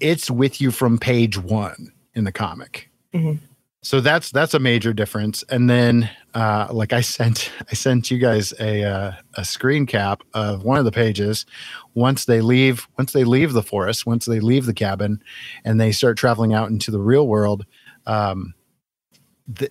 it's 0.00 0.28
with 0.30 0.60
you 0.60 0.70
from 0.72 0.98
page 0.98 1.38
one 1.38 1.92
in 2.14 2.24
the 2.24 2.32
comic 2.32 2.88
Mhm. 3.14 3.38
so 3.82 4.00
that's 4.00 4.30
that's 4.30 4.54
a 4.54 4.58
major 4.58 4.92
difference 4.92 5.44
and 5.50 5.68
then 5.70 6.10
uh 6.34 6.68
like 6.70 6.92
i 6.92 7.00
sent 7.00 7.50
i 7.70 7.74
sent 7.74 8.10
you 8.10 8.18
guys 8.18 8.52
a 8.60 8.84
uh, 8.84 9.12
a 9.34 9.44
screen 9.44 9.86
cap 9.86 10.22
of 10.34 10.64
one 10.64 10.78
of 10.78 10.84
the 10.84 10.92
pages. 10.92 11.46
Once 11.94 12.24
they 12.24 12.40
leave 12.40 12.88
once 12.98 13.12
they 13.12 13.24
leave 13.24 13.52
the 13.52 13.62
forest 13.62 14.06
once 14.06 14.24
they 14.24 14.40
leave 14.40 14.66
the 14.66 14.74
cabin 14.74 15.22
and 15.64 15.80
they 15.80 15.92
start 15.92 16.16
traveling 16.16 16.54
out 16.54 16.70
into 16.70 16.90
the 16.90 17.00
real 17.00 17.26
world 17.28 17.66
um 18.06 18.54
the, 19.46 19.70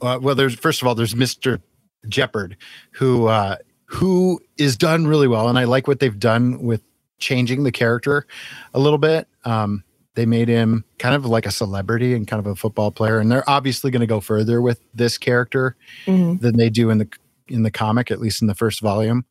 uh, 0.00 0.18
well 0.20 0.34
there's 0.34 0.54
first 0.54 0.82
of 0.82 0.88
all 0.88 0.94
there's 0.94 1.14
mr 1.14 1.60
Jepperd 2.06 2.56
who 2.92 3.26
uh 3.26 3.56
who 3.84 4.40
is 4.56 4.76
done 4.76 5.06
really 5.06 5.28
well. 5.28 5.48
And 5.48 5.58
i 5.58 5.64
like 5.64 5.86
what 5.86 6.00
they've 6.00 6.18
done 6.18 6.62
with 6.62 6.82
changing 7.18 7.64
the 7.64 7.72
character 7.72 8.26
a 8.72 8.78
little 8.78 8.98
bit. 8.98 9.28
Um 9.44 9.84
they 10.14 10.26
made 10.26 10.48
him 10.48 10.84
kind 10.98 11.14
of 11.14 11.24
like 11.24 11.46
a 11.46 11.50
celebrity 11.50 12.14
and 12.14 12.26
kind 12.26 12.44
of 12.44 12.46
a 12.46 12.56
football 12.56 12.90
player. 12.90 13.18
And 13.18 13.30
they're 13.30 13.48
obviously 13.48 13.90
going 13.90 14.00
to 14.00 14.06
go 14.06 14.20
further 14.20 14.60
with 14.60 14.80
this 14.94 15.18
character 15.18 15.76
hmm 16.06 16.36
than 16.36 16.56
they 16.56 16.70
do 16.70 16.90
in 16.90 16.98
the 16.98 17.08
in 17.48 17.62
the 17.62 17.70
comic 17.70 18.10
at 18.10 18.20
least 18.20 18.40
in 18.40 18.48
the 18.48 18.54
first 18.54 18.80
volume. 18.80 19.24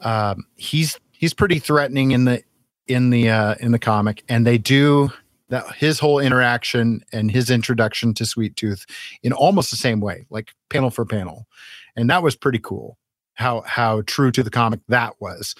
Um 0.00 0.44
he's 0.56 0.98
he's 1.12 1.34
pretty 1.34 1.58
threatening 1.58 2.10
in 2.10 2.24
the 2.24 2.42
in 2.86 3.10
the 3.10 3.30
uh 3.30 3.54
in 3.60 3.72
the 3.72 3.78
comic. 3.78 4.24
And 4.28 4.46
they 4.46 4.58
do 4.58 5.10
that 5.48 5.74
his 5.76 5.98
whole 6.00 6.18
interaction 6.18 7.02
and 7.12 7.30
his 7.30 7.50
introduction 7.50 8.12
to 8.14 8.26
sweet 8.26 8.56
tooth 8.56 8.84
in 9.22 9.32
almost 9.32 9.70
the 9.70 9.76
same 9.76 10.00
way 10.00 10.26
like 10.30 10.52
panel 10.70 10.90
for 10.90 11.04
panel. 11.04 11.46
And 11.94 12.10
that 12.10 12.22
was 12.22 12.34
pretty 12.34 12.58
cool 12.58 12.98
how 13.34 13.62
how 13.66 14.02
true 14.06 14.32
to 14.32 14.42
the 14.42 14.50
comic 14.50 14.80
that 14.88 15.14
was 15.20 15.54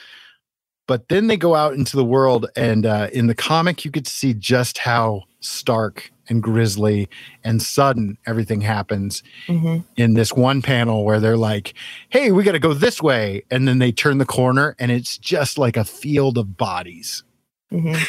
but 0.86 1.08
then 1.08 1.26
they 1.26 1.36
go 1.36 1.54
out 1.54 1.74
into 1.74 1.96
the 1.96 2.04
world 2.04 2.46
and 2.56 2.86
uh, 2.86 3.08
in 3.12 3.26
the 3.26 3.34
comic 3.34 3.84
you 3.84 3.90
get 3.90 4.04
to 4.04 4.10
see 4.10 4.34
just 4.34 4.78
how 4.78 5.22
stark 5.40 6.10
and 6.28 6.42
grisly 6.42 7.08
and 7.44 7.62
sudden 7.62 8.18
everything 8.26 8.60
happens 8.60 9.22
hmm 9.46 9.78
in 9.96 10.14
this 10.14 10.32
one 10.32 10.60
panel 10.60 11.04
where 11.04 11.20
they're 11.20 11.36
like, 11.38 11.72
"Hey, 12.10 12.30
we 12.30 12.44
got 12.44 12.52
to 12.52 12.58
go 12.58 12.74
this 12.74 13.00
way," 13.00 13.42
and 13.50 13.66
then 13.66 13.78
they 13.78 13.92
turn 13.92 14.18
the 14.18 14.26
corner 14.26 14.76
and 14.78 14.90
it's 14.90 15.16
just 15.16 15.56
like 15.56 15.76
a 15.76 15.84
field 15.84 16.36
of 16.38 16.56
bodies. 16.56 17.22
hmm 17.70 17.94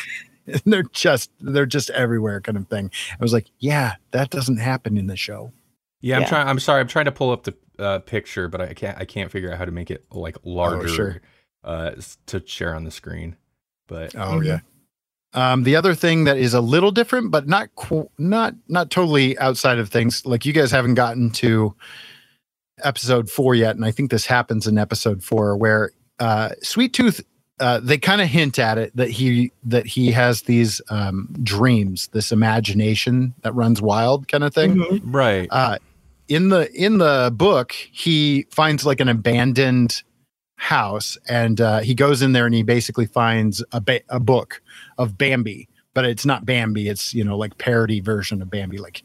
And 0.47 0.61
they're 0.65 0.83
just 0.93 1.29
they're 1.41 1.65
just 1.65 1.89
everywhere, 1.89 2.39
kind 2.39 2.57
of 2.57 2.69
thing. 2.69 2.89
I 3.11 3.21
was 3.21 3.33
like, 3.33 3.47
"Yeah, 3.59 3.95
that 4.11 4.29
doesn't 4.29 4.57
happen 4.57 4.97
in 4.97 5.07
the 5.07 5.17
show." 5.17 5.51
Yeah, 5.99 6.15
I'm 6.15 6.21
Yeah. 6.21 6.27
trying. 6.29 6.47
I'm 6.47 6.59
sorry. 6.59 6.79
I'm 6.79 6.87
trying 6.87 7.03
to 7.05 7.11
pull 7.11 7.31
up 7.31 7.43
the 7.43 7.53
uh, 7.77 7.99
picture, 7.99 8.47
but 8.47 8.61
I 8.61 8.73
can't. 8.73 8.97
I 8.97 9.03
can't 9.03 9.29
figure 9.29 9.51
out 9.51 9.57
how 9.57 9.65
to 9.65 9.71
make 9.71 9.91
it 9.91 10.05
like 10.09 10.37
larger 10.45 10.83
oh, 10.83 10.85
sure. 10.87 11.21
Uh, 11.63 11.91
to 12.27 12.41
share 12.45 12.73
on 12.75 12.83
the 12.83 12.91
screen. 12.91 13.35
But 13.87 14.15
Oh 14.15 14.39
Mhm. 14.39 14.45
yeah. 14.45 14.59
Um, 15.33 15.63
the 15.63 15.75
other 15.75 15.93
thing 15.93 16.23
that 16.23 16.37
is 16.37 16.53
a 16.53 16.61
little 16.61 16.91
different, 16.91 17.31
but 17.31 17.47
not 17.47 17.69
qu- 17.75 18.09
not 18.17 18.55
not 18.67 18.89
totally 18.89 19.37
outside 19.39 19.77
of 19.77 19.89
things, 19.89 20.25
like 20.25 20.45
you 20.45 20.53
guys 20.53 20.71
haven't 20.71 20.95
gotten 20.95 21.29
to 21.31 21.75
episode 22.83 23.29
four 23.29 23.55
yet, 23.55 23.75
and 23.75 23.85
I 23.85 23.91
think 23.91 24.11
this 24.11 24.25
happens 24.25 24.67
in 24.67 24.77
episode 24.77 25.23
four, 25.23 25.55
where 25.57 25.91
uh, 26.19 26.49
Sweet 26.61 26.93
Tooth 26.93 27.23
uh, 27.59 27.79
they 27.81 27.97
kind 27.97 28.21
of 28.21 28.27
hint 28.27 28.59
at 28.59 28.77
it 28.77 28.95
that 28.95 29.09
he 29.09 29.51
that 29.63 29.85
he 29.87 30.11
has 30.11 30.43
these 30.43 30.79
um, 30.89 31.35
dreams, 31.43 32.07
this 32.13 32.31
imagination 32.31 33.33
that 33.41 33.53
runs 33.55 33.81
wild, 33.81 34.27
kind 34.27 34.43
of 34.43 34.53
thing. 34.53 34.75
Mhm. 34.75 35.01
Right. 35.03 35.47
Uh, 35.51 35.77
in 36.27 36.49
the 36.49 36.71
in 36.73 36.99
the 36.99 37.31
book, 37.35 37.71
he 37.73 38.45
finds 38.51 38.85
like 38.85 38.99
an 38.99 39.09
abandoned 39.09 40.03
house, 40.57 41.17
and 41.29 41.61
uh, 41.61 41.79
he 41.79 41.95
goes 41.95 42.21
in 42.21 42.33
there 42.33 42.45
and 42.45 42.53
he 42.53 42.63
basically 42.63 43.05
finds 43.05 43.63
a 43.71 43.79
ba- 43.79 44.01
a 44.09 44.19
book 44.19 44.61
of 44.97 45.17
Bambi, 45.17 45.69
but 45.93 46.03
it's 46.03 46.25
not 46.25 46.45
Bambi. 46.45 46.89
It's 46.89 47.13
you 47.13 47.23
know 47.23 47.37
like 47.37 47.57
parody 47.57 48.01
version 48.01 48.41
of 48.41 48.49
Bambi, 48.49 48.77
like 48.77 49.03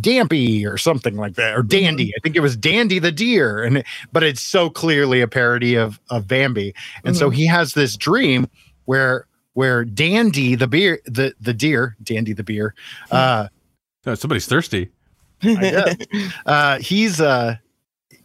Dampy 0.00 0.64
or 0.64 0.78
something 0.78 1.16
like 1.16 1.34
that, 1.34 1.54
or 1.54 1.62
Dandy. 1.62 2.12
I 2.16 2.20
think 2.22 2.36
it 2.36 2.40
was 2.40 2.56
Dandy 2.56 2.98
the 2.98 3.12
deer, 3.12 3.62
and 3.62 3.84
but 4.12 4.22
it's 4.22 4.40
so 4.40 4.70
clearly 4.70 5.20
a 5.20 5.28
parody 5.28 5.74
of 5.74 6.00
of 6.10 6.26
Bambi. 6.26 6.74
And 7.04 7.16
so 7.16 7.28
he 7.28 7.46
has 7.46 7.74
this 7.74 7.96
dream 7.96 8.48
where 8.86 9.26
where 9.52 9.84
Dandy 9.84 10.54
the 10.54 10.66
beer 10.66 11.00
the 11.04 11.34
the 11.40 11.52
deer 11.52 11.96
Dandy 12.02 12.32
the 12.32 12.44
beer, 12.44 12.74
uh, 13.10 13.48
No, 14.06 14.14
somebody's 14.14 14.46
thirsty. 14.46 14.90
uh, 16.46 16.78
he's 16.78 17.20
uh 17.20 17.56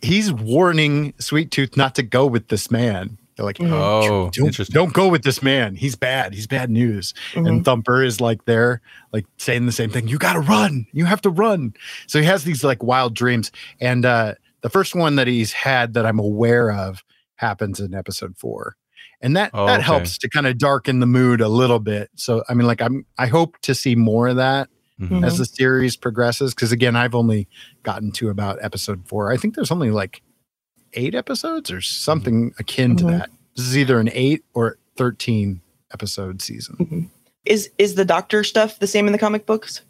he's 0.01 0.31
warning 0.31 1.13
Sweet 1.19 1.51
Tooth 1.51 1.75
not 1.77 1.95
to 1.95 2.03
go 2.03 2.25
with 2.25 2.47
this 2.49 2.69
man. 2.71 3.17
They're 3.35 3.45
like, 3.45 3.57
Mhm. 3.57 3.71
Oh, 3.71 4.29
don't, 4.33 4.69
don't 4.71 4.93
go 4.93 5.07
with 5.07 5.23
this 5.23 5.41
man. 5.41 5.75
He's 5.75 5.95
bad. 5.95 6.33
He's 6.33 6.47
bad 6.47 6.69
news. 6.69 7.13
Mhm. 7.33 7.47
And 7.47 7.65
Thumper 7.65 8.03
is 8.03 8.19
like 8.19 8.43
there, 8.45 8.81
like 9.13 9.25
saying 9.37 9.65
the 9.65 9.71
same 9.71 9.89
thing. 9.89 10.07
You 10.09 10.17
got 10.17 10.33
to 10.33 10.41
run. 10.41 10.85
You 10.91 11.05
have 11.05 11.21
to 11.21 11.29
run. 11.29 11.73
So 12.07 12.19
he 12.19 12.25
has 12.25 12.43
these 12.43 12.63
like 12.65 12.83
wild 12.83 13.15
dreams. 13.15 13.51
And 13.79 14.05
uh, 14.05 14.35
the 14.61 14.69
first 14.69 14.93
one 14.93 15.15
that 15.15 15.27
he's 15.27 15.53
had 15.53 15.93
that 15.93 16.05
I'm 16.05 16.19
aware 16.19 16.69
of 16.71 17.01
happens 17.35 17.79
in 17.79 17.93
episode 17.93 18.35
four. 18.37 18.75
And 19.21 19.35
that 19.37 19.51
Oh, 19.53 19.65
that 19.67 19.79
okay. 19.79 19.85
helps 19.85 20.17
to 20.17 20.29
kind 20.29 20.45
of 20.47 20.57
darken 20.57 20.99
the 20.99 21.05
mood 21.05 21.39
a 21.39 21.47
little 21.49 21.79
bit. 21.79 22.09
So 22.15 22.43
I 22.49 22.53
mean, 22.53 22.67
like 22.67 22.81
I'm 22.81 23.05
I 23.17 23.27
hope 23.27 23.57
to 23.61 23.73
see 23.73 23.95
more 23.95 24.27
of 24.27 24.35
that 24.35 24.67
Mhm. 24.99 25.25
as 25.25 25.37
the 25.37 25.45
series 25.45 25.95
progresses. 25.95 26.53
Because 26.53 26.71
again, 26.71 26.95
I've 26.95 27.15
only 27.15 27.47
gotten 27.83 28.11
to 28.13 28.29
about 28.29 28.57
episode 28.61 29.07
four. 29.07 29.31
I 29.31 29.37
think 29.37 29.55
there's 29.55 29.71
only 29.71 29.91
like 29.91 30.21
eight 30.93 31.15
episodes 31.15 31.71
or 31.71 31.81
something 31.81 32.53
akin 32.59 32.95
to 32.97 33.03
Mhm. 33.05 33.11
that. 33.19 33.29
This 33.55 33.65
is 33.67 33.77
either 33.77 33.99
an 33.99 34.09
eight 34.13 34.43
or 34.53 34.77
13 34.97 35.61
episode 35.93 36.41
season. 36.41 37.09
Is 37.45 37.69
is 37.77 37.95
the 37.95 38.05
doctor 38.05 38.43
stuff 38.43 38.79
the 38.79 38.87
same 38.87 39.07
in 39.07 39.13
the 39.13 39.19
comic 39.19 39.45
books? 39.45 39.81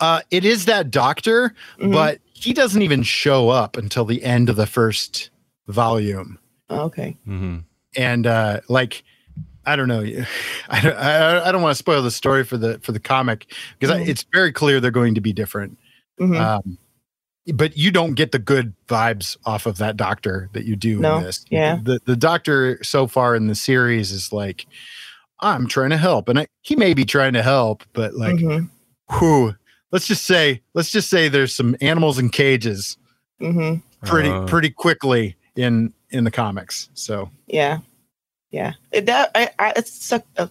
Uh, 0.00 0.20
it 0.30 0.44
is 0.44 0.66
that 0.66 0.90
doctor, 0.90 1.54
Mhm. 1.78 1.92
but 1.92 2.20
he 2.34 2.52
doesn't 2.52 2.82
even 2.82 3.02
show 3.02 3.48
up 3.48 3.76
until 3.76 4.04
the 4.04 4.22
end 4.24 4.48
of 4.50 4.56
the 4.56 4.66
first 4.66 5.30
volume. 5.68 6.38
Oh, 6.68 6.80
okay. 6.82 7.16
And 7.96 8.26
uh, 8.26 8.60
like, 8.68 9.04
I 9.66 9.76
don't 9.76 9.88
know. 9.88 10.00
I 10.70 10.80
don't, 10.80 10.96
I, 10.96 11.48
I 11.48 11.52
don't 11.52 11.62
want 11.62 11.72
to 11.72 11.78
spoil 11.78 12.02
the 12.02 12.10
story 12.10 12.44
for 12.44 12.56
the 12.56 12.78
for 12.80 12.92
the 12.92 13.00
comic 13.00 13.52
because 13.78 13.94
I 13.94 14.00
Mhm. 14.00 14.08
it's 14.08 14.24
very 14.32 14.52
clear 14.52 14.80
they're 14.80 14.90
going 14.90 15.14
to 15.16 15.20
be 15.20 15.32
different. 15.32 15.76
Mhm. 16.20 16.38
Um, 16.40 16.78
but 17.54 17.76
you 17.76 17.90
don't 17.92 18.14
get 18.14 18.32
the 18.32 18.38
good 18.40 18.72
vibes 18.88 19.36
off 19.46 19.66
of 19.66 19.78
that 19.78 19.96
doctor 19.96 20.48
that 20.52 20.64
you 20.64 20.74
do 20.76 20.98
No, 20.98 21.18
in 21.18 21.24
this. 21.24 21.44
yeah. 21.50 21.78
The 21.82 22.00
the 22.04 22.16
doctor 22.16 22.82
so 22.82 23.06
far 23.06 23.36
in 23.36 23.46
the 23.48 23.54
series 23.54 24.10
is 24.12 24.32
like, 24.32 24.66
I'm 25.40 25.66
trying 25.68 25.90
to 25.90 25.96
help, 25.98 26.28
and 26.28 26.38
I, 26.40 26.46
he 26.62 26.74
may 26.76 26.94
be 26.94 27.04
trying 27.04 27.34
to 27.34 27.42
help, 27.42 27.84
but 27.92 28.14
like, 28.14 28.38
whew, 29.18 29.54
let's 29.92 30.06
just 30.08 30.24
say, 30.26 30.62
let's 30.74 30.90
just 30.90 31.08
say 31.10 31.28
there's 31.28 31.54
some 31.54 31.76
animals 31.80 32.18
in 32.18 32.30
cages 32.30 32.96
Mhm. 33.40 33.82
pretty 34.04 34.30
Uh, 34.30 34.44
pretty 34.46 34.70
quickly 34.70 35.36
in 35.56 35.92
in 36.10 36.24
the 36.24 36.30
comics. 36.30 36.88
So 36.94 37.30
Yeah. 37.48 37.78
Yeah. 38.56 38.72
It- 38.92 39.06
That 39.06 39.30
I, 39.34 39.50
I 39.58 39.72
it's 39.76 39.92
suck, 40.04 40.24
uh, 40.38 40.46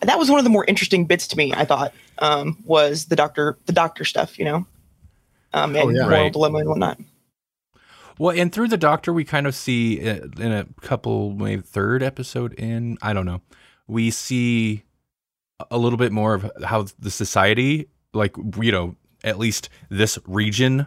that 0.00 0.18
was 0.18 0.30
one 0.30 0.38
of 0.38 0.44
the 0.44 0.50
more 0.50 0.64
interesting 0.66 1.04
bits 1.06 1.26
to 1.28 1.36
me. 1.36 1.52
I 1.54 1.64
thought 1.64 1.92
um, 2.18 2.58
was 2.64 3.06
the 3.06 3.16
doctor 3.16 3.58
the 3.66 3.72
doctor 3.72 4.04
stuff. 4.04 4.38
You 4.38 4.44
know, 4.44 4.66
um, 5.52 5.74
and 5.76 5.76
Oh, 5.76 5.88
yeah. 5.90 6.02
moral 6.02 6.08
Right. 6.24 6.32
dilemma 6.32 6.58
and 6.58 6.68
whatnot. 6.68 6.98
Well, 8.18 8.38
and 8.38 8.52
through 8.52 8.68
the 8.68 8.76
Doctor, 8.76 9.12
we 9.12 9.24
kind 9.24 9.44
of 9.44 9.56
see 9.56 10.08
uh, 10.08 10.20
in 10.38 10.52
a 10.52 10.66
couple, 10.82 11.32
maybe 11.34 11.62
third 11.62 12.00
episode 12.00 12.52
in, 12.54 12.96
I 13.02 13.12
don't 13.12 13.26
know, 13.26 13.40
we 13.88 14.12
see 14.12 14.84
a 15.68 15.76
little 15.78 15.96
bit 15.96 16.12
more 16.12 16.34
of 16.34 16.48
how 16.64 16.86
the 17.00 17.10
society, 17.10 17.88
like 18.12 18.36
you 18.60 18.70
know, 18.70 18.94
at 19.24 19.38
least 19.40 19.68
this 19.90 20.16
region, 20.28 20.86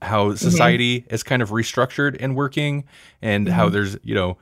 how 0.00 0.34
society 0.34 1.04
is 1.10 1.22
kind 1.22 1.42
of 1.42 1.50
restructured 1.50 2.16
and 2.20 2.34
working, 2.36 2.84
and 3.20 3.48
how 3.50 3.68
Mhm. 3.68 3.72
there's 3.72 3.96
you 4.02 4.14
know, 4.14 4.38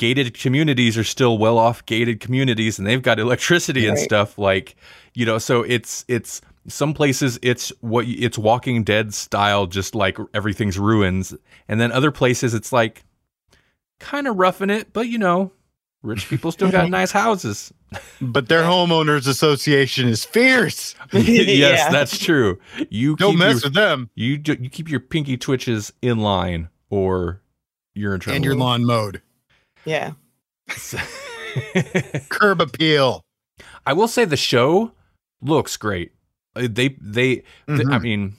gated 0.00 0.32
communities 0.32 0.96
are 0.96 1.04
still 1.04 1.36
well 1.36 1.58
off 1.58 1.84
gated 1.84 2.20
communities, 2.20 2.78
and 2.78 2.86
they've 2.88 3.02
got 3.02 3.18
electricity 3.20 3.86
and 3.86 3.98
stuff 3.98 4.38
like 4.38 4.74
you 5.14 5.26
know, 5.26 5.36
so 5.38 5.62
it's 5.62 6.04
it's 6.08 6.40
some 6.68 6.94
places 6.94 7.38
it's 7.42 7.70
what 7.80 8.06
it's 8.08 8.38
Walking 8.38 8.82
Dead 8.82 9.12
style, 9.12 9.66
just 9.66 9.94
like 9.94 10.16
everything's 10.34 10.78
ruins, 10.78 11.34
and 11.68 11.78
then 11.80 11.92
other 11.92 12.10
places 12.10 12.54
it's 12.54 12.72
like 12.72 13.04
kind 13.98 14.26
of 14.26 14.36
roughing 14.36 14.70
it, 14.70 14.92
but 14.94 15.06
you 15.08 15.18
know, 15.18 15.52
rich 16.02 16.28
people 16.30 16.50
still 16.50 16.70
got 16.70 16.88
nice 17.00 17.10
houses. 17.12 17.70
but 18.22 18.48
their 18.48 18.62
homeowners 18.62 19.26
association 19.28 20.08
is 20.08 20.24
fierce. 20.24 20.94
yes, 21.12 21.48
Yeah. 21.48 21.90
that's 21.90 22.16
true. 22.18 22.58
You 22.88 23.16
Don't 23.16 23.32
keep 23.32 23.38
mess 23.40 23.54
your, 23.54 23.60
with 23.66 23.74
them 23.74 24.08
you 24.14 24.40
you 24.46 24.70
keep 24.70 24.88
your 24.88 25.00
pinky 25.00 25.36
twitches 25.36 25.92
in 26.00 26.18
line, 26.18 26.68
or 26.88 27.42
you're 27.94 28.14
in 28.14 28.20
trouble. 28.20 28.36
and 28.36 28.44
your 28.46 28.54
lawn 28.54 28.84
mowed. 28.86 29.20
Yeah. 29.84 30.12
Curb 32.28 32.60
appeal. 32.60 33.22
I 33.86 33.92
will 33.92 34.08
say 34.08 34.24
the 34.24 34.36
show 34.36 34.92
looks 35.40 35.76
great. 35.76 36.12
Uh, 36.56 36.68
They 36.70 36.96
they, 37.00 37.42
th- 37.66 37.86
I 37.88 37.98
mean, 37.98 38.34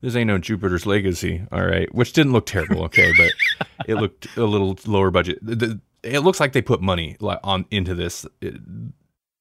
this 0.00 0.16
ain't 0.16 0.28
no 0.28 0.38
Jupiter's 0.38 0.86
Legacy, 0.86 1.42
all 1.52 1.64
right, 1.64 1.92
which 1.94 2.12
didn't 2.12 2.32
look 2.32 2.46
terrible, 2.46 2.84
okay, 2.84 3.12
but 3.16 3.68
it 3.86 3.96
looked 3.96 4.36
a 4.36 4.44
little 4.44 4.78
lower 4.86 5.10
budget. 5.10 5.38
The- 5.42 5.54
the- 5.56 5.80
it 6.02 6.20
looks 6.20 6.40
like 6.40 6.52
they 6.52 6.62
put 6.62 6.82
money 6.82 7.16
on 7.44 7.64
into 7.70 7.94
this. 7.94 8.26
It, 8.40 8.54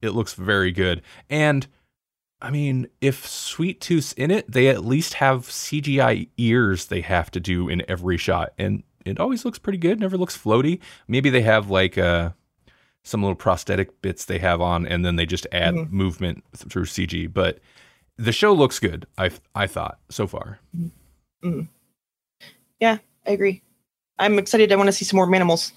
it 0.04 0.12
looks 0.12 0.34
very 0.36 0.72
good, 0.72 1.02
and 1.30 1.66
I 2.40 2.50
mean, 2.52 2.88
if 3.02 3.28
Sweet 3.28 3.82
Tooth's 3.82 4.14
in 4.14 4.30
it, 4.32 4.52
they 4.52 4.68
at 4.68 4.86
least 4.86 5.16
have 5.16 5.42
CGI 5.48 6.30
ears 6.38 6.86
they 6.86 7.02
have 7.02 7.32
to 7.32 7.40
do 7.40 7.68
in 7.68 7.84
every 7.90 8.18
shot, 8.18 8.54
and 8.60 8.84
it 9.06 9.20
always 9.20 9.46
looks 9.46 9.60
pretty 9.60 9.78
good. 9.78 10.00
Never 10.00 10.18
looks 10.18 10.38
floaty. 10.38 10.80
Maybe 11.08 11.30
they 11.30 11.42
have 11.42 11.70
like 11.70 11.98
uh, 11.98 12.32
some 13.04 13.22
little 13.22 13.36
prosthetic 13.36 14.02
bits 14.02 14.26
they 14.26 14.40
have 14.40 14.62
on, 14.62 14.86
and 14.88 15.04
then 15.06 15.16
they 15.16 15.26
just 15.26 15.48
add 15.52 15.74
Mhm. 15.74 15.92
movement 15.92 16.44
th- 16.58 16.72
through 16.72 16.86
CG. 16.86 17.28
But 17.32 17.60
the 18.18 18.32
show 18.32 18.54
looks 18.54 18.80
good. 18.80 19.06
I 19.18 19.32
I 19.56 19.68
thought 19.68 20.00
so 20.10 20.28
far. 20.28 20.60
Yeah, 22.80 22.98
I 23.26 23.32
agree. 23.32 23.62
I'm 24.20 24.38
excited. 24.40 24.72
I 24.72 24.76
want 24.76 24.88
to 24.88 24.94
see 24.94 25.06
some 25.06 25.18
more 25.18 25.34
animals. 25.34 25.74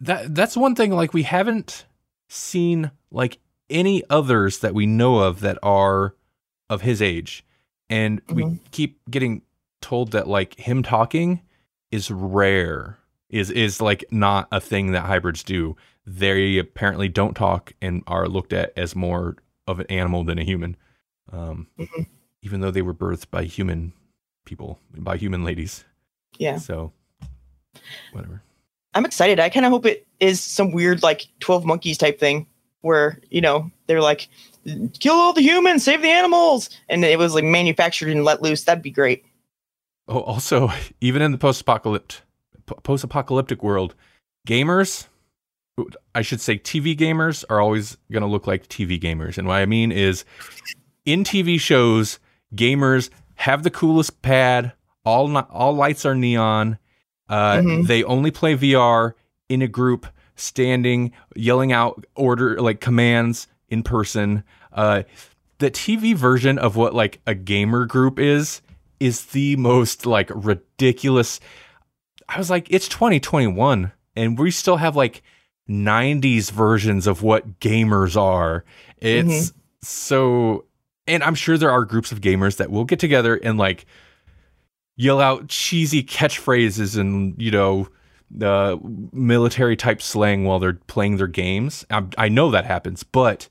That 0.00 0.34
that's 0.34 0.56
one 0.56 0.74
thing. 0.74 0.92
Like 0.92 1.12
we 1.12 1.22
haven't 1.24 1.84
seen 2.28 2.90
like 3.10 3.38
any 3.68 4.02
others 4.10 4.58
that 4.60 4.74
we 4.74 4.86
know 4.86 5.18
of 5.18 5.40
that 5.40 5.58
are 5.62 6.14
of 6.68 6.82
his 6.82 7.02
age, 7.02 7.44
and 7.88 8.20
we 8.28 8.42
Mhm. 8.44 8.58
keep 8.70 8.98
getting 9.10 9.42
told 9.80 10.12
that 10.12 10.26
like 10.28 10.58
him 10.58 10.82
talking 10.82 11.40
is 11.90 12.10
rare. 12.10 12.98
Is 13.28 13.50
is 13.50 13.80
like 13.80 14.04
not 14.10 14.48
a 14.50 14.60
thing 14.60 14.92
that 14.92 15.02
hybrids 15.06 15.42
do. 15.44 15.76
They 16.06 16.58
apparently 16.58 17.08
don't 17.08 17.34
talk 17.34 17.72
and 17.80 18.02
are 18.06 18.26
looked 18.26 18.52
at 18.52 18.72
as 18.76 18.96
more 18.96 19.36
of 19.68 19.78
an 19.78 19.86
animal 19.88 20.24
than 20.24 20.38
a 20.38 20.44
human. 20.44 20.76
Um, 21.30 21.68
Mhm. 21.78 22.06
even 22.42 22.60
though 22.60 22.72
they 22.72 22.82
were 22.82 22.94
birthed 22.94 23.30
by 23.30 23.44
human 23.44 23.92
people, 24.44 24.80
by 24.96 25.16
human 25.16 25.44
ladies. 25.44 25.84
Yeah. 26.38 26.56
So, 26.58 26.92
whatever. 28.12 28.42
I'm 28.94 29.04
excited. 29.04 29.38
I 29.38 29.48
kind 29.48 29.64
of 29.64 29.70
hope 29.70 29.86
it 29.86 30.06
is 30.18 30.40
some 30.40 30.72
weird 30.72 31.02
like 31.04 31.26
12 31.38 31.64
monkeys 31.64 31.96
type 31.98 32.18
thing 32.18 32.46
where, 32.80 33.20
you 33.30 33.40
know, 33.40 33.70
they're 33.86 34.00
like 34.00 34.28
kill 34.98 35.14
all 35.14 35.32
the 35.32 35.42
humans, 35.42 35.84
save 35.84 36.02
the 36.02 36.08
animals 36.08 36.68
and 36.88 37.04
it 37.04 37.18
was 37.18 37.34
like 37.34 37.44
manufactured 37.44 38.08
and 38.08 38.24
let 38.24 38.42
loose. 38.42 38.64
That'd 38.64 38.82
be 38.82 38.90
great. 38.90 39.24
Oh, 40.10 40.20
also, 40.20 40.70
even 41.00 41.22
in 41.22 41.32
the 41.32 41.38
post-apocalyptic 41.38 42.22
post-apocalyptic 42.84 43.62
world, 43.64 43.94
gamers, 44.46 45.06
I 46.14 46.22
should 46.22 46.40
say 46.40 46.56
TV 46.58 46.96
gamers 46.96 47.44
are 47.50 47.60
always 47.60 47.96
going 48.12 48.22
to 48.22 48.28
look 48.28 48.46
like 48.46 48.68
TV 48.68 49.00
gamers. 49.00 49.38
And 49.38 49.48
what 49.48 49.54
I 49.54 49.66
mean 49.66 49.90
is 49.90 50.24
in 51.04 51.24
TV 51.24 51.58
shows, 51.58 52.20
gamers 52.54 53.10
have 53.36 53.62
the 53.64 53.70
coolest 53.70 54.22
pad, 54.22 54.72
all 55.04 55.26
not, 55.26 55.50
all 55.50 55.72
lights 55.74 56.04
are 56.04 56.14
neon. 56.14 56.78
Uh, 57.28 57.56
Mhm. 57.58 57.86
they 57.86 58.04
only 58.04 58.30
play 58.30 58.54
VR 58.54 59.14
in 59.48 59.62
a 59.62 59.68
group 59.68 60.06
standing, 60.36 61.12
yelling 61.34 61.72
out 61.72 62.04
order 62.14 62.60
like 62.60 62.80
commands 62.80 63.48
in 63.68 63.82
person. 63.82 64.44
Uh, 64.72 65.02
the 65.58 65.70
TV 65.70 66.14
version 66.14 66.58
of 66.58 66.76
what 66.76 66.94
like 66.94 67.20
a 67.26 67.34
gamer 67.34 67.84
group 67.84 68.18
is 68.18 68.60
is 69.00 69.26
the 69.26 69.56
most 69.56 70.06
like 70.06 70.30
ridiculous. 70.32 71.40
I 72.28 72.38
was 72.38 72.50
like, 72.50 72.68
it's 72.70 72.86
2021 72.88 73.90
and 74.14 74.38
we 74.38 74.50
still 74.50 74.76
have 74.76 74.94
like 74.94 75.22
90s 75.68 76.50
versions 76.50 77.06
of 77.06 77.22
what 77.22 77.58
gamers 77.60 78.16
are. 78.16 78.64
It's 78.98 79.52
so, 79.82 80.66
and 81.06 81.22
I'm 81.22 81.34
sure 81.34 81.56
there 81.56 81.70
are 81.70 81.84
groups 81.84 82.12
of 82.12 82.20
gamers 82.20 82.58
that 82.58 82.70
will 82.70 82.84
get 82.84 83.00
together 83.00 83.36
and 83.36 83.58
like 83.58 83.86
yell 84.96 85.20
out 85.20 85.48
cheesy 85.48 86.02
catchphrases 86.02 86.98
and, 86.98 87.40
you 87.40 87.50
know, 87.50 87.88
uh, 88.40 88.76
military 89.12 89.76
type 89.76 90.02
slang 90.02 90.44
while 90.44 90.58
they're 90.58 90.74
playing 90.86 91.16
their 91.16 91.26
games. 91.26 91.84
I, 91.90 92.04
I 92.18 92.28
know 92.28 92.50
that 92.50 92.64
happens, 92.64 93.02
but 93.02 93.48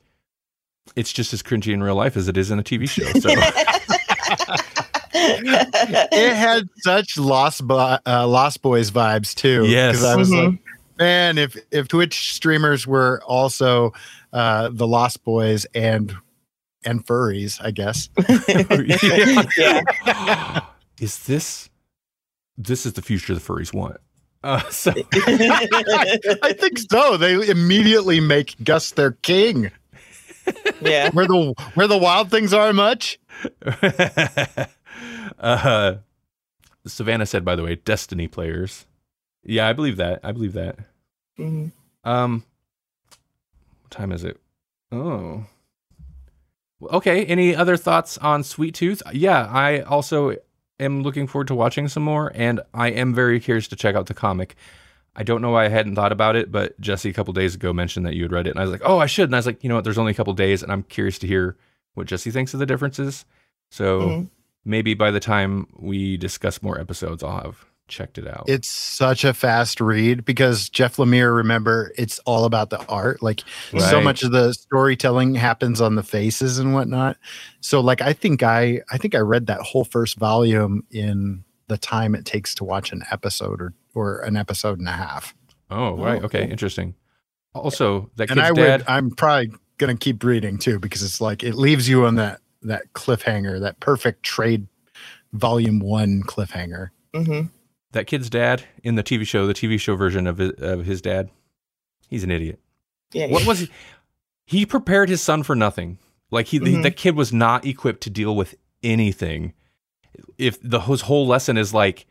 it's 0.96 1.12
just 1.12 1.34
as 1.34 1.42
cringy 1.42 1.74
in 1.74 1.84
real 1.84 1.96
life 1.96 2.16
as 2.16 2.28
it 2.28 2.38
is 2.38 2.52
in 2.52 2.60
a 2.60 2.64
TV 2.64 2.88
show. 2.88 3.04
So 3.20 3.30
it 5.14 6.34
had 6.36 6.68
such 6.78 7.18
Lost 7.18 7.66
Bo- 7.68 7.98
uh, 8.06 8.28
Lost 8.28 8.62
Boys 8.62 8.92
vibes 8.92 9.34
too. 9.36 9.66
Yes. 9.68 9.98
because 9.98 10.06
I 10.06 10.16
was 10.16 10.30
Mhm. 10.30 10.52
like, 10.52 10.60
man, 10.98 11.38
if 11.38 11.58
if 11.72 11.88
Twitch 11.88 12.34
streamers 12.34 12.86
were 12.88 13.22
also 13.26 13.94
uh, 14.34 14.70
the 14.72 14.88
Lost 14.88 15.24
Boys 15.24 15.66
and 15.74 16.14
and 16.86 17.06
furries, 17.06 17.60
I 17.64 17.72
guess. 17.72 18.10
Yeah. 19.58 20.62
is 21.00 21.20
this 21.26 21.70
this 22.58 22.86
is 22.86 22.94
the 22.94 23.02
future 23.02 23.34
the 23.34 23.40
furries 23.40 23.74
want? 23.74 23.98
Uh, 24.44 24.62
so 24.70 24.92
I 26.44 26.54
think 26.58 26.78
so. 26.90 27.18
They 27.18 27.50
immediately 27.50 28.20
make 28.22 28.56
Gus 28.64 28.92
their 28.92 29.12
king. 29.12 29.72
yeah. 30.82 31.10
Where 31.12 31.28
the 31.28 31.54
where 31.74 31.88
the 31.88 31.98
wild 31.98 32.32
things 32.32 32.54
are 32.54 32.72
much. 32.74 33.20
Uh, 35.40 35.96
Savannah 36.86 37.26
said, 37.26 37.44
by 37.46 37.56
the 37.56 37.64
way, 37.64 37.76
Destiny 37.76 38.28
players. 38.28 38.86
Yeah, 39.44 39.68
I 39.68 39.74
believe 39.74 39.98
that. 39.98 40.20
I 40.24 40.32
believe 40.32 40.54
that. 40.54 40.78
Mhm. 41.38 41.72
Um, 42.04 42.44
what 43.82 43.92
time 43.92 44.12
is 44.12 44.24
it? 44.24 44.40
Oh, 44.92 45.46
okay. 46.92 47.26
Any 47.26 47.56
other 47.56 47.78
thoughts 47.78 48.18
on 48.18 48.44
Sweet 48.44 48.74
Tooth? 48.76 49.02
Yeah, 49.14 49.46
I 49.52 49.82
also 49.82 50.36
am 50.80 51.04
looking 51.04 51.28
forward 51.28 51.48
to 51.50 51.56
watching 51.56 51.88
some 51.88 52.04
more, 52.04 52.32
and 52.36 52.62
I 52.74 52.90
am 52.90 53.14
very 53.14 53.40
curious 53.40 53.68
to 53.70 53.76
check 53.76 53.96
out 53.96 54.08
the 54.08 54.14
comic. 54.14 54.56
I 55.16 55.24
don't 55.24 55.42
know 55.42 55.52
why 55.52 55.66
I 55.66 55.70
hadn't 55.70 55.96
thought 55.96 56.12
about 56.14 56.36
it, 56.36 56.52
but 56.52 56.80
Jesse 56.80 57.10
a 57.10 57.14
couple 57.14 57.34
days 57.34 57.56
ago 57.56 57.74
mentioned 57.74 58.06
that 58.06 58.16
you 58.16 58.24
had 58.24 58.32
read 58.32 58.48
it, 58.48 58.52
and 58.52 58.60
I 58.60 58.64
was 58.64 58.72
like, 58.72 58.82
oh, 58.86 59.00
I 59.00 59.06
should. 59.06 59.26
And 59.28 59.36
I 59.36 59.40
was 59.40 59.46
like, 59.46 59.64
you 59.64 59.70
know 59.70 59.76
what? 59.76 59.84
There's 59.84 59.98
only 59.98 60.12
a 60.12 60.16
couple 60.16 60.34
days, 60.34 60.64
and 60.64 60.72
I'm 60.72 60.84
curious 60.84 61.20
to 61.20 61.28
hear 61.28 61.58
what 61.96 62.08
Jesse 62.08 62.32
thinks 62.32 62.54
of 62.54 62.60
the 62.60 62.66
differences. 62.66 63.26
So 63.72 64.02
Mhm. 64.02 64.30
Maybe 64.66 64.94
by 64.94 65.12
the 65.12 65.20
time 65.20 65.68
we 65.78 66.18
discuss 66.18 66.62
more 66.62 66.80
episodes, 66.80 67.24
I'll 67.24 67.42
have 67.42 67.66
checked 67.90 68.18
it 68.18 68.28
out. 68.28 68.46
It's 68.48 68.70
such 68.70 69.26
a 69.26 69.34
fast 69.34 69.82
read 69.82 70.24
because 70.24 70.70
Jeff 70.70 70.98
Lemire, 70.98 71.36
remember, 71.36 71.92
it's 71.98 72.20
all 72.20 72.46
about 72.46 72.70
the 72.70 72.86
art. 72.86 73.22
Like 73.22 73.42
so 73.78 74.00
much 74.00 74.24
of 74.24 74.32
the 74.32 74.54
storytelling 74.54 75.36
happens 75.36 75.82
on 75.82 75.96
the 75.96 76.04
faces 76.04 76.60
and 76.60 76.74
whatnot. 76.74 77.18
So 77.60 77.82
like 77.82 78.02
I 78.02 78.14
think 78.14 78.44
I 78.44 78.82
I 78.92 78.98
think 78.98 79.16
I 79.16 79.20
read 79.20 79.48
that 79.48 79.62
whole 79.62 79.84
first 79.84 80.18
volume 80.18 80.84
in 80.92 81.44
the 81.68 81.78
time 81.78 82.16
it 82.16 82.26
takes 82.26 82.56
to 82.56 82.64
watch 82.64 82.92
an 82.94 83.04
episode 83.12 83.62
or 83.62 83.74
or 83.94 84.22
an 84.22 84.38
episode 84.38 84.80
and 84.80 84.88
a 84.88 84.94
half. 84.94 85.36
oh, 85.70 85.76
oh 85.76 85.98
right. 85.98 86.24
Okay. 86.24 86.50
Interesting. 86.50 86.96
Also, 87.54 88.10
that 88.16 88.30
and 88.30 88.40
I 88.40 88.52
dad. 88.52 88.82
would 88.82 88.88
I'm 88.88 89.12
probably 89.12 89.52
gonna 89.78 89.98
keep 89.98 90.24
reading 90.24 90.58
too 90.58 90.80
because 90.80 91.02
it's 91.02 91.20
like 91.20 91.44
it 91.44 91.56
leaves 91.56 91.90
you 91.90 92.06
on 92.06 92.16
that 92.16 92.40
that 92.62 92.92
cliffhanger, 92.94 93.60
that 93.62 93.80
perfect 93.80 94.24
trade 94.24 94.68
volume 95.34 95.80
one 95.80 96.24
cliffhanger. 96.24 96.90
Mhm. 97.14 97.50
that 97.92 98.06
kid's 98.06 98.30
dad 98.30 98.64
in 98.84 98.94
the 98.96 99.02
TV 99.04 99.26
show, 99.26 99.48
the 99.48 99.54
TV 99.54 99.80
show 99.80 99.96
version 99.96 100.28
of 100.28 100.38
his, 100.38 100.52
of 100.60 100.86
his 100.86 101.02
dad, 101.02 101.32
he's 102.08 102.24
an 102.24 102.30
idiot. 102.30 102.60
Yeah. 103.14 103.28
What 103.28 103.48
was 103.48 103.60
he? 103.62 103.70
He 104.46 104.66
prepared 104.66 105.10
his 105.10 105.22
son 105.22 105.42
for 105.42 105.56
nothing. 105.56 105.98
Like 106.30 106.48
he, 106.48 106.60
Mhm. 106.60 106.84
that 106.84 106.96
kid 106.98 107.16
was 107.16 107.34
not 107.34 107.66
equipped 107.66 108.02
to 108.02 108.12
deal 108.12 108.36
with 108.36 108.54
anything. 108.84 109.54
If 110.38 110.60
the 110.62 110.82
his 110.82 111.02
whole 111.02 111.26
lesson 111.26 111.58
is 111.58 111.74
like 111.74 112.06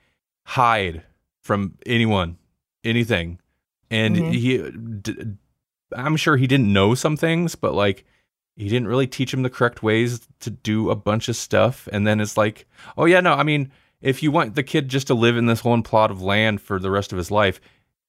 hide 0.45 1.05
from 1.43 1.75
anyone, 1.87 2.39
anything, 2.83 3.39
and 3.91 4.17
Mhm. 4.17 4.33
he, 4.35 4.71
d- 5.01 5.37
I'm 5.95 6.17
sure 6.17 6.37
he 6.37 6.47
didn't 6.49 6.73
know 6.73 6.95
some 6.97 7.17
things, 7.17 7.55
but 7.55 7.73
like 7.75 8.05
he 8.59 8.68
didn't 8.68 8.88
really 8.88 9.07
teach 9.07 9.33
him 9.33 9.42
the 9.42 9.51
correct 9.51 9.85
ways 9.85 10.27
to 10.40 10.51
do 10.51 10.90
a 10.90 10.97
bunch 10.97 11.29
of 11.29 11.37
stuff. 11.37 11.88
And 11.92 12.05
then 12.05 12.21
it's 12.21 12.37
like, 12.37 12.66
oh 12.97 13.05
yeah, 13.05 13.21
no, 13.21 13.33
I 13.35 13.44
mean, 13.44 13.71
if 14.01 14.21
you 14.21 14.33
want 14.33 14.57
the 14.57 14.64
kid 14.64 14.88
just 14.88 15.07
to 15.07 15.14
live 15.14 15.37
in 15.37 15.47
this 15.47 15.62
one 15.62 15.85
plot 15.85 16.11
of 16.11 16.21
land 16.21 16.61
for 16.61 16.81
the 16.81 16.90
rest 16.90 17.12
of 17.12 17.18
his 17.18 17.31
life, 17.31 17.61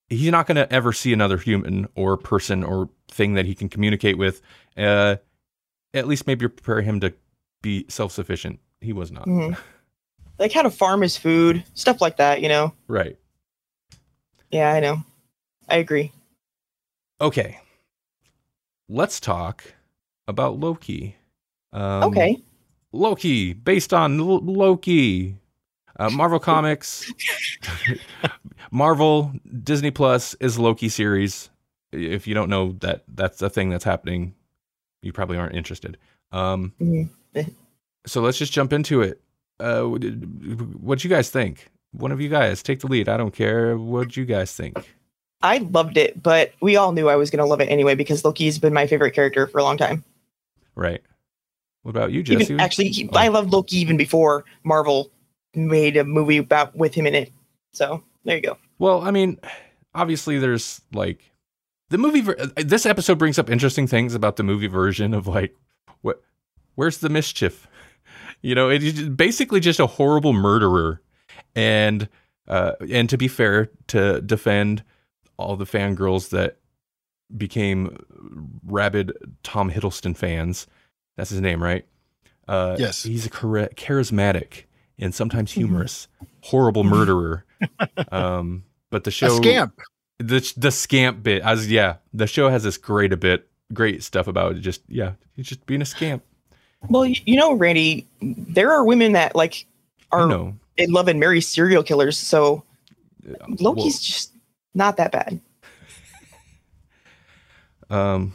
he's 0.07 0.31
not 0.31 0.47
going 0.47 0.55
to 0.55 0.71
ever 0.73 0.91
see 0.91 1.13
another 1.13 1.37
human 1.37 1.87
or 1.93 2.17
person 2.17 2.63
or 2.63 2.89
thing 3.09 3.35
that 3.35 3.45
he 3.45 3.53
can 3.53 3.69
communicate 3.69 4.17
with. 4.17 4.41
Uh, 4.75 5.17
at 5.93 6.07
least 6.07 6.25
maybe 6.25 6.47
prepare 6.47 6.81
him 6.81 6.99
to 7.01 7.13
be 7.61 7.85
self 7.87 8.11
sufficient. 8.11 8.59
He 8.81 8.91
was 8.91 9.11
not. 9.11 9.27
Mhm. 9.27 9.55
Like 10.39 10.51
how 10.51 10.63
to 10.63 10.71
farm 10.71 11.01
his 11.01 11.15
food, 11.15 11.63
stuff 11.75 12.01
like 12.01 12.17
that. 12.17 12.41
You 12.41 12.49
know. 12.49 12.73
Right. 12.87 13.17
Yeah, 14.49 14.73
I 14.73 14.79
know. 14.79 15.03
I 15.67 15.77
agree. 15.77 16.11
Okay. 17.21 17.59
Let's 18.87 19.19
talk 19.19 19.75
about 20.29 20.59
Loki. 20.59 21.15
Um, 21.73 22.03
okay. 22.05 22.41
Loki, 22.93 23.53
based 23.53 23.93
on 23.93 24.19
L- 24.19 24.39
Loki. 24.45 25.35
Uh, 25.99 26.09
Marvel 26.11 26.39
Comics, 26.51 27.11
Marvel 28.71 29.33
Disney 29.63 29.91
Plus 29.91 30.33
is 30.35 30.57
Loki 30.57 30.87
series. 30.89 31.49
If 31.91 32.27
you 32.27 32.33
don't 32.33 32.49
know 32.49 32.73
that 32.79 33.03
that's 33.13 33.41
a 33.41 33.49
thing 33.49 33.69
that's 33.69 33.83
happening, 33.83 34.33
you 35.01 35.11
probably 35.11 35.37
aren't 35.37 35.55
interested. 35.55 35.97
Um, 36.31 36.73
Mhm. 36.79 37.09
so 38.05 38.21
let's 38.21 38.37
just 38.37 38.53
jump 38.53 38.71
into 38.71 39.01
it. 39.01 39.19
Uh, 39.59 39.81
what 39.83 41.03
you 41.03 41.09
guys 41.09 41.29
think? 41.29 41.67
One 41.91 42.11
of 42.13 42.21
you 42.21 42.29
guys 42.29 42.63
take 42.63 42.79
the 42.79 42.87
lead. 42.87 43.09
I 43.09 43.17
don't 43.17 43.33
care. 43.33 43.77
What 43.77 44.15
you 44.15 44.23
guys 44.25 44.55
think? 44.55 44.95
I 45.41 45.57
loved 45.57 45.97
it, 45.97 46.21
but 46.21 46.53
we 46.61 46.75
all 46.77 46.91
knew 46.91 47.09
I 47.09 47.15
was 47.15 47.29
going 47.29 47.39
to 47.39 47.45
love 47.45 47.59
it 47.61 47.65
anyway 47.69 47.95
because 47.95 48.23
Loki's 48.23 48.59
been 48.59 48.73
my 48.73 48.87
favorite 48.87 49.11
character 49.11 49.47
for 49.47 49.57
a 49.57 49.63
long 49.63 49.77
time. 49.77 50.03
Right. 50.79 51.01
What 51.83 51.91
about 51.91 52.11
you, 52.11 52.23
Jesse? 52.23 52.43
Even, 52.53 52.59
actually, 52.59 52.89
he, 52.89 53.09
Oh. 53.11 53.17
I 53.17 53.27
loved 53.27 53.51
Loki 53.51 53.77
even 53.77 53.97
before 53.97 54.45
Marvel 54.63 55.11
made 55.53 55.97
a 55.97 56.03
movie 56.03 56.37
about 56.37 56.75
with 56.75 56.93
him 56.93 57.05
in 57.05 57.15
it. 57.15 57.31
So 57.71 58.03
there 58.23 58.35
you 58.37 58.41
go. 58.41 58.57
Well, 58.79 59.01
I 59.01 59.11
mean, 59.11 59.39
obviously, 59.93 60.39
there's 60.39 60.81
like 60.93 61.31
the 61.89 61.97
movie. 61.97 62.21
Ver- 62.21 62.37
uh, 62.39 62.47
this 62.57 62.85
episode 62.85 63.17
brings 63.19 63.37
up 63.37 63.49
interesting 63.49 63.87
things 63.87 64.15
about 64.15 64.37
the 64.37 64.43
movie 64.43 64.67
version 64.67 65.13
of 65.13 65.27
like 65.27 65.55
what, 66.01 66.21
where's 66.75 66.99
the 66.99 67.09
mischief? 67.09 67.67
You 68.41 68.55
know, 68.55 68.69
it's 68.69 69.01
basically 69.01 69.59
just 69.59 69.81
a 69.81 69.85
horrible 69.85 70.31
murderer, 70.31 71.01
and 71.55 72.07
uh, 72.47 72.71
and 72.89 73.09
to 73.09 73.17
be 73.17 73.27
fair, 73.27 73.69
to 73.87 74.21
defend 74.21 74.81
all 75.35 75.57
the 75.57 75.65
fangirls 75.65 76.29
that 76.29 76.58
became 77.37 77.97
rabid 78.65 79.11
Tom 79.43 79.71
Hiddleston 79.71 80.15
fans. 80.15 80.67
That's 81.17 81.29
his 81.29 81.41
name, 81.41 81.61
right? 81.61 81.85
Uh, 82.47 82.75
Yes. 82.79 83.03
He's 83.03 83.25
a 83.25 83.29
char- 83.29 83.69
charismatic 83.75 84.63
and 84.97 85.13
sometimes 85.13 85.51
humorous, 85.51 86.07
horrible 86.41 86.83
murderer. 86.83 87.45
um, 88.11 88.63
but 88.89 89.03
the 89.03 89.09
A 89.09 89.11
show, 89.11 89.37
scamp. 89.37 89.79
the 90.17 90.51
the 90.57 90.71
scamp 90.71 91.21
bit, 91.23 91.43
as 91.43 91.69
yeah, 91.69 91.95
the 92.13 92.25
show 92.27 92.49
has 92.49 92.63
this 92.63 92.77
great 92.77 93.13
a 93.13 93.17
bit, 93.17 93.47
great 93.73 94.03
stuff 94.03 94.27
about 94.27 94.55
it. 94.55 94.59
Just 94.61 94.81
yeah, 94.87 95.13
he's 95.35 95.47
just 95.47 95.65
being 95.65 95.81
a 95.81 95.85
scamp. 95.85 96.23
Well, 96.89 97.05
you, 97.05 97.15
you 97.25 97.35
know, 97.35 97.53
Randy, 97.53 98.07
there 98.21 98.71
are 98.71 98.83
women 98.85 99.11
that 99.11 99.35
like 99.35 99.65
are 100.11 100.29
in 100.77 100.91
love 100.91 101.07
and 101.09 101.19
marry 101.19 101.41
serial 101.41 101.83
killers. 101.83 102.17
So 102.17 102.63
Loki's 103.47 103.61
Well, 103.61 103.75
just 103.75 104.31
not 104.73 104.97
that 104.97 105.11
bad. 105.11 105.39
Um, 107.89 108.33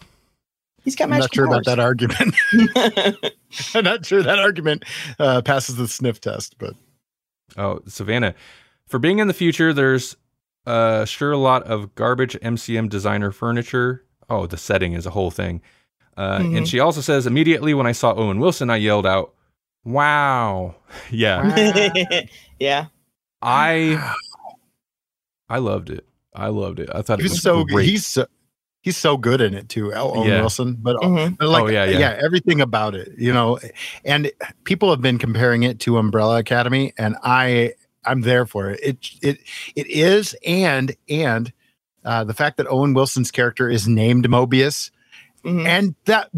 He's 0.83 0.97
got 0.97 1.05
I'm 1.05 1.11
not 1.11 1.19
magical 1.21 1.35
sure 1.37 1.45
about 1.47 1.65
that 1.65 1.79
argument. 1.81 2.35
I'm 3.75 3.85
not 3.85 4.05
sure 4.05 4.23
that 4.23 4.39
argument 4.39 4.85
uh, 5.19 5.41
passes 5.43 5.77
the 5.77 5.89
sniff 5.89 6.21
test, 6.21 6.57
but 6.59 6.75
Oh, 7.57 7.81
Savannah. 7.87 8.35
For 8.87 8.99
being 8.99 9.19
in 9.19 9.29
the 9.29 9.35
future, 9.35 9.73
there's 9.73 10.17
uh 10.67 11.05
sure 11.05 11.31
a 11.33 11.37
lot 11.39 11.63
of 11.65 11.95
garbage 11.95 12.35
MCM 12.41 12.89
designer 12.89 13.31
furniture. 13.33 14.05
Oh, 14.31 14.47
the 14.47 14.57
setting 14.57 14.93
is 14.95 15.07
a 15.07 15.11
whole 15.11 15.31
thing. 15.31 15.61
Uh, 16.17 16.41
And 16.43 16.65
Mhm. 16.65 16.67
she 16.67 16.81
also 16.81 17.01
says 17.01 17.27
immediately 17.27 17.75
when 17.75 17.87
I 17.87 17.93
saw 17.93 18.15
Owen 18.15 18.39
Wilson, 18.41 18.71
I 18.71 18.77
yelled 18.77 19.07
out, 19.07 19.35
"Wow!" 19.85 20.77
yeah, 21.11 22.23
yeah. 22.59 22.87
I 23.43 24.15
I 25.49 25.59
loved 25.59 25.91
it. 25.91 26.07
I 26.35 26.49
loved 26.49 26.81
it. 26.81 26.89
I 26.95 27.03
thought 27.03 27.21
it 27.21 27.23
He's 27.23 27.33
was 27.33 27.43
so 27.43 27.65
great. 27.65 27.89
he's 27.89 28.07
so, 28.07 28.27
he's 28.85 28.97
so 28.99 29.17
good 29.17 29.41
in 29.41 29.55
it 29.55 29.69
too, 29.71 29.93
Owen 29.95 30.29
Yeah. 30.29 30.41
Wilson. 30.41 30.77
But, 30.79 30.97
Mhm. 30.97 31.39
but 31.39 31.49
like 31.49 31.65
Oh, 31.65 31.69
yeah, 31.69 31.87
yeah, 31.87 31.99
yeah. 31.99 32.21
everything 32.23 32.61
about 32.61 32.95
it, 32.95 33.13
you 33.17 33.33
know. 33.33 33.59
And 34.05 34.31
people 34.65 34.91
have 34.91 35.01
been 35.01 35.17
comparing 35.19 35.63
it 35.63 35.81
to 35.81 35.97
Umbrella 35.97 36.39
Academy, 36.39 36.93
and 36.99 37.17
I 37.25 37.73
I'm 38.07 38.21
there 38.21 38.45
for 38.45 38.69
it. 38.71 38.81
It 38.83 38.99
it 39.23 39.39
it 39.75 39.87
is, 39.89 40.37
and 40.47 40.95
and 41.09 41.51
uh, 42.05 42.23
the 42.25 42.35
fact 42.35 42.59
that 42.59 42.67
Owen 42.69 42.93
Wilson's 42.93 43.31
character 43.31 43.71
is 43.71 43.89
named 43.89 44.27
Mobius, 44.29 44.91
Mhm. 45.43 45.67
and 45.67 45.95
that 46.05 46.29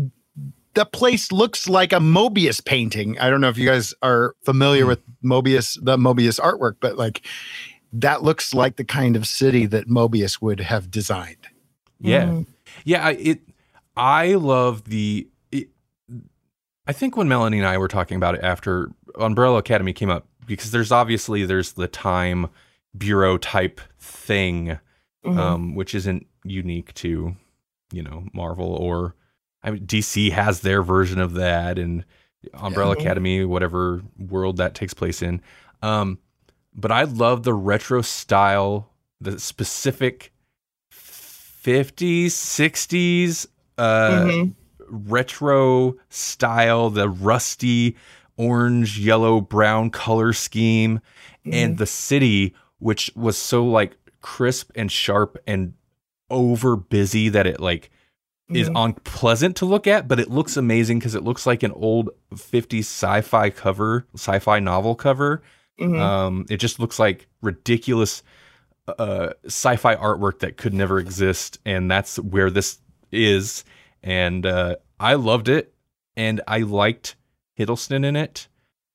the 0.75 0.85
place 0.85 1.33
looks 1.33 1.69
like 1.69 1.93
a 1.93 1.97
Moebius 1.99 2.65
painting. 2.65 3.19
I 3.19 3.31
don't 3.31 3.41
know 3.41 3.49
if 3.49 3.59
you 3.59 3.67
guys 3.67 3.93
are 4.03 4.35
familiar 4.45 4.83
Hmm. 4.85 4.89
with 4.91 5.01
Moebius, 5.25 5.77
the 5.83 5.97
Moebius 5.97 6.39
artwork, 6.39 6.75
but 6.81 6.97
like 6.97 7.23
that 7.93 8.23
looks 8.23 8.55
like 8.55 8.77
the 8.77 8.85
kind 8.85 9.17
of 9.17 9.27
city 9.27 9.67
that 9.67 9.89
Moebius 9.89 10.41
would 10.41 10.61
have 10.61 10.89
designed. 10.91 11.49
Yeah. 12.01 12.25
Mhm. 12.27 12.47
Yeah, 12.85 13.07
I- 13.07 13.13
it. 13.13 13.41
I 13.97 14.35
love 14.35 14.85
the. 14.85 15.27
It, 15.51 15.69
I 16.87 16.93
think 16.93 17.17
when 17.17 17.29
Melanie 17.29 17.59
and 17.59 17.67
I 17.67 17.79
were 17.79 17.89
talking 17.89 18.17
about 18.17 18.35
it 18.35 18.43
after 18.43 18.91
Umbrella 19.19 19.59
Academy 19.59 19.93
came 19.93 20.11
up, 20.11 20.27
because 20.47 20.71
there's 20.71 20.93
obviously 20.93 21.45
there's 21.47 21.73
the 21.73 21.89
time 21.89 22.49
bureau 22.97 23.39
type 23.39 23.81
thing, 23.99 24.79
Mhm. 25.25 25.39
um, 25.39 25.75
which 25.75 25.95
isn't 25.95 26.27
unique 26.45 26.95
to, 26.95 27.35
you 27.93 28.03
know, 28.03 28.25
Marvel 28.33 28.67
or 28.75 29.15
I 29.63 29.71
mean 29.73 29.85
DC 29.87 30.31
has 30.31 30.61
their 30.61 30.83
version 30.83 31.19
of 31.19 31.35
that, 31.35 31.79
and 31.79 32.05
Umbrella 32.55 32.95
Mhm. 32.95 33.01
Academy, 33.01 33.45
whatever 33.45 34.03
world 34.19 34.59
that 34.59 34.75
takes 34.75 34.95
place 34.95 35.23
in. 35.23 35.41
Um, 35.83 36.19
but 36.75 36.93
I 36.93 37.03
love 37.05 37.43
the 37.43 37.55
retro 37.55 38.03
style, 38.03 38.91
the 39.21 39.41
specific 39.41 40.33
50s, 41.67 42.33
60s, 42.33 43.49
uh, 43.77 44.11
Mhm. 44.27 44.55
retro 44.89 45.97
style, 46.11 46.91
the 46.91 47.09
rusty 47.09 47.97
orange, 48.37 49.01
yellow, 49.01 49.41
brown 49.41 49.91
color 49.91 50.33
scheme, 50.33 51.01
and 51.51 51.79
the 51.79 51.87
city, 51.87 52.55
which 52.79 53.11
was 53.17 53.37
so 53.37 53.65
like 53.67 53.97
crisp 54.21 54.71
and 54.77 54.93
sharp 54.93 55.39
and 55.47 55.73
over 56.31 56.77
busy 56.77 57.29
that 57.31 57.47
it 57.47 57.59
like 57.61 57.91
is 58.53 58.69
Mhm. 58.69 58.85
unpleasant 58.85 59.57
to 59.57 59.65
look 59.65 59.89
at, 59.89 60.07
but 60.07 60.21
it 60.21 60.31
looks 60.31 60.57
amazing 60.57 61.01
because 61.01 61.17
it 61.17 61.25
looks 61.25 61.47
like 61.47 61.65
an 61.65 61.73
old 61.73 62.11
50s 62.37 62.87
sci-fi 62.87 63.51
cover, 63.51 64.07
sci-fi 64.15 64.61
novel 64.61 64.95
cover. 64.95 65.43
Mhm. 65.81 65.99
Um, 65.99 66.47
it 66.49 66.59
just 66.59 66.79
looks 66.79 66.99
like 67.01 67.27
ridiculous 67.43 68.23
uh, 68.89 69.31
sci-fi 69.47 69.95
artwork 69.97 70.41
that 70.41 70.57
could 70.57 70.75
never 70.75 70.99
exist, 70.99 71.59
and 71.65 71.91
that's 71.91 72.19
where 72.19 72.51
this 72.51 72.79
is. 73.13 73.65
And 74.03 74.45
uh, 74.47 74.77
I 75.01 75.15
loved 75.15 75.49
it, 75.49 75.75
and 76.17 76.41
I 76.47 76.59
liked 76.61 77.17
Hiddleston 77.59 78.05
in 78.05 78.17
it. 78.17 78.49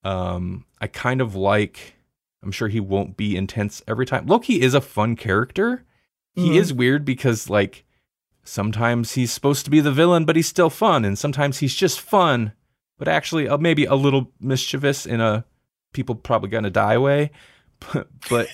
Um, 0.04 0.66
I 0.80 0.88
kind 0.88 1.22
of 1.22 1.36
like. 1.36 1.96
I'm 2.44 2.52
sure 2.52 2.70
he 2.70 2.80
won't 2.80 3.18
be 3.18 3.38
intense 3.38 3.84
every 3.88 4.06
time. 4.08 4.26
Loki 4.26 4.62
is 4.62 4.74
a 4.74 4.82
fun 4.82 5.16
character. 5.16 5.84
He 6.34 6.50
Mhm. 6.52 6.56
is 6.56 6.74
weird 6.74 7.06
because 7.06 7.50
like 7.52 7.84
sometimes 8.44 9.12
he's 9.14 9.32
supposed 9.32 9.64
to 9.66 9.72
be 9.72 9.80
the 9.80 9.92
villain, 9.92 10.26
but 10.26 10.36
he's 10.36 10.48
still 10.48 10.70
fun, 10.72 11.06
and 11.06 11.20
sometimes 11.20 11.60
he's 11.60 11.76
just 11.76 12.00
fun, 12.02 12.54
but 12.98 13.08
actually 13.08 13.48
uh, 13.48 13.58
maybe 13.58 13.86
a 13.86 13.94
little 13.96 14.32
mischievous 14.40 15.06
in 15.06 15.22
a 15.22 15.46
people 15.94 16.16
probably 16.16 16.50
gonna 16.50 16.70
die 16.72 16.98
way. 16.98 17.32
But, 17.94 18.08
but 18.30 18.48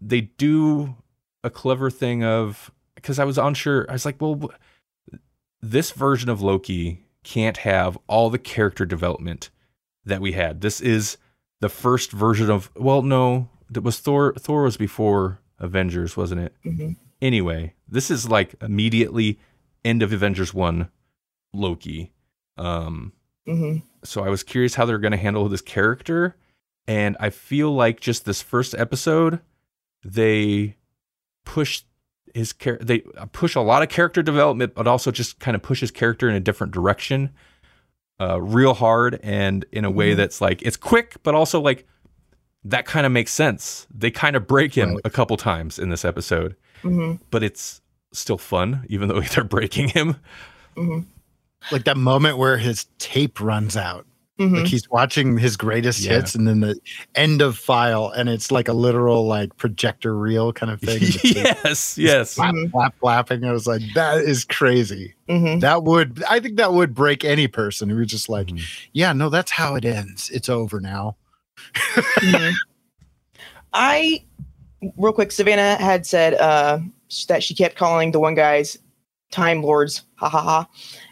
they 0.00 0.20
do 0.22 0.96
a 1.44 1.50
clever 1.50 1.90
thing 1.90 2.24
of 2.24 2.70
because 2.94 3.18
I 3.18 3.24
was 3.24 3.38
unsure. 3.38 3.86
I 3.88 3.92
was 3.92 4.04
like, 4.04 4.20
well, 4.20 4.50
this 5.60 5.90
version 5.92 6.28
of 6.28 6.40
Loki 6.40 7.04
can't 7.24 7.58
have 7.58 7.98
all 8.06 8.30
the 8.30 8.38
character 8.38 8.86
development 8.86 9.50
that 10.04 10.20
we 10.20 10.32
had. 10.32 10.60
This 10.60 10.80
is 10.80 11.18
the 11.60 11.68
first 11.68 12.12
version 12.12 12.50
of 12.50 12.70
well, 12.76 13.02
no, 13.02 13.48
that 13.70 13.82
was 13.82 13.98
Thor. 13.98 14.34
Thor 14.38 14.62
was 14.62 14.76
before 14.76 15.40
Avengers, 15.58 16.16
wasn't 16.16 16.40
it? 16.42 16.54
Mhm. 16.64 16.96
Anyway, 17.20 17.74
this 17.88 18.10
is 18.10 18.28
like 18.28 18.54
immediately 18.62 19.38
end 19.84 20.02
of 20.02 20.12
Avengers 20.12 20.54
one, 20.54 20.88
Loki. 21.52 22.12
Um, 22.56 23.12
Mhm. 23.46 23.82
so 24.04 24.22
I 24.22 24.28
was 24.28 24.42
curious 24.42 24.74
how 24.76 24.84
they're 24.84 24.98
going 24.98 25.12
to 25.12 25.16
handle 25.16 25.48
this 25.48 25.60
character, 25.62 26.36
and 26.86 27.16
I 27.18 27.30
feel 27.30 27.72
like 27.72 28.00
just 28.00 28.24
this 28.24 28.42
first 28.42 28.74
episode, 28.76 29.40
they 30.12 30.76
push 31.44 31.82
his 32.34 32.52
char- 32.52 32.78
they 32.80 33.00
push 33.32 33.54
a 33.54 33.60
lot 33.60 33.82
of 33.82 33.88
character 33.88 34.22
development, 34.22 34.74
but 34.74 34.86
also 34.86 35.10
just 35.10 35.38
kind 35.38 35.54
of 35.54 35.62
push 35.62 35.80
his 35.80 35.90
character 35.90 36.28
in 36.28 36.34
a 36.34 36.40
different 36.40 36.72
direction, 36.72 37.30
uh, 38.20 38.40
real 38.40 38.74
hard 38.74 39.18
and 39.22 39.64
in 39.72 39.84
a 39.84 39.90
way 39.90 40.12
Mhm. 40.12 40.16
that's 40.16 40.40
like 40.40 40.62
it's 40.62 40.76
quick, 40.76 41.16
but 41.22 41.34
also 41.34 41.60
like 41.60 41.86
that 42.64 42.84
kind 42.84 43.06
of 43.06 43.12
makes 43.12 43.32
sense. 43.32 43.86
They 43.94 44.10
kind 44.10 44.36
of 44.36 44.46
break 44.46 44.74
him 44.74 44.90
Right. 44.94 45.00
a 45.04 45.10
couple 45.10 45.36
times 45.36 45.78
in 45.78 45.88
this 45.90 46.04
episode, 46.04 46.56
Mhm. 46.82 47.20
but 47.30 47.42
it's 47.42 47.80
still 48.12 48.38
fun, 48.38 48.84
even 48.88 49.08
though 49.08 49.20
they're 49.34 49.44
breaking 49.44 49.88
him. 49.90 50.16
Mhm. 50.76 51.06
Like 51.72 51.84
that 51.84 51.96
moment 51.96 52.36
where 52.38 52.58
his 52.58 52.86
tape 52.98 53.40
runs 53.40 53.76
out. 53.76 54.06
Mhm. 54.38 54.58
Like 54.58 54.66
he's 54.66 54.88
watching 54.88 55.36
his 55.36 55.56
greatest 55.56 56.00
Yeah. 56.00 56.12
hits 56.12 56.34
and 56.36 56.46
then 56.46 56.60
the 56.60 56.78
end 57.16 57.42
of 57.42 57.58
file 57.58 58.08
and 58.16 58.28
it's 58.28 58.52
like 58.52 58.68
a 58.68 58.72
literal 58.72 59.26
like 59.26 59.56
projector 59.56 60.16
reel 60.16 60.52
kind 60.52 60.70
of 60.72 60.80
thing. 60.80 60.98
It's 61.02 61.24
like 61.24 61.34
yes, 61.64 61.98
yes. 61.98 62.34
Flap, 62.34 62.54
Mhm. 62.54 62.70
flap, 62.70 62.94
flapping. 63.00 63.44
I 63.44 63.50
was 63.52 63.66
like, 63.66 63.82
that 63.94 64.18
is 64.18 64.44
crazy. 64.44 65.14
Mhm. 65.28 65.60
That 65.60 65.82
would, 65.82 66.22
I 66.30 66.38
think 66.38 66.56
that 66.58 66.72
would 66.72 66.94
break 66.94 67.24
any 67.24 67.48
person 67.48 67.88
who 67.88 67.96
was 67.96 68.06
just 68.06 68.28
like, 68.28 68.46
Mhm. 68.48 68.62
yeah, 68.92 69.12
no, 69.12 69.28
that's 69.28 69.50
how 69.50 69.74
it 69.74 69.84
ends. 69.84 70.30
It's 70.30 70.48
over 70.48 70.80
now. 70.80 71.16
Mhm. 71.74 72.54
I 73.72 74.24
real 74.96 75.12
quick, 75.12 75.32
Savannah 75.32 75.76
had 75.76 76.06
said 76.06 76.34
uh, 76.34 76.78
that 77.28 77.42
she 77.42 77.54
kept 77.54 77.76
calling 77.76 78.12
the 78.12 78.20
one 78.20 78.34
guys 78.34 78.78
Time 79.30 79.62
Lords. 79.62 80.02
Ha 80.16 80.28
ha 80.28 80.40
ha. 80.40 80.68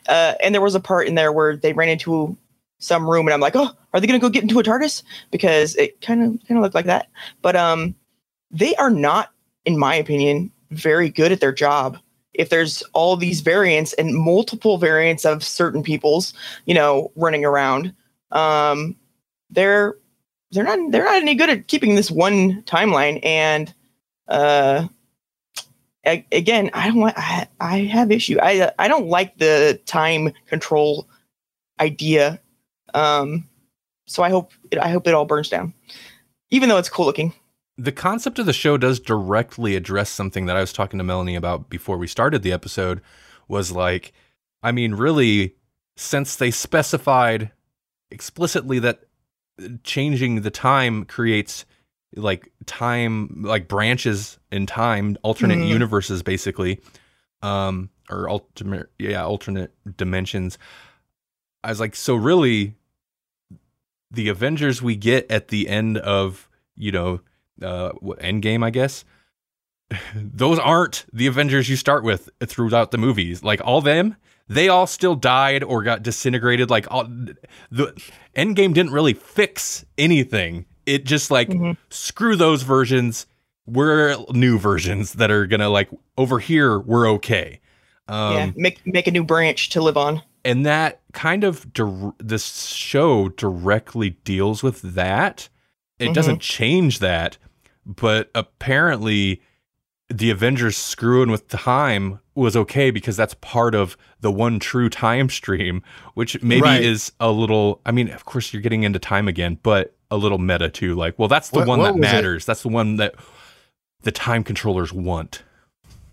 Uh, 0.09 0.35
and 0.43 0.55
there 0.55 0.63
was 0.63 0.75
a 0.75 0.81
part 0.81 1.07
in 1.09 1.17
there 1.17 1.33
where 1.33 1.57
they 1.57 1.73
ran 1.73 1.89
into 1.89 2.37
some 2.79 3.09
room, 3.09 3.27
and 3.27 3.35
I'm 3.35 3.41
like, 3.41 3.57
oh, 3.57 3.71
are 3.93 4.01
they 4.01 4.07
gonna 4.07 4.19
go 4.19 4.29
get 4.29 4.43
into 4.43 4.59
a 4.59 4.63
TARDIS? 4.63 5.03
Because 5.31 5.75
it 5.77 6.01
kind 6.01 6.23
of 6.23 6.47
kind 6.47 6.59
of 6.59 6.63
looked 6.63 6.75
like 6.75 6.87
that. 6.87 7.09
But 7.43 7.57
um, 7.57 7.95
they 8.51 8.75
are 8.77 8.91
not, 8.91 9.31
in 9.65 9.79
my 9.79 9.95
opinion, 9.95 10.51
very 10.71 11.09
good 11.11 11.33
at 11.33 11.41
their 11.41 11.53
job. 11.53 11.99
If 12.35 12.51
there's 12.51 12.83
all 12.93 13.17
these 13.17 13.41
variants 13.41 13.95
and 13.95 14.15
multiple 14.15 14.77
variants 14.77 15.25
of 15.25 15.43
certain 15.43 15.83
people's, 15.83 16.35
you 16.67 16.75
know, 16.75 17.11
running 17.17 17.45
around, 17.47 17.95
um, 18.31 18.95
they're 19.51 19.97
they're 20.53 20.65
not 20.65 20.79
they're 20.91 21.05
not 21.05 21.17
any 21.17 21.35
good 21.35 21.51
at 21.51 21.69
keeping 21.69 21.95
this 21.95 22.11
one 22.11 22.63
timeline 22.63 23.25
and 23.25 23.75
uh 24.29 24.87
again 26.33 26.71
i 26.73 26.87
don't 26.87 27.01
want 27.01 27.15
I, 27.17 27.49
I 27.61 27.79
have 27.81 28.11
issue 28.11 28.39
i 28.41 28.71
i 28.79 28.89
don't 28.89 29.09
like 29.09 29.39
the 29.39 29.81
time 29.87 30.33
control 30.47 31.09
idea 31.81 32.41
um 32.97 33.49
so 34.07 34.23
i 34.23 34.31
hope 34.31 34.53
it, 34.71 34.79
i 34.79 34.89
hope 34.89 35.07
it 35.07 35.15
all 35.15 35.25
burns 35.25 35.49
down 35.49 35.73
even 36.51 36.69
though 36.69 36.79
it's 36.79 36.89
cool 36.89 37.07
looking 37.07 37.33
the 37.79 37.93
concept 37.93 38.39
of 38.39 38.47
the 38.47 38.53
show 38.55 38.79
does 38.79 38.99
directly 38.99 39.77
address 39.77 40.09
something 40.09 40.47
that 40.47 40.57
I 40.57 40.61
was 40.61 40.73
talking 40.73 40.97
to 40.97 41.05
Melanie 41.05 41.35
about 41.37 41.69
before 41.69 41.99
we 41.99 42.07
started 42.07 42.43
the 42.43 42.51
episode 42.53 43.03
was 43.49 43.71
like 43.71 44.13
I 44.63 44.73
mean 44.73 44.95
really 44.95 45.57
since 45.95 46.37
they 46.37 46.51
specified 46.51 47.51
explicitly 48.11 48.79
that 48.79 49.01
changing 49.85 50.41
the 50.41 50.51
time 50.51 51.05
creates 51.05 51.67
like 52.15 52.51
time 52.65 53.43
like 53.43 53.69
branches 53.69 54.39
in 54.51 54.65
time 54.65 55.19
alternate 55.23 55.59
Mhm. 55.59 55.69
universes 55.69 56.23
basically 56.23 56.81
um 57.43 57.91
or 58.09 58.31
ultimate 58.31 58.89
yeah 58.99 59.23
alternate 59.23 59.75
dimensions 59.99 60.57
I 61.63 61.69
was 61.69 61.81
like 61.81 61.95
so 61.95 62.15
really 62.15 62.75
the 64.17 64.29
Avengers 64.29 64.83
we 64.83 64.97
get 64.97 65.31
at 65.31 65.49
the 65.49 65.69
end 65.69 65.99
of 65.99 66.49
you 66.75 66.91
know 66.93 67.21
uh 67.63 67.93
Endgame 67.93 68.65
I 68.65 68.71
guess 68.71 69.05
those 70.15 70.59
aren't 70.59 71.07
the 71.13 71.27
Avengers 71.27 71.69
you 71.69 71.77
start 71.77 72.03
with 72.03 72.29
throughout 72.45 72.91
the 72.91 72.99
movies. 72.99 73.43
Like 73.45 73.61
all 73.65 73.81
them 73.81 74.17
they 74.49 74.69
all 74.69 74.87
still 74.87 75.17
died 75.17 75.65
or 75.65 75.83
got 75.83 76.03
disintegrated. 76.05 76.71
Like 76.71 76.87
all 76.91 77.05
the 77.05 78.01
Endgame 78.37 78.75
didn't 78.75 78.93
really 78.93 79.15
fix 79.15 79.85
anything. 79.99 80.67
It 80.87 81.05
just 81.05 81.31
like 81.31 81.49
Mhm. 81.49 81.77
screw 81.91 82.37
those 82.37 82.63
versions. 82.63 83.27
We're 83.67 84.17
new 84.31 84.59
versions 84.59 85.15
that 85.15 85.31
are 85.33 85.47
gonna 85.47 85.69
like 85.69 85.89
over 86.17 86.39
here 86.39 86.79
we're 86.79 87.09
okay. 87.11 87.61
Um 88.09 88.33
yeah 88.35 88.51
make 88.57 88.81
make 88.87 89.07
a 89.07 89.11
new 89.11 89.25
branch 89.25 89.71
to 89.71 89.81
live 89.83 89.97
on 89.97 90.23
and 90.47 90.65
that 90.65 91.01
kind 91.13 91.45
of 91.45 91.73
dir- 91.75 92.13
this 92.19 92.69
show 92.69 93.29
directly 93.31 94.11
deals 94.25 94.63
with 94.63 94.81
that 94.83 95.49
it 95.99 96.11
Mhm. 96.11 96.15
doesn't 96.15 96.41
change 96.41 96.99
that 97.01 97.37
but 97.85 98.31
apparently 98.35 99.41
the 100.09 100.31
Avengers 100.31 100.77
screwing 100.77 101.31
with 101.33 101.49
time 101.49 102.21
was 102.37 102.55
okay 102.57 102.91
because 102.93 103.17
that's 103.17 103.35
part 103.41 103.75
of 103.75 103.97
the 104.21 104.31
one 104.31 104.61
true 104.61 104.89
time 104.89 105.29
stream, 105.29 105.83
which 106.15 106.41
maybe 106.43 106.63
Right. 106.63 106.81
is 106.83 107.11
a 107.19 107.33
little. 107.33 107.81
I 107.85 107.91
mean, 107.91 108.11
of 108.11 108.25
course, 108.25 108.53
you're 108.53 108.63
getting 108.63 108.85
into 108.85 109.01
time 109.01 109.27
again, 109.27 109.59
but 109.65 109.97
a 110.11 110.17
little 110.17 110.39
meta 110.39 110.69
too. 110.69 110.95
Like, 110.95 111.19
well, 111.19 111.27
that's 111.29 111.49
the 111.51 111.59
What- 111.61 111.67
one 111.69 111.79
what 111.81 111.85
that 111.87 111.95
was 111.95 112.09
it? 112.09 112.13
matters. 112.13 112.45
That's 112.45 112.63
the 112.63 112.69
one 112.69 112.97
that 112.97 113.17
the 114.03 114.13
time 114.13 114.45
controllers 114.45 114.93
want. 114.93 115.43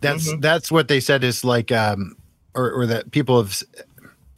That's 0.02 0.32
Mhm. 0.32 0.42
that's 0.42 0.72
what 0.72 0.88
they 0.88 1.00
said 1.00 1.24
is 1.24 1.44
like 1.44 1.72
um 1.72 2.16
or 2.56 2.72
or 2.72 2.86
that 2.88 3.12
people 3.12 3.38
have 3.42 3.52
s- 3.52 3.64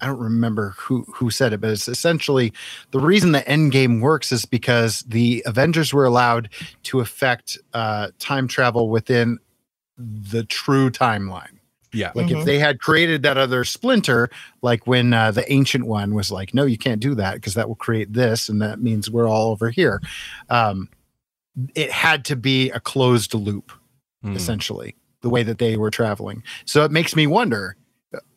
I 0.02 0.08
don't 0.08 0.20
remember 0.20 0.76
who 0.78 1.04
who 1.14 1.30
said 1.30 1.54
it, 1.54 1.62
but 1.62 1.70
it's 1.72 1.88
essentially 1.88 2.52
the 2.92 3.00
reason 3.00 3.32
the 3.32 3.48
end 3.48 3.72
game 3.72 4.02
works 4.02 4.32
is 4.32 4.46
because 4.46 5.02
the 5.08 5.42
Avengers 5.46 5.94
were 5.94 6.06
allowed 6.06 6.50
to 6.84 7.00
affect 7.00 7.58
uh 7.74 8.10
time 8.20 8.48
travel 8.48 8.90
within 8.90 9.40
the 9.98 10.44
true 10.44 10.90
timeline. 10.90 11.58
Yeah. 11.94 12.12
Like 12.14 12.28
Mhm. 12.28 12.40
if 12.42 12.46
they 12.46 12.60
had 12.60 12.82
created 12.82 13.24
that 13.24 13.38
other 13.38 13.64
splinter, 13.64 14.30
like 14.62 14.86
when 14.86 15.14
uh, 15.14 15.32
the 15.32 15.50
ancient 15.50 15.86
one 15.88 16.14
was 16.14 16.30
like, 16.30 16.54
no, 16.54 16.66
you 16.66 16.78
can't 16.78 17.00
do 17.00 17.16
that 17.16 17.36
because 17.36 17.54
that 17.54 17.70
will 17.70 17.76
create 17.78 18.12
this, 18.12 18.50
and 18.50 18.62
that 18.62 18.82
means 18.82 19.10
we're 19.10 19.30
all 19.30 19.52
over 19.52 19.70
here. 19.70 20.02
Um, 20.50 20.90
it 21.74 21.90
had 21.90 22.26
to 22.26 22.36
be 22.36 22.70
a 22.72 22.82
closed 22.82 23.34
loop 23.34 23.72
Hmm. 24.24 24.36
essentially 24.36 24.96
the 25.22 25.30
way 25.30 25.42
that 25.44 25.58
they 25.60 25.78
were 25.78 25.90
traveling 25.92 26.44
so 26.66 26.84
it 26.84 26.92
makes 26.92 27.16
me 27.16 27.28
wonder 27.28 27.78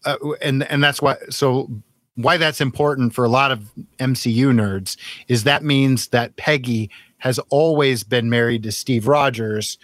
uh, 0.08 0.16
and 0.42 0.62
and 0.70 0.82
that's 0.82 1.00
why 1.02 1.16
so 1.30 1.68
why 2.14 2.36
that's 2.36 2.60
important 2.60 3.14
for 3.14 3.24
a 3.24 3.28
lot 3.28 3.50
of 3.52 3.70
MCU 3.98 4.52
nerds 4.52 4.96
is 5.28 5.44
that 5.44 5.62
means 5.62 6.08
that 6.08 6.36
Peggy 6.36 6.90
has 7.18 7.38
always 7.50 8.02
been 8.04 8.28
married 8.30 8.62
to 8.64 8.72
Steve 8.72 9.06
Rogers 9.06 9.78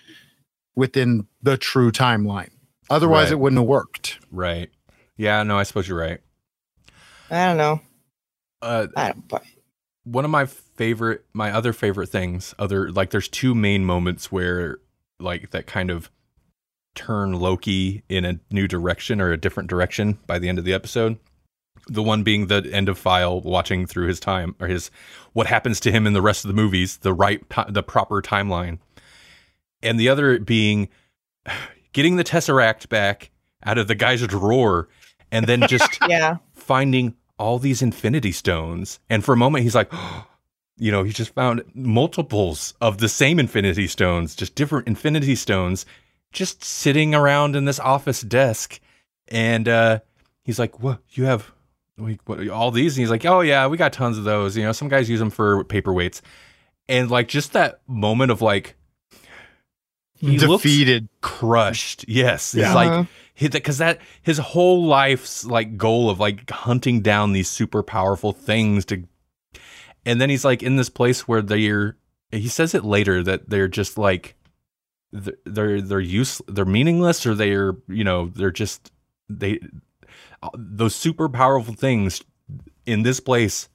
within 0.77 1.27
the 1.43 1.57
true 1.57 1.93
timeline 1.93 2.51
otherwise 2.91 3.27
Right. 3.27 3.33
it 3.33 3.39
wouldn't 3.41 3.61
have 3.61 3.69
worked 3.69 4.19
Right. 4.31 4.71
Yeah. 5.17 5.43
No, 5.45 5.57
I 5.57 5.63
suppose 5.63 5.87
you're 5.87 5.99
right. 5.99 6.19
I 7.31 7.47
don't 7.47 7.57
know. 7.57 7.81
Uh, 8.61 8.89
I 8.97 9.13
don't. 9.13 9.29
But 9.29 9.43
one 10.05 10.25
of 10.25 10.31
my 10.31 10.47
favorite 10.47 11.25
my 11.33 11.53
other 11.53 11.73
favorite 11.73 12.09
things 12.09 12.55
other 12.59 12.91
like 12.91 13.11
there's 13.11 13.29
two 13.29 13.55
main 13.55 13.85
moments 13.85 14.33
where 14.33 14.79
like 15.21 15.51
that 15.53 15.67
kind 15.67 15.91
of 15.91 16.11
turn 16.95 17.33
loki 17.35 18.03
in 18.09 18.25
a 18.25 18.39
new 18.51 18.69
direction 18.69 19.21
or 19.21 19.33
a 19.33 19.37
different 19.37 19.69
direction 19.69 20.19
by 20.27 20.39
the 20.39 20.49
end 20.49 20.59
of 20.59 20.65
the 20.65 20.75
episode. 20.75 21.19
The 21.87 22.03
one 22.03 22.23
being 22.23 22.47
the 22.47 22.69
end 22.73 22.89
of 22.89 22.99
file 22.99 23.41
watching 23.41 23.87
through 23.87 24.07
his 24.07 24.21
time 24.21 24.55
or 24.61 24.69
his 24.69 24.91
what 25.33 25.47
happens 25.47 25.81
to 25.81 25.93
him 25.93 26.07
in 26.07 26.13
the 26.13 26.23
rest 26.23 26.45
of 26.45 26.49
the 26.49 26.55
movies 26.55 26.99
the 26.99 27.13
right 27.13 27.43
the 27.69 27.83
proper 27.83 28.23
timeline. 28.23 28.79
And 29.83 30.01
the 30.01 30.09
other 30.09 30.39
being 30.39 30.89
getting 31.93 32.17
the 32.17 32.25
tesseract 32.25 32.89
back 32.89 33.31
out 33.65 33.79
of 33.79 33.89
the 33.89 33.95
guy's 33.95 34.27
drawer 34.27 34.89
and 35.31 35.47
then 35.47 35.67
just 35.69 35.99
yeah, 36.09 36.37
finding 36.55 37.15
all 37.39 37.59
these 37.59 37.83
infinity 37.83 38.33
stones. 38.33 39.01
And 39.11 39.25
for 39.25 39.33
a 39.33 39.37
moment, 39.37 39.65
he's 39.65 39.75
like, 39.75 39.93
you 40.77 40.91
know, 40.91 41.03
he 41.03 41.13
just 41.13 41.35
found 41.35 41.63
multiples 41.75 42.75
of 42.81 42.99
the 42.99 43.09
same 43.09 43.39
infinity 43.39 43.87
stones, 43.87 44.35
just 44.35 44.55
different 44.55 44.87
infinity 44.87 45.35
stones, 45.35 45.87
just 46.35 46.63
sitting 46.63 47.15
around 47.15 47.57
in 47.57 47.65
this 47.65 47.81
office 47.81 48.21
desk. 48.21 48.79
And 49.29 49.67
uh, 49.69 50.01
he's 50.45 50.59
like, 50.59 50.81
what? 50.81 51.01
You 51.11 51.25
have 51.25 51.51
like, 51.97 52.21
what, 52.27 52.47
all 52.49 52.71
these? 52.71 52.97
And 52.97 53.01
he's 53.03 53.11
like, 53.11 53.25
oh, 53.25 53.41
yeah, 53.41 53.67
we 53.69 53.77
got 53.79 53.93
tons 53.95 54.19
of 54.19 54.25
those. 54.25 54.57
You 54.57 54.65
know, 54.65 54.73
some 54.73 54.89
guys 54.89 55.09
use 55.09 55.21
them 55.21 55.31
for 55.31 55.65
paperweights. 55.65 56.21
And 56.89 57.11
like, 57.11 57.29
just 57.29 57.55
that 57.55 57.81
moment 57.87 58.31
of 58.31 58.43
like, 58.43 58.77
he 60.19 60.37
defeated 60.37 61.09
crushed. 61.23 62.05
Yes. 62.09 62.55
Yeah. 62.55 62.67
It's 62.67 62.75
like, 62.75 62.91
Uh-huh. 62.91 63.49
because 63.51 63.79
that 63.79 63.99
his 64.23 64.39
whole 64.39 64.85
life's 64.85 65.45
like 65.45 65.77
goal 65.77 66.09
of 66.11 66.21
like 66.21 66.49
hunting 66.51 67.01
down 67.01 67.33
these 67.33 67.49
super 67.49 67.83
powerful 67.83 68.33
things 68.33 68.85
to 68.87 69.05
and 70.07 70.21
then 70.21 70.31
he's 70.31 70.45
like 70.45 70.63
in 70.63 70.77
this 70.77 70.89
place 70.89 71.27
where 71.27 71.43
they're 71.43 71.97
he 72.31 72.47
says 72.49 72.75
it 72.75 72.85
later 72.85 73.23
that 73.23 73.51
they're 73.51 73.69
just 73.69 73.99
like 73.99 74.37
they're 75.15 75.35
they're, 75.45 75.81
they're 75.81 76.01
use 76.01 76.43
they're 76.49 76.65
meaningless 76.65 77.25
or 77.25 77.35
they're 77.35 77.75
you 77.89 78.03
know 78.05 78.27
they're 78.35 78.51
just 78.51 78.91
they 79.29 79.61
those 80.59 80.95
super 80.95 81.29
powerful 81.29 81.73
things 81.73 82.23
in 82.85 83.03
this 83.05 83.21
place 83.21 83.69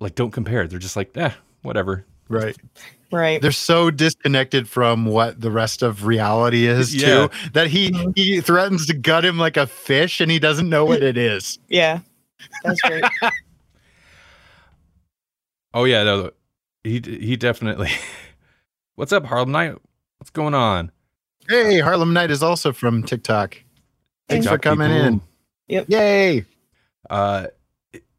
like 0.00 0.14
don't 0.14 0.30
compare 0.30 0.66
they're 0.66 0.78
just 0.78 0.96
like 0.96 1.14
eh 1.16 1.30
whatever 1.62 2.06
right 2.28 2.56
right. 3.12 3.42
they're 3.42 3.52
so 3.52 3.90
disconnected 3.90 4.68
from 4.68 5.04
what 5.06 5.40
the 5.40 5.50
rest 5.50 5.82
of 5.82 6.06
reality 6.06 6.66
is 6.66 6.94
Yeah. 6.94 7.26
too 7.28 7.50
that 7.52 7.66
he 7.66 7.90
Mhm. 7.90 8.12
he 8.16 8.40
threatens 8.40 8.86
to 8.86 8.94
gut 8.94 9.24
him 9.24 9.36
like 9.38 9.56
a 9.56 9.66
fish 9.66 10.20
and 10.20 10.30
he 10.30 10.38
doesn't 10.38 10.68
know 10.68 10.84
what 10.84 11.02
it 11.02 11.18
is 11.18 11.58
Yeah, 11.68 11.98
that's 12.62 12.80
great. 12.82 13.04
oh 15.74 15.84
yeah 15.84 16.04
no, 16.04 16.30
he 16.84 17.00
he 17.04 17.36
definitely 17.36 17.90
what's 18.94 19.12
up 19.12 19.24
harlem 19.26 19.50
knight 19.52 19.76
what's 20.24 20.30
going 20.30 20.54
on 20.54 20.90
Hey, 21.50 21.78
Harlem 21.80 22.14
Knight 22.14 22.30
is 22.30 22.42
also 22.42 22.72
from 22.72 23.02
TikTok. 23.02 23.60
Thanks 24.30 24.46
for 24.46 24.56
coming 24.56 24.88
people. 24.88 25.02
in. 25.06 25.20
Yep. 25.68 25.84
Yay. 25.90 26.44
Uh, 27.10 27.48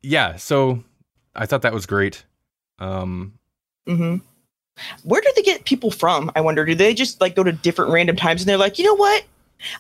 yeah. 0.04 0.36
So 0.36 0.84
I 1.34 1.48
thought 1.48 1.64
that 1.64 1.74
was 1.74 1.88
great. 1.88 2.24
Um, 2.78 3.34
hmm 3.88 4.18
Where 5.02 5.22
do 5.22 5.32
they 5.36 5.42
get 5.42 5.66
people 5.66 5.90
from? 5.90 6.32
I 6.36 6.42
wonder. 6.42 6.64
Do 6.66 6.76
they 6.76 6.94
just 6.94 7.20
like 7.20 7.36
go 7.36 7.42
to 7.44 7.52
different 7.52 7.90
random 7.92 8.16
times 8.16 8.44
and 8.44 8.48
they're 8.50 8.58
like, 8.58 8.78
you 8.78 8.86
know 8.86 8.94
what? 8.94 9.24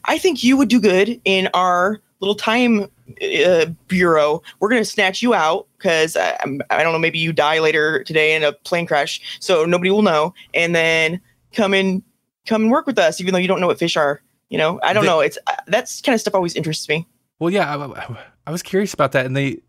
I 0.05 0.17
think 0.17 0.43
you 0.43 0.57
would 0.57 0.69
do 0.69 0.81
good 0.81 1.21
in 1.25 1.47
our 1.53 2.01
little 2.21 2.33
time 2.33 2.89
uh, 3.21 3.65
bureau. 3.87 4.41
We're 4.59 4.69
gonna 4.69 4.85
snatch 4.85 5.21
you 5.21 5.35
out 5.35 5.67
because 5.77 6.17
I, 6.17 6.29
I'm- 6.39 6.61
I 6.71 6.81
don't 6.81 6.93
know. 6.93 6.97
Maybe 6.99 7.19
you 7.19 7.31
die 7.31 7.59
later 7.59 8.03
today 8.03 8.35
in 8.35 8.43
a 8.43 8.53
plane 8.53 8.87
crash, 8.87 9.37
so 9.39 9.65
nobody 9.65 9.91
will 9.91 10.01
know. 10.01 10.33
And 10.55 10.73
then 10.75 11.21
come 11.53 11.75
in, 11.75 12.01
come 12.45 12.63
and 12.63 12.71
work 12.71 12.85
with 12.87 12.97
us, 12.99 13.19
even 13.21 13.33
though 13.33 13.39
you 13.39 13.47
don't 13.47 13.59
know 13.61 13.67
what 13.67 13.79
fish 13.79 13.97
are. 13.97 14.21
You 14.49 14.57
know, 14.57 14.79
I 14.83 14.93
don't 14.93 15.03
They- 15.03 15.09
know. 15.09 15.19
It's 15.21 15.37
uh, 15.47 15.53
that's 15.67 16.01
kind 16.01 16.13
of 16.13 16.21
stuff 16.21 16.35
always 16.35 16.55
interests 16.55 16.87
me. 16.87 17.07
well, 17.39 17.49
yeah, 17.49 17.75
I, 17.75 18.17
I 18.47 18.51
was 18.51 18.61
curious 18.63 18.93
about 18.93 19.11
that, 19.13 19.25
and 19.25 19.35
they 19.35 19.61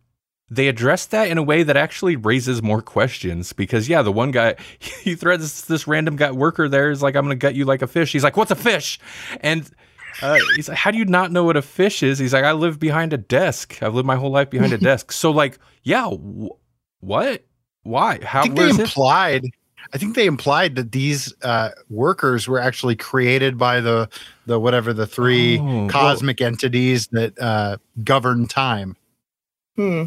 they 0.49 0.69
addressed 0.69 1.11
that 1.11 1.29
in 1.29 1.39
a 1.39 1.43
way 1.43 1.63
that 1.65 1.77
actually 1.77 2.15
raises 2.15 2.63
more 2.63 2.81
questions 2.83 3.53
because 3.53 3.89
yeah, 3.89 4.03
the 4.03 4.13
one 4.13 4.31
guy 4.31 4.55
he 4.79 5.15
threatens 5.15 5.63
this 5.67 5.87
random 5.89 6.15
guy 6.17 6.31
worker 6.31 6.69
there 6.69 6.91
is 6.91 7.03
like, 7.03 7.17
I'm 7.17 7.25
gonna 7.25 7.35
gut 7.37 7.55
you 7.55 7.65
like 7.65 7.83
a 7.83 7.87
fish. 7.87 8.13
He's 8.13 8.23
like, 8.23 8.37
what's 8.37 8.51
a 8.51 8.55
fish? 8.57 9.01
And 9.41 9.69
uh, 10.23 10.39
he's 10.55 10.69
like, 10.69 10.79
how 10.79 10.91
do 10.91 10.99
you 10.99 11.05
not 11.05 11.33
know 11.33 11.45
what 11.45 11.57
a 11.57 11.63
fish 11.63 12.03
is? 12.03 12.19
He's 12.19 12.33
like, 12.33 12.45
I 12.45 12.53
live 12.53 12.79
behind 12.79 13.13
a 13.13 13.19
desk. 13.19 13.83
I've 13.83 13.95
lived 13.95 14.07
my 14.07 14.17
whole 14.17 14.31
life 14.31 14.51
behind 14.51 14.73
a 14.73 14.79
desk. 14.93 15.11
So 15.13 15.31
like, 15.31 15.59
yeah, 15.83 16.09
wh- 16.11 16.57
what? 17.01 17.45
Why? 17.83 18.21
How? 18.25 18.41
I 18.41 18.43
think 18.45 18.57
they 18.57 18.65
is 18.69 18.79
it? 18.79 18.89
Implied 19.87 19.95
I 19.95 19.99
think 19.99 20.15
they 20.17 20.27
implied 20.27 20.75
that 20.77 20.93
these 20.93 21.35
uh, 21.43 21.71
workers 21.89 22.49
were 22.49 22.59
actually 22.59 22.97
created 22.97 23.57
by 23.59 23.81
the 23.81 24.09
the 24.47 24.59
whatever 24.61 24.93
the 24.93 25.07
three 25.07 25.59
Oh, 25.59 25.65
well- 25.65 25.89
cosmic 25.89 26.41
entities 26.41 27.09
that 27.09 27.39
uh, 27.39 27.77
govern 28.05 28.47
time. 28.47 28.97
Hmm. 29.77 30.05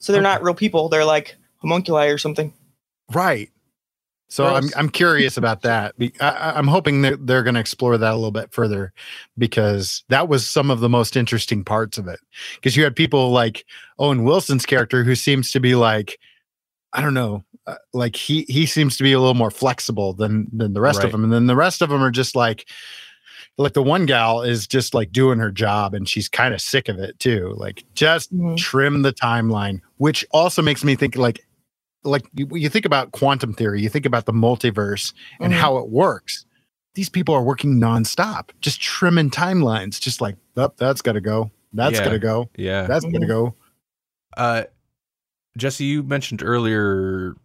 So 0.00 0.12
they're 0.12 0.22
not 0.22 0.42
real 0.42 0.54
people. 0.54 0.88
They're 0.88 1.04
like 1.04 1.36
homunculi 1.58 2.08
or 2.08 2.18
something. 2.18 2.52
Right. 3.12 3.50
So 4.28 4.46
I'm 4.46 4.64
I'm 4.76 4.88
curious 4.88 5.36
about 5.36 5.62
that. 5.62 5.94
I, 6.00 6.10
I- 6.20 6.58
I'm 6.58 6.66
hoping 6.66 7.02
that 7.02 7.26
they're 7.26 7.42
going 7.42 7.54
to 7.54 7.60
explore 7.60 7.96
that 7.96 8.12
a 8.12 8.16
little 8.16 8.30
bit 8.32 8.52
further 8.52 8.92
because 9.38 10.02
that 10.08 10.28
was 10.28 10.48
some 10.48 10.70
of 10.70 10.80
the 10.80 10.88
most 10.88 11.16
interesting 11.16 11.62
parts 11.64 11.98
of 11.98 12.08
it. 12.08 12.18
Because 12.56 12.76
you 12.76 12.82
had 12.84 12.96
people 12.96 13.30
like 13.30 13.64
Owen 13.98 14.24
Wilson's 14.24 14.66
character 14.66 15.04
who 15.04 15.14
seems 15.14 15.52
to 15.52 15.60
be 15.60 15.74
like, 15.74 16.18
I 16.92 17.00
don't 17.00 17.14
know, 17.14 17.44
uh, 17.66 17.76
like 17.92 18.16
he 18.16 18.42
he 18.48 18.66
seems 18.66 18.96
to 18.96 19.02
be 19.02 19.12
a 19.12 19.18
little 19.18 19.34
more 19.34 19.50
flexible 19.50 20.12
than 20.12 20.48
than 20.52 20.72
the 20.74 20.80
rest 20.80 20.98
Right. 20.98 21.06
of 21.06 21.12
them, 21.12 21.24
and 21.24 21.32
then 21.32 21.46
the 21.46 21.56
rest 21.56 21.82
of 21.82 21.88
them 21.90 22.02
are 22.02 22.10
just 22.10 22.34
like. 22.36 22.68
Like 23.56 23.74
the 23.74 23.84
one 23.84 24.04
gal 24.04 24.42
is 24.42 24.66
just 24.66 24.94
like 24.94 25.12
doing 25.12 25.38
her 25.38 25.52
job 25.52 25.94
and 25.94 26.08
she's 26.08 26.28
kind 26.28 26.52
of 26.52 26.60
sick 26.60 26.88
of 26.88 26.98
it 26.98 27.16
too. 27.20 27.54
Like 27.56 27.84
just 27.94 28.34
Mhm. 28.34 28.56
trim 28.56 29.02
the 29.02 29.12
timeline, 29.12 29.80
which 29.98 30.26
also 30.32 30.60
makes 30.60 30.82
me 30.82 30.96
think 30.96 31.14
like 31.14 31.38
like 32.02 32.24
you, 32.34 32.48
you 32.52 32.68
think 32.68 32.84
about 32.84 33.12
quantum 33.12 33.54
theory, 33.54 33.80
you 33.80 33.88
think 33.88 34.06
about 34.06 34.26
the 34.26 34.32
multiverse 34.32 35.14
and 35.40 35.52
Mhm. 35.52 35.56
how 35.56 35.76
it 35.78 35.88
works. 35.88 36.44
These 36.96 37.08
people 37.08 37.32
are 37.32 37.44
working 37.44 37.78
nonstop, 37.78 38.50
just 38.60 38.80
trimming 38.80 39.30
timelines, 39.30 40.00
just 40.00 40.20
like, 40.20 40.34
oh, 40.56 40.72
that's 40.76 41.00
got 41.00 41.12
to 41.12 41.20
go. 41.20 41.52
That's 41.72 41.98
Yeah. 42.00 42.08
to 42.08 42.18
go. 42.18 42.50
Yeah. 42.56 42.86
That's 42.88 43.04
to 43.04 43.10
Mhm. 43.12 43.28
go. 43.28 43.54
Uh, 44.36 44.64
Jesse, 45.56 45.84
you 45.84 46.02
mentioned 46.02 46.42
earlier 46.42 47.36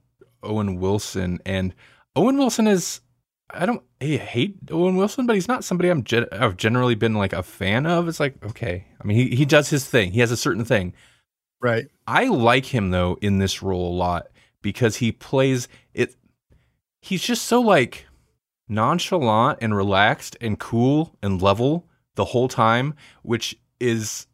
Owen 0.44 0.80
Wilson, 0.80 1.40
and 1.46 1.74
Owen 2.16 2.38
Wilson 2.38 2.68
is. 2.68 3.02
I 3.52 3.66
don't 3.66 3.82
I 4.00 4.06
hate 4.06 4.60
Owen 4.70 4.96
Wilson, 4.96 5.26
but 5.26 5.34
he's 5.34 5.48
not 5.48 5.64
somebody 5.64 5.90
I'm 5.90 6.04
gen- 6.04 6.28
I've 6.32 6.56
generally 6.56 6.94
been 6.94 7.16
like 7.16 7.34
a 7.34 7.42
fan 7.42 7.88
of. 7.88 8.08
It's 8.08 8.20
like 8.20 8.36
okay, 8.46 8.86
I 9.02 9.08
mean 9.08 9.18
he 9.18 9.36
he 9.36 9.46
does 9.46 9.70
his 9.70 9.86
thing. 9.86 10.12
He 10.12 10.20
has 10.20 10.32
a 10.32 10.38
certain 10.38 10.66
thing. 10.66 10.94
Right. 11.60 11.88
I 12.06 12.26
like 12.26 12.68
him 12.68 12.92
though 12.92 13.18
in 13.22 13.40
this 13.40 13.64
role 13.64 13.92
a 13.92 13.98
lot 13.98 14.28
because 14.62 14.98
he 14.98 15.12
plays 15.12 15.68
it. 15.94 16.16
He's 17.02 17.24
just 17.24 17.46
so 17.46 17.60
like 17.60 18.06
nonchalant 18.68 19.58
and 19.62 19.76
relaxed 19.76 20.38
and 20.40 20.60
cool 20.60 21.18
and 21.24 21.42
level 21.42 21.88
the 22.16 22.26
whole 22.26 22.48
time, 22.48 22.94
which 23.24 23.58
is 23.80 24.28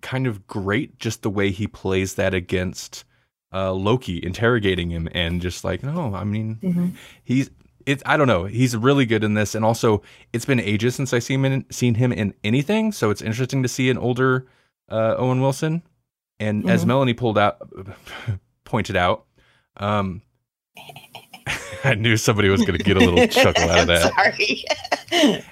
kind 0.00 0.26
of 0.26 0.46
great 0.46 0.98
just 0.98 1.22
the 1.22 1.30
way 1.30 1.50
he 1.50 1.66
plays 1.66 2.14
that 2.14 2.34
against 2.34 3.04
uh, 3.52 3.72
Loki 3.72 4.22
interrogating 4.24 4.90
him 4.90 5.08
and 5.12 5.40
just 5.40 5.64
like, 5.64 5.82
no, 5.82 6.14
I 6.14 6.24
mean, 6.24 6.58
Mm-hmm. 6.62 6.88
he's 7.24 7.50
it's 7.86 8.02
I 8.04 8.16
don't 8.18 8.26
know. 8.26 8.44
He's 8.44 8.76
really 8.76 9.06
good 9.06 9.24
in 9.24 9.32
this, 9.34 9.54
and 9.54 9.64
also 9.64 10.02
it's 10.34 10.44
been 10.44 10.60
ages 10.60 10.94
since 10.94 11.14
I 11.14 11.20
seen 11.20 11.42
him 11.44 11.52
in, 11.52 11.64
seen 11.70 11.94
him 11.94 12.12
in 12.12 12.34
anything, 12.44 12.92
so 12.92 13.08
it's 13.10 13.22
interesting 13.22 13.62
to 13.62 13.68
see 13.68 13.88
an 13.88 13.96
older 13.96 14.46
uh, 14.90 15.14
Owen 15.16 15.40
Wilson. 15.40 15.82
And 16.40 16.68
as 16.68 16.84
Mhm. 16.84 16.88
Melanie 16.88 17.14
pulled 17.14 17.38
out, 17.38 17.56
pointed 18.64 18.94
out, 18.96 19.24
um, 19.78 20.20
I 21.84 21.94
knew 21.94 22.16
somebody 22.16 22.48
was 22.48 22.60
going 22.62 22.76
to 22.78 22.84
get 22.84 22.96
a 22.96 23.00
little 23.00 23.26
chuckle 23.28 23.70
out 23.70 23.80
of 23.80 23.86
that. 23.86 24.12
Sorry. 24.14 24.64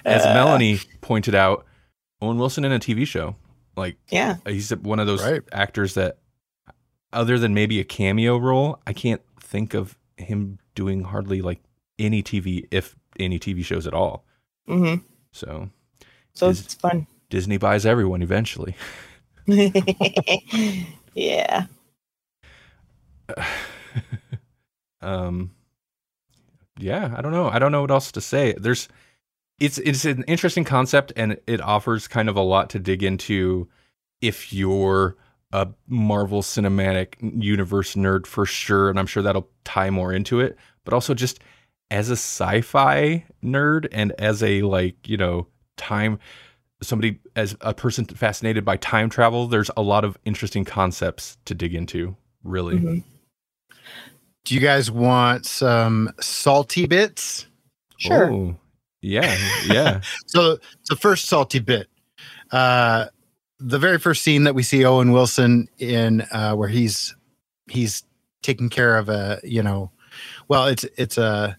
As 0.05 0.25
Uh, 0.25 0.33
Melanie 0.33 0.79
pointed 1.01 1.33
out, 1.35 1.65
Owen 2.21 2.37
Wilson 2.37 2.63
in 2.65 2.71
a 2.71 2.79
TV 2.79 3.05
show, 3.07 3.35
like 3.75 3.97
Yeah. 4.09 4.37
he's 4.45 4.69
one 4.75 4.99
of 4.99 5.07
those 5.07 5.23
Right. 5.23 5.41
actors 5.51 5.93
that, 5.95 6.17
other 7.13 7.37
than 7.39 7.53
maybe 7.53 7.79
a 7.79 7.83
cameo 7.83 8.37
role, 8.37 8.79
I 8.87 8.93
can't 8.93 9.21
think 9.39 9.73
of 9.73 9.97
him 10.17 10.59
doing 10.75 11.03
hardly 11.03 11.41
like 11.41 11.61
any 11.99 12.21
TV, 12.21 12.67
if 12.71 12.95
any 13.19 13.39
TV 13.39 13.63
shows 13.63 13.87
at 13.87 13.93
all. 13.93 14.25
hmm 14.67 14.95
So 15.31 15.69
So 16.33 16.49
Is- 16.49 16.61
it's 16.61 16.73
fun. 16.75 17.07
Disney 17.29 17.57
buys 17.57 17.85
everyone 17.85 18.21
eventually. 18.21 18.75
yeah. 21.15 21.65
um, 25.01 25.51
yeah, 26.79 27.13
I 27.17 27.21
don't 27.21 27.31
know. 27.31 27.49
I 27.49 27.59
don't 27.59 27.71
know 27.71 27.81
what 27.81 27.91
else 27.91 28.11
to 28.13 28.21
say. 28.21 28.53
There's, 28.57 28.87
it's 29.59 29.77
it's 29.79 30.05
an 30.05 30.23
interesting 30.27 30.63
concept, 30.63 31.11
and 31.15 31.37
it 31.47 31.59
offers 31.61 32.07
kind 32.07 32.29
of 32.29 32.35
a 32.35 32.41
lot 32.41 32.69
to 32.71 32.79
dig 32.79 33.03
into 33.03 33.67
if 34.21 34.53
you're 34.53 35.15
a 35.51 35.67
Marvel 35.87 36.41
Cinematic 36.41 37.15
Universe 37.41 37.95
nerd 37.95 38.25
for 38.27 38.45
sure, 38.45 38.89
and 38.89 38.99
I'm 38.99 39.07
sure 39.07 39.23
that'll 39.23 39.49
tie 39.63 39.89
more 39.89 40.11
into 40.13 40.39
it. 40.39 40.57
But 40.83 40.93
also 40.93 41.13
just 41.13 41.39
as 41.89 42.09
a 42.09 42.13
sci-fi 42.13 43.25
nerd 43.43 43.87
and 43.91 44.11
as 44.19 44.43
a 44.43 44.61
like 44.63 45.07
you 45.07 45.15
know 45.17 45.47
time 45.77 46.19
somebody 46.81 47.19
as 47.35 47.55
a 47.61 47.73
person 47.73 48.05
fascinated 48.05 48.63
by 48.65 48.77
time 48.77 49.09
travel, 49.09 49.47
there's 49.47 49.71
a 49.77 49.81
lot 49.81 50.03
of 50.03 50.17
interesting 50.25 50.65
concepts 50.65 51.37
to 51.45 51.53
dig 51.53 51.73
into. 51.73 52.15
Really. 52.43 52.77
Mhm. 52.77 53.03
Do 54.45 54.55
you 54.55 54.61
guys 54.61 54.89
want 54.89 55.45
some 55.45 56.11
salty 56.21 56.87
bits? 56.87 57.47
Sure. 57.97 58.31
Oh, 58.31 58.55
yeah, 59.01 59.37
yeah. 59.65 60.01
So 60.27 60.57
the 60.89 60.95
first 60.95 61.25
salty 61.25 61.59
bit, 61.59 61.87
uh, 62.51 63.07
the 63.59 63.79
very 63.79 63.99
first 63.99 64.21
scene 64.21 64.43
that 64.43 64.55
we 64.55 64.63
see 64.63 64.85
Owen 64.85 65.11
Wilson 65.11 65.67
in, 65.79 66.21
uh, 66.31 66.53
where 66.53 66.69
he's 66.69 67.15
he's 67.69 68.03
taking 68.41 68.69
care 68.69 68.97
of 68.97 69.09
a, 69.09 69.39
you 69.43 69.63
know, 69.63 69.91
well, 70.47 70.67
it's 70.67 70.85
it's 70.97 71.17
a 71.17 71.57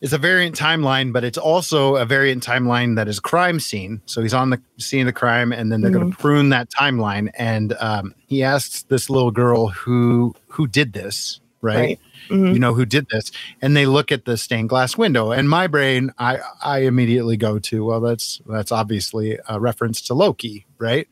it's 0.00 0.12
a 0.12 0.18
variant 0.18 0.56
timeline, 0.56 1.12
but 1.12 1.24
it's 1.24 1.38
also 1.38 1.96
a 1.96 2.04
variant 2.04 2.44
timeline 2.44 2.96
that 2.96 3.08
is 3.08 3.18
crime 3.18 3.58
scene. 3.58 4.02
So 4.06 4.22
he's 4.22 4.34
on 4.34 4.50
the 4.50 4.60
scene 4.78 5.00
of 5.00 5.06
the 5.06 5.12
crime, 5.12 5.52
and 5.52 5.72
then 5.72 5.80
they're 5.80 5.90
going 5.90 6.10
to 6.10 6.16
prune 6.16 6.50
that 6.50 6.70
timeline. 6.70 7.30
And 7.34 7.72
um, 7.80 8.14
he 8.26 8.42
asks 8.42 8.82
this 8.84 9.08
little 9.08 9.30
girl 9.30 9.68
who 9.68 10.34
who 10.48 10.66
did 10.66 10.92
this, 10.92 11.40
right? 11.62 11.76
Right. 11.76 11.98
Mhm. 12.28 12.54
you 12.54 12.58
know 12.58 12.74
who 12.74 12.84
did 12.84 13.08
this 13.10 13.30
and 13.62 13.76
they 13.76 13.86
look 13.86 14.10
at 14.10 14.24
the 14.24 14.36
stained 14.36 14.68
glass 14.68 14.96
window 14.96 15.30
and 15.30 15.48
my 15.48 15.66
brain 15.68 16.12
i 16.18 16.38
i 16.62 16.80
immediately 16.80 17.36
go 17.36 17.58
to 17.60 17.84
well 17.84 18.00
that's 18.00 18.40
that's 18.46 18.72
obviously 18.72 19.38
a 19.48 19.60
reference 19.60 20.00
to 20.02 20.14
loki 20.14 20.66
right 20.78 21.06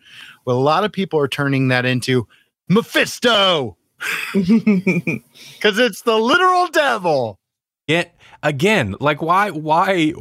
well 0.45 0.59
a 0.59 0.61
lot 0.61 0.83
of 0.85 0.91
people 0.93 1.19
are 1.21 1.29
turning 1.29 1.69
that 1.69 1.85
into 1.87 2.27
mephisto 2.69 3.77
because 4.35 5.79
it's 5.79 6.03
the 6.03 6.17
literal 6.19 6.69
devil 6.69 7.39
Yet 7.87 8.15
again, 8.43 8.97
like 8.99 9.21
why? 9.21 9.51
Why 9.51 10.15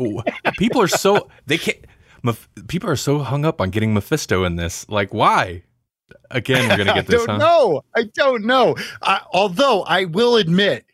people 0.57 0.81
are 0.81 0.87
so 0.89 1.29
they 1.45 1.57
can't. 1.57 1.77
Meph- 2.21 2.47
people 2.67 2.89
are 2.89 2.97
so 2.97 3.19
hung 3.19 3.45
up 3.45 3.61
on 3.61 3.69
getting 3.69 3.93
Mephisto 3.93 4.43
in 4.43 4.57
this. 4.57 4.87
Like 4.89 5.13
why? 5.13 5.63
Again, 6.33 6.67
we're 6.69 6.77
gonna 6.77 6.93
get 6.95 7.07
this. 7.07 7.23
I 7.23 7.25
don't 7.25 7.39
huh? 7.41 7.45
know. 7.47 7.81
I 7.95 8.03
don't 8.13 8.45
know. 8.45 8.75
I, 9.01 9.21
although 9.33 9.83
I 9.83 10.05
will 10.05 10.35
admit, 10.35 10.85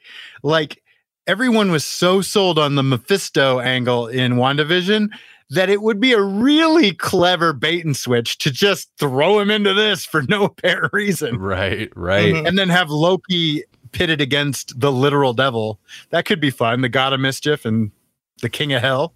like 0.44 0.82
everyone 1.28 1.72
was 1.72 1.86
so 1.86 2.22
sold 2.22 2.58
on 2.60 2.76
the 2.76 2.84
Mephisto 2.84 3.60
angle 3.60 4.08
in 4.08 4.34
WandaVision 4.34 5.10
that 5.52 5.70
it 5.70 5.82
would 5.82 6.00
be 6.00 6.14
a 6.14 6.22
really 6.22 6.92
clever 6.94 7.54
bait 7.54 7.84
and 7.84 7.98
switch 7.98 8.38
to 8.38 8.52
just 8.52 8.90
throw 9.00 9.40
him 9.40 9.50
into 9.50 9.74
this 9.74 10.06
for 10.06 10.22
no 10.24 10.44
apparent 10.46 10.94
reason 10.94 11.38
Right, 11.38 11.92
right. 11.96 12.34
Mhm. 12.36 12.48
and 12.48 12.58
then 12.58 12.70
have 12.70 12.90
Loki 12.92 13.64
pitted 13.92 14.22
against 14.22 14.80
the 14.80 14.92
literal 14.92 15.34
devil. 15.34 15.80
That 16.12 16.26
could 16.26 16.40
be 16.40 16.52
fun. 16.52 16.82
The 16.82 16.90
god 16.90 17.14
of 17.14 17.20
mischief 17.20 17.66
and 17.66 17.92
the 18.44 18.50
king 18.50 18.74
of 18.74 18.82
hell. 18.82 19.14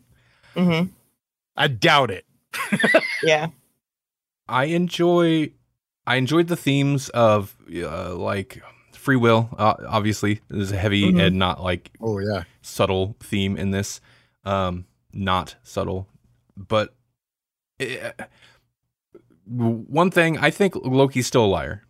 Mhm. 0.55 0.89
I 1.55 1.67
doubt 1.67 2.09
it. 2.11 2.25
Yeah. 3.23 3.47
I 4.47 4.65
enjoy. 4.65 5.51
I 6.05 6.15
enjoyed 6.17 6.47
the 6.47 6.57
themes 6.57 7.09
of 7.09 7.55
uh, 7.75 8.15
like 8.15 8.61
free 8.93 9.15
will. 9.15 9.49
Uh, 9.57 9.75
obviously, 9.87 10.41
there's 10.49 10.71
a 10.71 10.77
heavy 10.77 11.11
Mhm. 11.11 11.27
and 11.27 11.39
not 11.39 11.61
like 11.63 11.91
Oh 12.01 12.19
yeah. 12.19 12.43
subtle 12.61 13.15
theme 13.19 13.57
in 13.57 13.71
this. 13.71 14.01
Um, 14.45 14.85
not 15.13 15.55
subtle, 15.63 16.07
but 16.57 16.93
eh, 17.79 18.11
one 19.45 20.11
thing 20.11 20.37
I 20.37 20.49
think 20.49 20.75
Loki's 20.75 21.27
still 21.27 21.45
a 21.45 21.47
liar. 21.47 21.83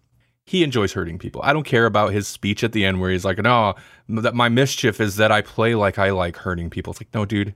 He 0.46 0.64
enjoys 0.64 0.92
hurting 0.94 1.20
people. 1.20 1.42
I 1.44 1.54
don't 1.54 1.64
care 1.64 1.86
about 1.86 2.12
his 2.12 2.28
speech 2.28 2.64
at 2.64 2.74
the 2.74 2.84
end 2.84 3.00
where 3.00 3.12
he's 3.12 3.24
like, 3.24 3.38
"No, 3.38 3.76
that 4.10 4.36
my 4.36 4.50
mischief 4.50 5.00
is 5.00 5.16
that 5.16 5.32
I 5.32 5.42
play 5.42 5.74
like 5.74 5.98
I 5.98 6.10
like 6.12 6.36
hurting 6.38 6.70
people." 6.70 6.92
It's 6.92 7.00
like, 7.00 7.14
no, 7.14 7.24
dude. 7.26 7.56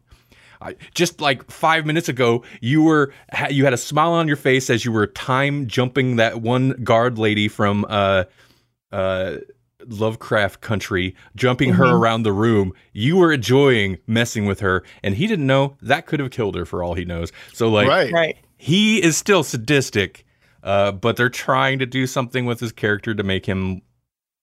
I, 0.61 0.75
just 0.93 1.21
like 1.21 1.49
five 1.51 1.85
minutes 1.85 2.09
ago, 2.09 2.43
you 2.61 2.83
were 2.83 3.13
you 3.49 3.63
had 3.63 3.73
a 3.73 3.77
smile 3.77 4.11
on 4.13 4.27
your 4.27 4.37
face 4.37 4.69
as 4.69 4.83
you 4.85 4.91
were 4.91 5.07
time 5.07 5.67
jumping 5.67 6.15
that 6.17 6.41
one 6.41 6.71
guard 6.83 7.17
lady 7.19 7.47
from 7.47 7.85
uh, 7.89 8.23
uh, 8.91 9.37
Lovecraft 9.85 10.61
Country, 10.61 11.15
jumping 11.35 11.73
her 11.73 11.85
Mhm. 11.85 11.93
around 11.93 12.23
the 12.23 12.33
room. 12.33 12.73
You 12.93 13.17
were 13.17 13.31
enjoying 13.31 13.99
messing 14.07 14.45
with 14.45 14.59
her, 14.61 14.83
and 15.03 15.15
he 15.15 15.27
didn't 15.27 15.47
know 15.47 15.77
that 15.81 16.05
could 16.07 16.19
have 16.19 16.31
killed 16.31 16.55
her 16.55 16.65
for 16.65 16.83
all 16.83 16.95
he 16.95 17.05
knows. 17.05 17.31
So 17.53 17.69
like, 17.69 17.87
right. 17.87 18.11
Right. 18.11 18.37
he 18.57 19.01
is 19.01 19.15
still 19.15 19.43
sadistic, 19.43 20.25
uh, 20.63 20.91
but 20.91 21.15
they're 21.15 21.29
trying 21.29 21.79
to 21.79 21.85
do 21.85 22.07
something 22.07 22.45
with 22.45 22.59
his 22.59 22.71
character 22.71 23.13
to 23.13 23.23
make 23.23 23.45
him 23.45 23.81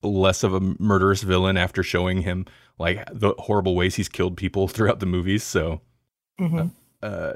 less 0.02 0.42
of 0.44 0.54
a 0.54 0.60
murderous 0.60 1.22
villain 1.22 1.56
after 1.56 1.82
showing 1.82 2.22
him 2.22 2.44
like 2.78 3.02
the 3.12 3.34
horrible 3.38 3.74
ways 3.74 3.96
he's 3.96 4.08
killed 4.08 4.36
people 4.36 4.68
throughout 4.74 5.00
the 5.00 5.06
movies. 5.06 5.42
So, 5.42 5.80
Mhm. 6.40 6.70
uh, 7.02 7.32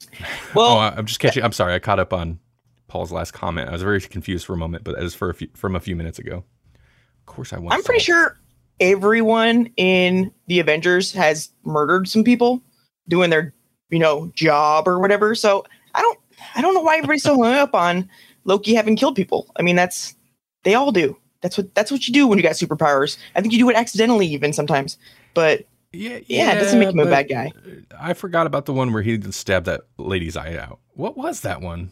Well, 0.54 0.72
oh, 0.72 0.78
I'm 0.78 1.06
just 1.06 1.20
catching. 1.20 1.42
I'm 1.42 1.52
sorry, 1.52 1.74
I 1.74 1.78
caught 1.78 1.98
up 1.98 2.12
on 2.12 2.38
Paul's 2.86 3.12
last 3.12 3.32
comment. 3.32 3.68
I 3.68 3.72
was 3.72 3.82
very 3.82 4.00
confused 4.00 4.46
for 4.46 4.54
a 4.54 4.56
moment, 4.56 4.84
but 4.84 4.96
that 4.96 5.04
is 5.04 5.14
for 5.14 5.30
a 5.30 5.34
few, 5.34 5.48
from 5.54 5.76
a 5.76 5.80
few 5.80 5.96
minutes 5.96 6.18
ago. 6.18 6.44
Of 6.76 7.26
course, 7.26 7.52
I 7.52 7.58
want. 7.58 7.74
I'm 7.74 7.82
pretty 7.82 8.00
salt. 8.00 8.06
sure 8.06 8.40
everyone 8.80 9.70
in 9.76 10.32
the 10.46 10.60
Avengers 10.60 11.12
has 11.12 11.50
murdered 11.64 12.08
some 12.08 12.24
people 12.24 12.62
doing 13.08 13.28
their, 13.30 13.52
you 13.90 13.98
know, 13.98 14.30
job 14.34 14.86
or 14.86 14.98
whatever. 14.98 15.34
So 15.34 15.64
I 15.94 16.00
don't, 16.00 16.18
I 16.54 16.62
don't 16.62 16.74
know 16.74 16.80
why 16.80 16.96
everybody's 16.96 17.24
so 17.24 17.42
hung 17.42 17.54
up 17.54 17.74
on 17.74 18.08
Loki 18.44 18.74
having 18.74 18.96
killed 18.96 19.16
people. 19.16 19.50
I 19.56 19.62
mean, 19.62 19.76
that's 19.76 20.14
they 20.62 20.74
all 20.74 20.92
do. 20.92 21.16
That's 21.42 21.56
what 21.58 21.74
that's 21.74 21.90
what 21.90 22.06
you 22.06 22.14
do 22.14 22.26
when 22.26 22.38
you 22.38 22.42
got 22.42 22.52
superpowers. 22.52 23.18
I 23.36 23.40
think 23.40 23.52
you 23.52 23.58
do 23.58 23.68
it 23.70 23.76
accidentally 23.76 24.26
even 24.26 24.52
sometimes. 24.52 24.96
But 25.34 25.66
Yeah, 25.98 26.20
yeah, 26.26 26.52
it 26.52 26.60
doesn't 26.60 26.78
make 26.78 26.90
him 26.90 27.00
a 27.00 27.06
bad 27.06 27.28
guy. 27.28 27.50
I 27.98 28.14
forgot 28.14 28.46
about 28.46 28.66
the 28.66 28.72
one 28.72 28.92
where 28.92 29.02
he 29.02 29.20
stabbed 29.32 29.66
that 29.66 29.80
lady's 29.96 30.36
eye 30.36 30.56
out. 30.56 30.78
What 30.94 31.16
was 31.16 31.40
that 31.40 31.60
one? 31.60 31.90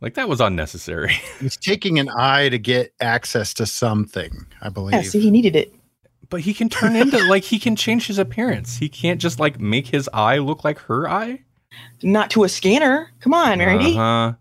Like 0.00 0.14
that 0.14 0.26
was 0.26 0.40
unnecessary. 0.40 1.12
He's 1.38 1.56
taking 1.56 1.98
an 1.98 2.08
eye 2.08 2.48
to 2.48 2.58
get 2.58 2.94
access 2.98 3.52
to 3.54 3.66
something, 3.66 4.46
I 4.62 4.70
believe. 4.70 4.94
Yeah, 4.94 5.02
see, 5.02 5.20
he 5.20 5.30
needed 5.30 5.54
it. 5.54 5.74
But 6.30 6.40
he 6.40 6.54
can 6.54 6.70
turn 6.70 6.96
into 6.96 7.18
like 7.28 7.44
he 7.44 7.58
can 7.58 7.76
change 7.76 8.06
his 8.06 8.18
appearance. 8.18 8.78
He 8.78 8.88
can't 8.88 9.20
just 9.20 9.38
like 9.38 9.60
make 9.60 9.86
his 9.86 10.08
eye 10.14 10.38
look 10.38 10.64
like 10.64 10.78
her 10.80 11.06
eye. 11.06 11.40
Not 12.02 12.30
to 12.30 12.44
a 12.44 12.48
scanner. 12.48 13.12
Come 13.20 13.34
on, 13.34 13.58
Randy. 13.58 13.92
Uh-huh. 13.98 14.32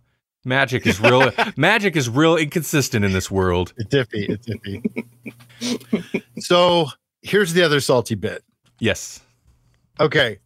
Magic 0.45 0.87
is 0.87 1.01
real. 1.01 1.31
magic 1.57 1.97
is 1.97 2.07
real 2.07 2.37
inconsistent 2.37 3.03
in 3.03 3.11
this 3.11 3.29
world. 3.29 3.73
It's 3.75 3.93
iffy. 3.93 4.29
It's 4.29 4.47
iffy. 4.47 6.23
so 6.39 6.87
here's 7.21 7.51
the 7.51 7.63
other 7.63 7.81
salty 7.81 8.15
bit. 8.15 8.41
Yes. 8.79 9.21
Okay. 9.99 10.39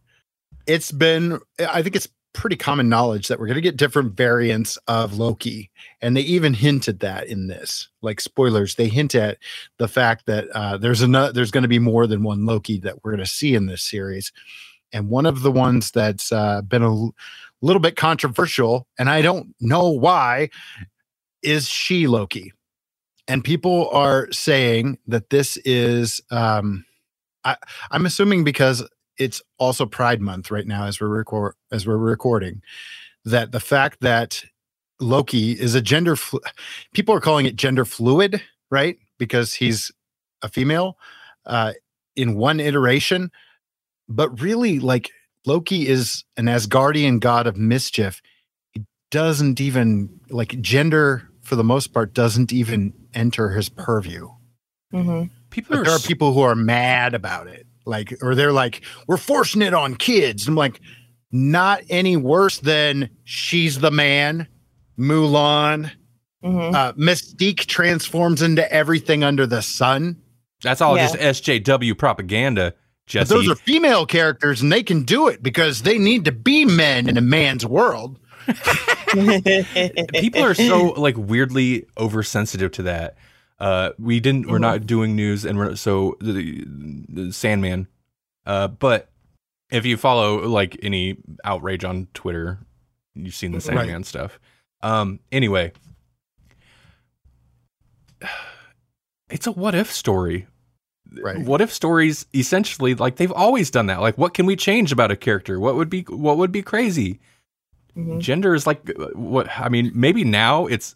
It's 0.66 0.92
been, 0.92 1.40
I 1.58 1.82
think 1.82 1.96
it's 1.96 2.08
pretty 2.32 2.56
common 2.56 2.88
knowledge 2.88 3.28
that 3.28 3.40
we're 3.40 3.46
going 3.46 3.56
to 3.56 3.60
get 3.60 3.76
different 3.76 4.16
variants 4.16 4.78
of 4.86 5.18
Loki, 5.18 5.70
and 6.00 6.16
they 6.16 6.20
even 6.20 6.54
hinted 6.54 7.00
that 7.00 7.26
in 7.26 7.48
this. 7.48 7.88
Like 8.02 8.20
spoilers, 8.20 8.76
they 8.76 8.88
hint 8.88 9.14
at 9.14 9.38
the 9.78 9.88
fact 9.88 10.26
that 10.26 10.48
uh, 10.54 10.76
there's 10.76 11.02
another, 11.02 11.32
there's 11.32 11.50
going 11.50 11.62
to 11.62 11.68
be 11.68 11.80
more 11.80 12.06
than 12.06 12.22
one 12.22 12.46
Loki 12.46 12.78
that 12.80 13.02
we're 13.02 13.10
going 13.12 13.24
to 13.24 13.30
see 13.30 13.54
in 13.54 13.66
this 13.66 13.82
series, 13.82 14.32
and 14.92 15.08
one 15.08 15.26
of 15.26 15.42
the 15.42 15.50
ones 15.50 15.90
that's 15.90 16.30
uh, 16.30 16.62
been 16.62 16.82
a 16.82 16.94
l- 16.94 17.14
little 17.62 17.80
bit 17.80 17.96
controversial, 17.96 18.86
and 18.98 19.10
I 19.10 19.22
don't 19.22 19.54
know 19.60 19.90
why, 19.90 20.50
is 21.42 21.68
she 21.68 22.06
Loki, 22.06 22.52
and 23.26 23.42
people 23.42 23.88
are 23.90 24.30
saying 24.30 24.98
that 25.08 25.30
this 25.30 25.56
is. 25.64 26.22
Um, 26.30 26.84
I, 27.44 27.56
I'm 27.90 28.06
assuming 28.06 28.44
because 28.44 28.86
it's 29.18 29.42
also 29.58 29.86
Pride 29.86 30.20
Month 30.20 30.50
right 30.50 30.66
now 30.66 30.84
as 30.84 31.00
we're 31.00 31.08
record 31.08 31.54
as 31.70 31.86
we're 31.86 31.96
recording. 31.96 32.62
That 33.24 33.52
the 33.52 33.60
fact 33.60 34.00
that 34.00 34.44
Loki 34.98 35.52
is 35.52 35.74
a 35.74 35.82
gender, 35.82 36.16
flu- 36.16 36.40
people 36.94 37.14
are 37.14 37.20
calling 37.20 37.46
it 37.46 37.56
gender 37.56 37.84
fluid, 37.84 38.42
right? 38.70 38.96
Because 39.18 39.54
he's 39.54 39.90
a 40.42 40.48
female 40.48 40.96
uh, 41.44 41.74
in 42.16 42.34
one 42.34 42.60
iteration, 42.60 43.30
but 44.08 44.40
really, 44.40 44.78
like 44.78 45.10
Loki 45.46 45.86
is 45.86 46.24
an 46.36 46.46
Asgardian 46.46 47.20
god 47.20 47.46
of 47.46 47.56
mischief. 47.56 48.22
He 48.72 48.84
doesn't 49.10 49.60
even 49.60 50.20
like 50.30 50.60
gender 50.60 51.28
for 51.42 51.56
the 51.56 51.64
most 51.64 51.88
part 51.88 52.14
doesn't 52.14 52.52
even 52.52 52.92
enter 53.12 53.50
his 53.50 53.68
purview. 53.68 54.28
Mm-hmm. 54.92 55.34
People 55.50 55.76
But 55.76 55.80
are 55.80 55.84
there 55.84 55.94
are 55.94 55.98
people 56.00 56.32
who 56.32 56.40
are 56.40 56.54
mad 56.54 57.14
about 57.14 57.46
it. 57.48 57.66
Like, 57.86 58.14
or 58.22 58.34
they're 58.34 58.52
like, 58.52 58.82
we're 59.06 59.16
forcing 59.16 59.62
it 59.62 59.74
on 59.74 59.96
kids. 59.96 60.46
I'm 60.46 60.54
like, 60.54 60.80
not 61.32 61.82
any 61.88 62.16
worse 62.16 62.58
than 62.60 63.10
she's 63.24 63.80
the 63.80 63.90
man, 63.90 64.46
Mulan. 64.98 65.90
Mm-hmm. 66.44 66.74
Uh, 66.74 66.92
Mystique 66.94 67.66
transforms 67.66 68.42
into 68.42 68.70
everything 68.72 69.22
under 69.24 69.46
the 69.46 69.60
sun. 69.62 70.20
That's 70.62 70.80
all 70.80 70.96
Yeah. 70.96 71.08
just 71.12 71.42
SJW 71.42 71.96
propaganda, 71.98 72.74
But 73.12 73.28
those 73.28 73.48
are 73.48 73.54
female 73.56 74.06
characters 74.06 74.62
and 74.62 74.70
they 74.72 74.82
can 74.82 75.02
do 75.04 75.28
it 75.28 75.42
because 75.42 75.82
they 75.82 75.98
need 75.98 76.24
to 76.26 76.32
be 76.32 76.64
men 76.64 77.08
in 77.08 77.16
a 77.16 77.22
man's 77.22 77.66
world. 77.66 78.18
people 79.10 80.42
are 80.44 80.54
so 80.54 80.88
like 80.96 81.16
weirdly 81.16 81.86
oversensitive 81.98 82.72
to 82.72 82.82
that. 82.82 83.16
Uh, 83.60 83.90
we 83.98 84.20
didn't. 84.20 84.48
We're 84.48 84.58
not 84.58 84.86
doing 84.86 85.14
news, 85.14 85.44
and 85.44 85.58
we're 85.58 85.76
so 85.76 86.16
the, 86.20 86.64
the 87.08 87.32
Sandman. 87.32 87.86
Uh, 88.46 88.68
but 88.68 89.10
if 89.70 89.84
you 89.84 89.96
follow 89.98 90.38
like 90.48 90.78
any 90.82 91.18
outrage 91.44 91.84
on 91.84 92.08
Twitter, 92.14 92.58
you've 93.14 93.34
seen 93.34 93.52
the 93.52 93.56
Right. 93.56 93.62
Sandman 93.64 94.04
stuff. 94.04 94.40
Um. 94.82 95.20
Anyway, 95.30 95.72
it's 99.28 99.46
a 99.46 99.52
what 99.52 99.74
if 99.74 99.92
story. 99.92 100.46
Right. 101.12 101.38
What 101.40 101.60
if 101.60 101.72
stories 101.72 102.24
essentially 102.34 102.94
like 102.94 103.16
they've 103.16 103.32
always 103.32 103.70
done 103.70 103.86
that. 103.86 104.00
Like, 104.00 104.16
what 104.16 104.32
can 104.32 104.46
we 104.46 104.56
change 104.56 104.92
about 104.92 105.10
a 105.10 105.16
character? 105.16 105.58
What 105.58 105.74
would 105.74 105.90
be 105.90 106.02
what 106.02 106.36
would 106.38 106.52
be 106.52 106.62
crazy? 106.62 107.20
Mhm. 107.96 108.20
gender 108.20 108.54
is 108.54 108.68
like 108.68 108.88
what 109.16 109.48
i 109.58 109.68
mean 109.68 109.90
maybe 109.92 110.22
now 110.22 110.64
it's 110.66 110.94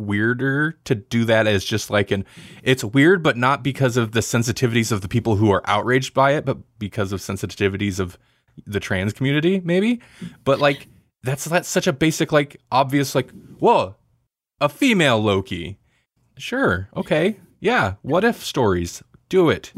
weirder 0.00 0.72
to 0.84 0.94
do 0.94 1.24
that 1.24 1.46
as 1.46 1.64
just 1.64 1.90
like 1.90 2.10
an 2.10 2.24
it's 2.62 2.84
weird 2.84 3.22
but 3.22 3.36
not 3.36 3.62
because 3.62 3.96
of 3.96 4.12
the 4.12 4.20
sensitivities 4.20 4.90
of 4.90 5.00
the 5.00 5.08
people 5.08 5.36
who 5.36 5.50
are 5.50 5.62
outraged 5.66 6.14
by 6.14 6.32
it 6.32 6.44
but 6.44 6.58
because 6.78 7.12
of 7.12 7.20
sensitivities 7.20 8.00
of 8.00 8.18
the 8.66 8.80
trans 8.80 9.12
community 9.12 9.60
maybe 9.64 10.00
but 10.44 10.58
like 10.58 10.88
that's 11.22 11.44
that's 11.44 11.68
such 11.68 11.86
a 11.86 11.92
basic 11.92 12.32
like 12.32 12.60
obvious 12.72 13.14
like 13.14 13.30
whoa 13.58 13.94
a 14.60 14.68
female 14.68 15.18
loki 15.18 15.78
sure 16.36 16.88
okay 16.96 17.38
yeah 17.60 17.94
what 18.02 18.24
if 18.24 18.42
stories 18.42 19.02
do 19.28 19.48
it 19.48 19.72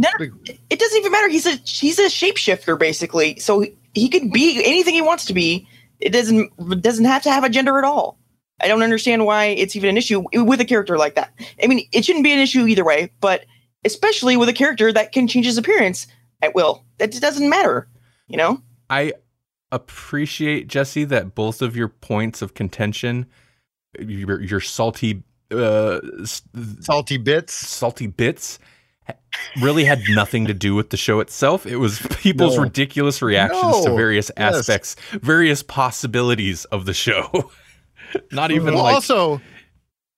it 0.71 0.79
doesn't 0.79 0.99
even 0.99 1.13
matter. 1.13 1.29
He's 1.29 1.47
a 1.47 1.57
he's 1.65 1.99
a 1.99 2.07
shapeshifter 2.07 2.79
basically, 2.79 3.39
so 3.39 3.61
he, 3.61 3.77
he 3.95 4.09
could 4.09 4.33
be 4.33 4.63
anything 4.65 4.95
he 4.95 5.03
wants 5.03 5.27
to 5.27 5.35
be. 5.35 5.69
It 6.01 6.11
doesn't 6.11 6.83
doesn't 6.83 7.05
have 7.05 7.23
to 7.23 7.31
have 7.31 7.45
a 7.45 7.49
gender 7.49 7.79
at 7.79 7.85
all. 7.85 8.19
I 8.63 8.69
don't 8.69 8.83
understand 8.83 9.25
why 9.27 9.47
it's 9.47 9.75
even 9.77 9.91
an 9.91 9.97
issue 9.97 10.23
with 10.33 10.61
a 10.61 10.65
character 10.65 10.97
like 10.97 11.15
that. 11.17 11.33
I 11.63 11.67
mean, 11.67 11.87
it 11.93 12.05
shouldn't 12.05 12.25
be 12.25 12.33
an 12.33 12.39
issue 12.39 12.67
either 12.67 12.85
way, 12.85 13.13
but 13.21 13.45
especially 13.85 14.37
with 14.37 14.49
a 14.49 14.53
character 14.53 14.93
that 14.93 15.13
can 15.13 15.27
change 15.27 15.47
his 15.47 15.59
appearance 15.59 16.07
at 16.41 16.55
will. 16.55 16.85
That 16.99 17.11
doesn't 17.13 17.49
matter, 17.51 17.89
you 18.29 18.37
know. 18.37 18.63
I 18.89 19.15
appreciate 19.73 20.69
Jesse 20.69 21.05
that 21.07 21.35
both 21.35 21.63
of 21.63 21.75
your 21.77 21.89
points 21.89 22.43
of 22.43 22.55
contention, 22.55 23.27
your 23.99 24.41
your 24.41 24.61
salty, 24.61 25.23
uh, 25.51 26.01
Salty 26.81 27.17
bits. 27.17 27.53
salty 27.55 28.07
bits, 28.07 28.59
really 29.61 29.85
had 29.85 30.01
nothing 30.11 30.47
to 30.47 30.55
do 30.55 30.75
with 30.75 30.91
the 30.91 30.97
show 30.97 31.21
itself. 31.21 31.67
It 31.67 31.77
was 31.77 31.99
people's 32.21 32.57
No. 32.57 32.63
ridiculous 32.63 33.23
reactions 33.23 33.83
to 33.85 33.89
No. 33.91 33.97
various 33.97 34.31
Yes. 34.37 34.57
aspects, 34.57 34.95
various 35.13 35.63
possibilities 35.63 36.65
of 36.67 36.85
the 36.87 36.95
show. 36.95 37.51
Not 38.33 38.51
even 38.51 38.75
well, 38.75 38.85
like 38.85 38.95
also, 38.95 39.41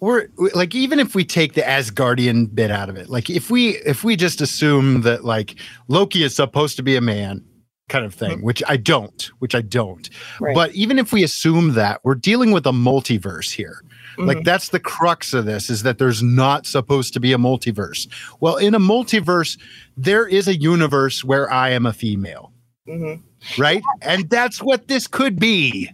we're 0.00 0.28
like 0.54 0.74
even 0.74 0.98
if 1.00 1.14
we 1.14 1.24
take 1.24 1.54
the 1.54 1.62
Asgardian 1.62 2.54
bit 2.54 2.70
out 2.70 2.88
of 2.88 2.96
it, 2.96 3.08
like 3.08 3.30
if 3.30 3.50
we 3.50 3.76
if 3.78 4.04
we 4.04 4.16
just 4.16 4.40
assume 4.40 5.02
that 5.02 5.24
like 5.24 5.56
Loki 5.88 6.22
is 6.22 6.34
supposed 6.34 6.76
to 6.76 6.82
be 6.82 6.96
a 6.96 7.00
man 7.00 7.44
kind 7.88 8.04
of 8.04 8.14
thing, 8.14 8.40
which 8.42 8.62
I 8.66 8.76
don't, 8.78 9.30
which 9.40 9.54
I 9.54 9.60
don't. 9.60 10.08
Right. 10.40 10.54
But 10.54 10.72
even 10.72 10.98
if 10.98 11.12
we 11.12 11.22
assume 11.22 11.74
that, 11.74 12.00
we're 12.02 12.14
dealing 12.14 12.50
with 12.50 12.66
a 12.66 12.72
multiverse 12.72 13.52
here. 13.52 13.82
Like 14.16 14.38
Mhm. 14.38 14.44
that's 14.44 14.68
the 14.68 14.78
crux 14.80 15.34
of 15.34 15.44
this 15.44 15.68
is 15.68 15.82
that 15.82 15.98
there's 15.98 16.22
not 16.22 16.66
supposed 16.66 17.12
to 17.14 17.20
be 17.20 17.32
a 17.32 17.36
multiverse. 17.36 18.06
Well, 18.40 18.56
in 18.56 18.74
a 18.74 18.78
multiverse, 18.80 19.58
there 19.96 20.26
is 20.26 20.46
a 20.48 20.54
universe 20.56 21.24
where 21.24 21.50
I 21.52 21.70
am 21.70 21.84
a 21.84 21.92
female, 21.92 22.52
Mhm. 22.88 23.20
right? 23.58 23.82
And 24.02 24.30
that's 24.30 24.62
what 24.62 24.86
this 24.88 25.06
could 25.08 25.38
be. 25.38 25.90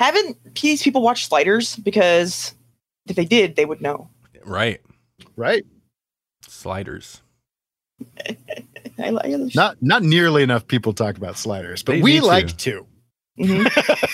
Haven't 0.00 0.36
these 0.60 0.82
people 0.82 1.02
watched 1.02 1.28
Sliders? 1.28 1.76
Because 1.76 2.54
if 3.06 3.14
they 3.16 3.24
did, 3.24 3.54
they 3.56 3.64
would 3.66 3.80
know. 3.80 4.08
right 4.44 4.80
Right? 5.36 5.64
sliders. 6.48 7.20
I 8.98 9.10
like 9.10 9.26
it. 9.26 9.54
Not 9.54 9.76
not 9.82 10.02
nearly 10.02 10.42
enough 10.42 10.66
people 10.66 10.92
talk 10.94 11.16
about 11.16 11.36
sliders, 11.36 11.82
but 11.82 11.92
They 11.92 12.02
we 12.02 12.14
need 12.14 12.20
to. 12.20 12.26
like 12.26 12.56
to. 12.58 12.86
Mhm. 13.38 13.68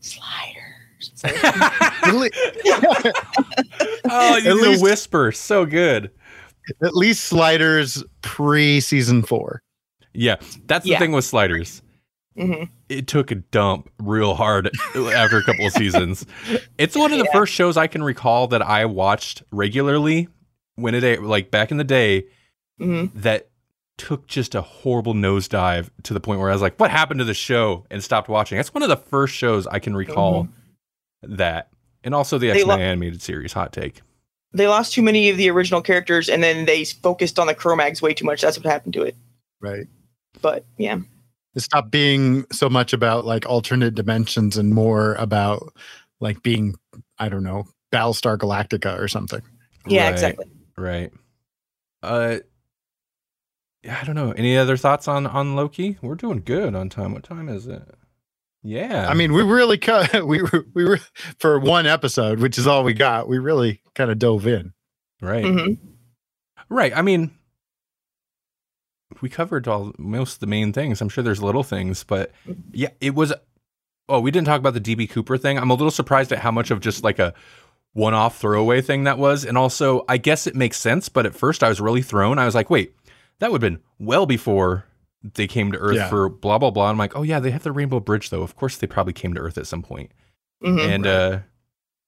Sliders. 0.00 1.12
Really- 2.06 2.30
Oh, 4.12 4.36
you 4.36 4.50
At 4.50 4.56
least- 4.56 4.80
a 4.80 4.82
whisper, 4.84 5.32
so 5.32 5.64
good. 5.66 6.10
At 6.82 6.94
least 6.94 7.24
sliders 7.24 8.02
pre 8.22 8.80
season 8.80 9.22
four. 9.22 9.62
Yeah, 10.12 10.36
that's 10.66 10.84
the 10.84 10.90
Yeah. 10.90 10.98
thing 10.98 11.12
with 11.12 11.24
sliders. 11.24 11.82
Hmm 12.38 12.64
it 12.88 13.06
took 13.06 13.30
a 13.30 13.36
dump 13.36 13.88
real 14.00 14.34
hard 14.34 14.68
after 14.96 15.38
a 15.38 15.44
couple 15.44 15.64
of 15.66 15.72
seasons. 15.72 16.26
It's 16.78 16.96
one 16.96 17.12
of 17.12 17.18
the 17.18 17.24
Yeah. 17.26 17.32
first 17.38 17.52
shows 17.52 17.76
I 17.76 17.86
can 17.86 18.02
recall 18.02 18.48
that 18.48 18.62
I 18.62 18.84
watched 18.86 19.42
regularly 19.52 20.26
when 20.76 20.94
it 20.94 21.22
like 21.22 21.50
back 21.50 21.70
in 21.70 21.76
the 21.76 21.84
day 21.84 22.24
hmm 22.78 23.06
that 23.14 23.48
took 23.98 24.26
just 24.26 24.54
a 24.54 24.62
horrible 24.62 25.12
nosedive 25.14 25.90
to 26.04 26.14
the 26.14 26.20
point 26.20 26.40
where 26.40 26.48
I 26.50 26.52
was 26.54 26.62
like, 26.62 26.80
"What 26.80 26.90
happened 26.90 27.18
to 27.18 27.24
the 27.24 27.34
show?" 27.34 27.84
and 27.90 28.02
stopped 28.02 28.28
watching. 28.30 28.56
That's 28.56 28.72
one 28.72 28.82
of 28.82 28.88
the 28.88 28.96
first 28.96 29.34
shows 29.34 29.66
I 29.66 29.78
can 29.78 29.94
recall 29.94 30.48
that, 31.22 31.68
and 32.02 32.14
also 32.14 32.38
the 32.38 32.46
Mm-hmm. 32.46 32.54
They 32.54 32.60
X 32.60 32.66
lo- 32.68 32.76
Men 32.78 32.86
animated 32.86 33.20
series. 33.22 33.52
Hot 33.52 33.72
take. 33.74 34.00
They 34.52 34.66
lost 34.66 34.94
too 34.94 35.02
many 35.02 35.28
of 35.30 35.36
the 35.36 35.50
original 35.50 35.82
characters, 35.82 36.28
and 36.30 36.42
then 36.42 36.64
they 36.64 36.84
focused 36.84 37.38
on 37.38 37.46
the 37.46 37.54
Kromaggs 37.54 38.00
way 38.02 38.14
too 38.14 38.24
much. 38.24 38.40
That's 38.40 38.56
what 38.56 38.66
happened 38.66 38.94
to 38.94 39.02
it. 39.02 39.14
Right. 39.60 39.86
But 40.40 40.64
yeah, 40.78 41.00
It 41.54 41.60
stopped 41.60 41.90
being 41.90 42.44
so 42.52 42.68
much 42.70 42.92
about 42.92 43.24
like 43.24 43.46
alternate 43.46 43.94
dimensions 43.94 44.56
and 44.56 44.72
more 44.72 45.14
about 45.14 45.72
like 46.20 46.42
being, 46.42 46.76
I 47.18 47.28
don't 47.28 47.42
know, 47.42 47.64
Battlestar 47.92 48.38
Galactica 48.38 48.98
or 48.98 49.08
something. 49.08 49.42
yeah, 49.86 50.04
Right, 50.04 50.12
exactly. 50.12 50.46
Right. 50.76 51.10
Uh. 52.02 52.38
yeah, 53.82 53.98
I 54.00 54.04
don't 54.04 54.14
know. 54.14 54.32
Any 54.32 54.56
other 54.56 54.76
thoughts 54.76 55.08
on 55.08 55.26
on 55.26 55.56
Loki? 55.56 55.98
We're 56.02 56.14
doing 56.14 56.42
good 56.44 56.74
on 56.74 56.88
time. 56.88 57.12
What 57.12 57.24
time 57.24 57.48
is 57.48 57.66
it? 57.66 57.82
Yeah. 58.62 59.08
I 59.08 59.14
mean, 59.14 59.32
we 59.32 59.42
really 59.42 59.78
cut 59.78 60.24
we 60.26 60.42
were 60.42 60.66
we 60.74 60.84
were 60.84 61.00
for 61.38 61.58
one 61.58 61.86
episode, 61.86 62.38
which 62.40 62.58
is 62.58 62.66
all 62.66 62.84
we 62.84 62.94
got. 62.94 63.28
We 63.28 63.38
really 63.38 63.80
kind 63.94 64.10
of 64.10 64.18
dove 64.18 64.46
in. 64.46 64.72
right. 65.20 65.44
hmm 65.44 65.72
Right. 66.68 66.96
I 66.96 67.02
mean, 67.02 67.32
we 69.20 69.28
covered 69.28 69.66
all 69.68 69.92
most 69.98 70.34
of 70.34 70.40
the 70.40 70.46
main 70.46 70.72
things. 70.72 71.00
I'm 71.00 71.08
sure 71.08 71.22
there's 71.24 71.42
little 71.42 71.62
things, 71.62 72.04
but 72.04 72.30
yeah, 72.72 72.88
it 73.00 73.14
was. 73.14 73.32
Oh, 74.08 74.20
we 74.20 74.30
didn't 74.30 74.46
talk 74.46 74.58
about 74.58 74.74
the 74.74 74.80
DB 74.80 75.08
Cooper 75.08 75.36
thing. 75.38 75.56
I'm 75.58 75.70
a 75.70 75.74
little 75.74 75.90
surprised 75.90 76.32
at 76.32 76.38
how 76.40 76.50
much 76.50 76.70
of 76.70 76.80
just 76.80 77.04
like 77.04 77.18
a 77.20 77.32
one-off 77.92 78.38
throwaway 78.38 78.80
thing 78.80 79.04
that 79.04 79.18
was, 79.18 79.44
and 79.44 79.56
also 79.58 80.04
I 80.08 80.16
guess 80.16 80.46
it 80.46 80.54
makes 80.56 80.78
sense. 80.78 81.08
But 81.08 81.26
at 81.26 81.34
first, 81.34 81.62
I 81.62 81.68
was 81.68 81.80
really 81.80 82.02
thrown. 82.02 82.38
I 82.38 82.44
was 82.44 82.54
like, 82.54 82.70
wait, 82.70 82.94
that 83.38 83.52
would 83.52 83.62
have 83.62 83.72
been 83.72 83.82
well 83.98 84.26
before 84.26 84.84
they 85.22 85.46
came 85.46 85.70
to 85.72 85.78
Earth 85.78 85.96
Yeah. 85.96 86.08
for 86.08 86.28
blah 86.28 86.58
blah 86.58 86.70
blah. 86.70 86.88
I'm 86.90 86.98
like, 86.98 87.16
oh 87.16 87.22
yeah, 87.22 87.40
they 87.40 87.50
have 87.50 87.62
the 87.62 87.72
Rainbow 87.72 88.00
Bridge 88.00 88.30
though. 88.30 88.42
Of 88.42 88.56
course, 88.56 88.76
they 88.76 88.86
probably 88.86 89.12
came 89.12 89.34
to 89.34 89.40
Earth 89.40 89.58
at 89.58 89.66
some 89.66 89.82
point. 89.82 90.10
Mhm. 90.64 90.94
and 90.94 91.06
uh, 91.06 91.38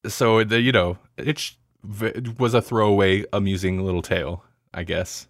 so 0.06 0.44
the 0.44 0.60
you 0.60 0.72
know 0.72 0.98
it 1.16 1.38
sh- 1.38 1.52
v- 1.84 2.34
was 2.38 2.52
a 2.54 2.60
throwaway, 2.62 3.24
amusing 3.32 3.82
little 3.84 4.02
tale, 4.02 4.44
I 4.74 4.82
guess. 4.84 5.26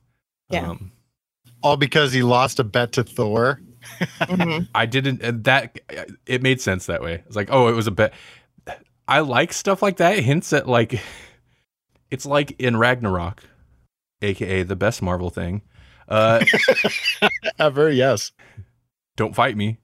Yeah. 0.51 0.70
Um, 0.70 0.93
All 1.63 1.77
because 1.77 2.13
he 2.13 2.23
lost 2.23 2.59
a 2.59 2.65
bet 2.65 2.93
to 2.93 3.05
Thor. 3.05 3.61
Mhm. 4.21 4.69
I 4.75 4.87
didn't 4.87 5.23
and 5.23 5.45
that 5.45 5.79
it 6.27 6.43
made 6.43 6.61
sense 6.61 6.87
that 6.87 7.03
way. 7.03 7.23
It's 7.27 7.37
like, 7.37 7.49
oh, 7.51 7.69
it 7.69 7.73
was 7.73 7.87
a 7.87 7.91
bet. 7.91 8.13
I 9.09 9.21
like 9.21 9.53
stuff 9.53 9.83
like 9.83 9.97
that. 9.97 10.19
Hints 10.21 10.53
at 10.53 10.69
like 10.69 11.01
it's 12.11 12.25
like 12.27 12.53
in 12.61 12.77
Ragnarok, 12.77 13.43
aka 14.23 14.63
the 14.63 14.77
best 14.77 15.03
Marvel 15.03 15.31
thing. 15.31 15.63
Uh, 16.09 16.45
Ever, 17.59 17.91
yes. 17.91 18.33
don't 19.17 19.35
fight 19.35 19.57
me. 19.57 19.79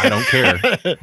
I 0.00 0.08
don't 0.08 0.26
care. 0.26 0.96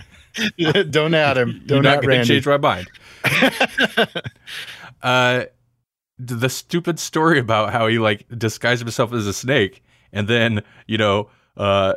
Don't 0.86 1.14
add 1.14 1.38
him. 1.38 1.50
You're 1.50 1.82
Don't 1.82 1.84
not 1.84 1.98
add 1.98 2.02
going 2.04 2.10
to 2.10 2.18
Randy. 2.20 2.28
change 2.28 2.48
my 2.48 2.58
mind. 2.58 2.88
uh, 5.02 5.44
the 6.18 6.50
stupid 6.50 7.00
story 7.00 7.38
about 7.40 7.74
how 7.74 7.88
he 7.88 8.00
like 8.00 8.26
disguised 8.38 8.82
himself 8.82 9.12
as 9.14 9.28
a 9.28 9.34
snake 9.34 9.84
and 10.14 10.28
then 10.28 10.64
you 10.88 10.98
know 10.98 11.30
uh 11.58 11.94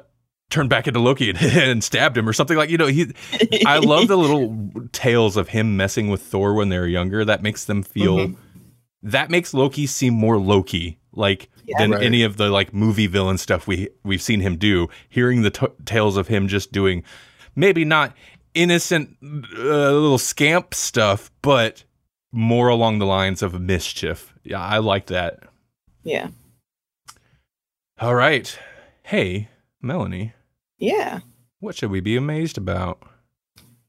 turned 0.50 0.68
back 0.70 0.86
into 0.86 1.00
Loki 1.00 1.30
and, 1.30 1.38
and 1.42 1.82
stabbed 1.84 2.16
him 2.16 2.28
or 2.28 2.32
something 2.32 2.56
like 2.56 2.70
you 2.70 2.78
know 2.78 2.86
he. 2.86 3.12
I 3.66 3.78
love 3.78 4.08
the 4.08 4.16
little 4.18 4.70
tales 4.92 5.36
of 5.36 5.48
him 5.48 5.76
messing 5.76 6.08
with 6.10 6.22
Thor 6.22 6.54
when 6.54 6.68
they 6.68 6.78
were 6.78 6.86
younger. 6.86 7.24
That 7.24 7.42
makes 7.42 7.64
them 7.64 7.82
feel. 7.82 8.16
Mhm. 8.18 8.36
That 9.02 9.30
makes 9.30 9.52
Loki 9.52 9.86
seem 9.86 10.14
more 10.14 10.38
Loki 10.38 10.98
like 11.12 11.48
Yeah. 11.64 11.76
than 11.78 11.90
Right. 11.92 12.02
any 12.02 12.22
of 12.22 12.36
the 12.36 12.48
like 12.50 12.72
movie 12.72 13.06
villain 13.06 13.38
stuff 13.38 13.66
we 13.66 13.88
we've 14.02 14.22
seen 14.22 14.40
him 14.40 14.56
do. 14.56 14.88
Hearing 15.08 15.42
the 15.42 15.50
t- 15.50 15.66
tales 15.84 16.16
of 16.16 16.28
him 16.28 16.48
just 16.48 16.72
doing 16.72 17.02
maybe 17.56 17.84
not 17.84 18.14
innocent 18.54 19.16
uh, 19.22 19.90
little 19.92 20.18
scamp 20.18 20.72
stuff, 20.74 21.30
but 21.42 21.84
more 22.32 22.68
along 22.68 22.98
the 22.98 23.06
lines 23.06 23.42
of 23.42 23.60
mischief. 23.60 24.32
Yeah, 24.44 24.60
I 24.60 24.78
like 24.78 25.06
that. 25.06 25.40
yeah. 26.04 26.28
All 28.00 28.14
right. 28.14 28.58
Hey, 29.02 29.48
Melanie, 29.80 30.32
Yeah. 30.78 31.20
what 31.60 31.76
should 31.76 31.90
we 31.90 32.00
be 32.00 32.16
amazed 32.16 32.58
about? 32.58 33.02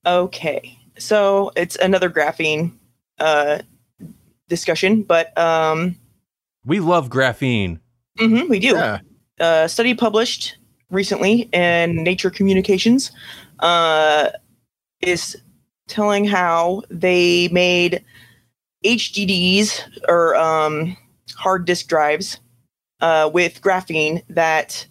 Okay. 0.06 0.78
So 0.98 1.52
it's 1.56 1.76
another 1.78 2.10
graphene 2.10 2.74
uh 3.20 3.60
discussion, 4.50 5.02
but 5.04 5.36
um 5.38 5.96
We 6.66 6.80
love 6.80 7.10
graphene. 7.10 7.80
mhm, 8.20 8.50
we 8.50 8.60
do. 8.60 8.68
Yeah. 8.76 9.00
a 9.40 9.68
study 9.70 9.94
published 9.94 10.58
recently 10.92 11.50
in 11.52 12.04
Nature 12.04 12.30
Communications 12.30 13.12
uh, 13.60 14.30
is 15.02 15.36
telling 15.88 16.26
how 16.26 16.84
they 16.90 17.48
made 17.50 18.04
HDDs 18.86 19.82
or 20.08 20.36
um, 20.36 20.96
hard 21.36 21.66
disk 21.66 21.88
drives 21.88 22.40
uh, 23.06 23.30
with 23.32 23.62
graphene 23.62 24.24
that 24.30 24.88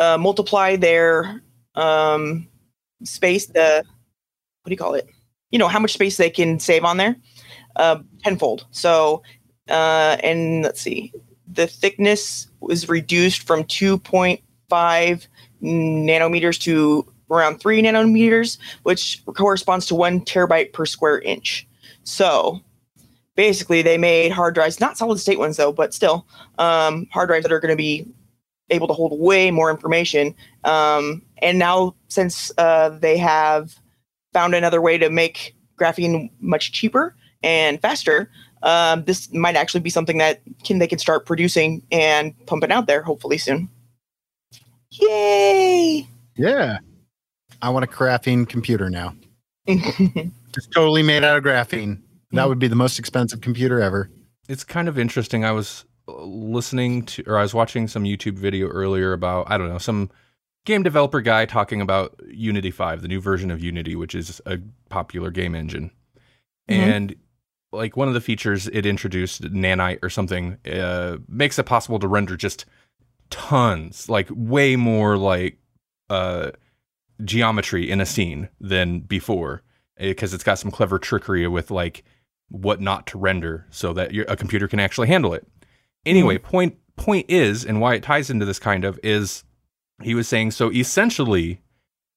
uh, 0.00 0.18
multiply 0.18 0.74
their 0.74 1.42
um, 1.76 2.48
space. 3.04 3.46
The 3.46 3.84
what 4.62 4.68
do 4.68 4.72
you 4.72 4.76
call 4.76 4.94
it? 4.94 5.08
You 5.52 5.60
know 5.60 5.68
how 5.68 5.78
much 5.78 5.92
space 5.92 6.16
they 6.16 6.28
can 6.28 6.58
save 6.58 6.84
on 6.84 6.96
there 6.96 7.14
uh, 7.76 8.00
tenfold. 8.24 8.66
So, 8.72 9.22
uh, 9.68 10.16
and 10.24 10.64
let's 10.64 10.80
see, 10.80 11.12
the 11.46 11.68
thickness 11.68 12.48
was 12.58 12.88
reduced 12.88 13.46
from 13.46 13.62
2.5 13.62 15.26
nanometers 15.62 16.60
to 16.62 17.12
around 17.30 17.60
3 17.60 17.82
nanometers, 17.82 18.58
which 18.82 19.22
corresponds 19.26 19.86
to 19.86 19.94
1 19.94 20.22
terabyte 20.22 20.72
per 20.72 20.84
square 20.84 21.20
inch. 21.20 21.68
So 22.02 22.60
basically, 23.36 23.82
they 23.82 23.98
made 23.98 24.32
hard 24.32 24.54
drives, 24.54 24.80
not 24.80 24.96
solid 24.96 25.18
state 25.18 25.38
ones 25.38 25.56
though, 25.56 25.72
but 25.72 25.94
still, 25.94 26.26
um, 26.58 27.06
hard 27.12 27.28
drives 27.28 27.44
that 27.44 27.52
are 27.52 27.60
going 27.60 27.72
to 27.72 27.76
be 27.76 28.06
able 28.70 28.86
to 28.88 28.94
hold 28.94 29.18
way 29.18 29.50
more 29.50 29.70
information. 29.70 30.34
Um, 30.64 31.22
and 31.38 31.58
now, 31.58 31.94
since 32.08 32.50
uh, 32.58 32.90
they 32.90 33.16
have 33.18 33.78
found 34.32 34.54
another 34.54 34.80
way 34.80 34.98
to 34.98 35.10
make 35.10 35.54
graphene 35.78 36.30
much 36.40 36.72
cheaper 36.72 37.14
and 37.42 37.80
faster, 37.80 38.30
um, 38.62 39.04
this 39.04 39.32
might 39.32 39.56
actually 39.56 39.80
be 39.80 39.90
something 39.90 40.18
that 40.18 40.40
can 40.64 40.78
they 40.78 40.86
can 40.86 40.98
start 40.98 41.26
producing 41.26 41.82
and 41.92 42.34
pumping 42.46 42.72
out 42.72 42.86
there 42.86 43.02
hopefully 43.02 43.38
soon. 43.38 43.68
Yay! 44.90 46.06
Yeah. 46.36 46.78
I 47.60 47.68
want 47.70 47.84
a 47.84 47.88
graphene 47.88 48.48
computer 48.48 48.90
now. 48.90 49.14
It's 50.56 50.68
totally 50.68 51.02
made 51.02 51.24
out 51.24 51.38
of 51.38 51.42
graphene. 51.42 52.00
That 52.34 52.48
would 52.48 52.58
be 52.58 52.68
the 52.68 52.76
most 52.76 52.98
expensive 52.98 53.40
computer 53.40 53.80
ever. 53.80 54.10
It's 54.48 54.64
kind 54.64 54.88
of 54.88 54.98
interesting. 54.98 55.44
I 55.44 55.52
was 55.52 55.84
uh, 56.08 56.22
listening 56.22 57.04
to, 57.06 57.24
or 57.26 57.38
I 57.38 57.42
was 57.42 57.54
watching 57.54 57.88
some 57.88 58.04
YouTube 58.04 58.38
video 58.38 58.68
earlier 58.68 59.12
about, 59.12 59.50
I 59.50 59.56
don't 59.56 59.68
know, 59.68 59.78
some 59.78 60.10
game 60.64 60.82
developer 60.82 61.20
guy 61.20 61.46
talking 61.46 61.80
about 61.80 62.18
Unity 62.28 62.70
5, 62.70 63.02
the 63.02 63.08
new 63.08 63.20
version 63.20 63.50
of 63.50 63.62
Unity, 63.62 63.96
which 63.96 64.14
is 64.14 64.40
a 64.46 64.58
popular 64.88 65.30
game 65.30 65.54
engine. 65.54 65.90
Mhm. 66.68 66.76
And 66.76 67.16
like 67.72 67.96
one 67.96 68.08
of 68.08 68.14
the 68.14 68.20
features 68.20 68.68
it 68.68 68.86
introduced, 68.86 69.42
Nanite 69.42 69.98
or 70.02 70.10
something, 70.10 70.58
uh, 70.70 71.18
makes 71.28 71.58
it 71.58 71.64
possible 71.64 71.98
to 71.98 72.08
render 72.08 72.36
just 72.36 72.64
tons, 73.30 74.08
like 74.08 74.28
way 74.30 74.76
more 74.76 75.16
like 75.16 75.58
uh, 76.10 76.50
geometry 77.24 77.90
in 77.90 78.00
a 78.00 78.06
scene 78.06 78.48
than 78.60 79.00
before, 79.00 79.62
because 79.98 80.34
it's 80.34 80.44
got 80.44 80.58
some 80.58 80.70
clever 80.70 80.98
trickery 80.98 81.46
with 81.48 81.70
like 81.70 82.04
what 82.48 82.80
not 82.80 83.06
to 83.08 83.18
render 83.18 83.66
so 83.70 83.92
that 83.92 84.12
your, 84.12 84.24
a 84.28 84.36
computer 84.36 84.68
can 84.68 84.80
actually 84.80 85.08
handle 85.08 85.34
it. 85.34 85.46
Anyway, 86.06 86.38
point 86.38 86.76
point 86.96 87.26
is, 87.28 87.64
and 87.64 87.80
why 87.80 87.94
it 87.94 88.02
ties 88.02 88.30
into 88.30 88.44
this 88.44 88.58
kind 88.58 88.84
of 88.84 88.98
is, 89.02 89.44
he 90.02 90.14
was 90.14 90.28
saying 90.28 90.50
so 90.50 90.70
essentially 90.72 91.60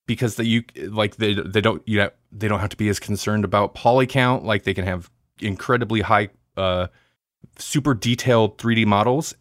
because 0.07 0.35
the 0.35 0.45
you 0.45 0.63
like 0.89 1.17
they 1.17 1.33
they 1.33 1.61
don't 1.61 1.81
you 1.85 1.97
know, 1.97 2.09
they 2.31 2.47
don't 2.47 2.59
have 2.59 2.69
to 2.69 2.77
be 2.77 2.89
as 2.89 2.99
concerned 2.99 3.45
about 3.45 3.75
poly 3.75 4.07
count 4.07 4.43
like 4.43 4.63
they 4.63 4.73
can 4.73 4.85
have 4.85 5.09
incredibly 5.39 6.01
high 6.01 6.29
uh 6.55 6.87
super 7.57 7.93
detailed 7.93 8.57
3D 8.57 8.85
models. 8.85 9.35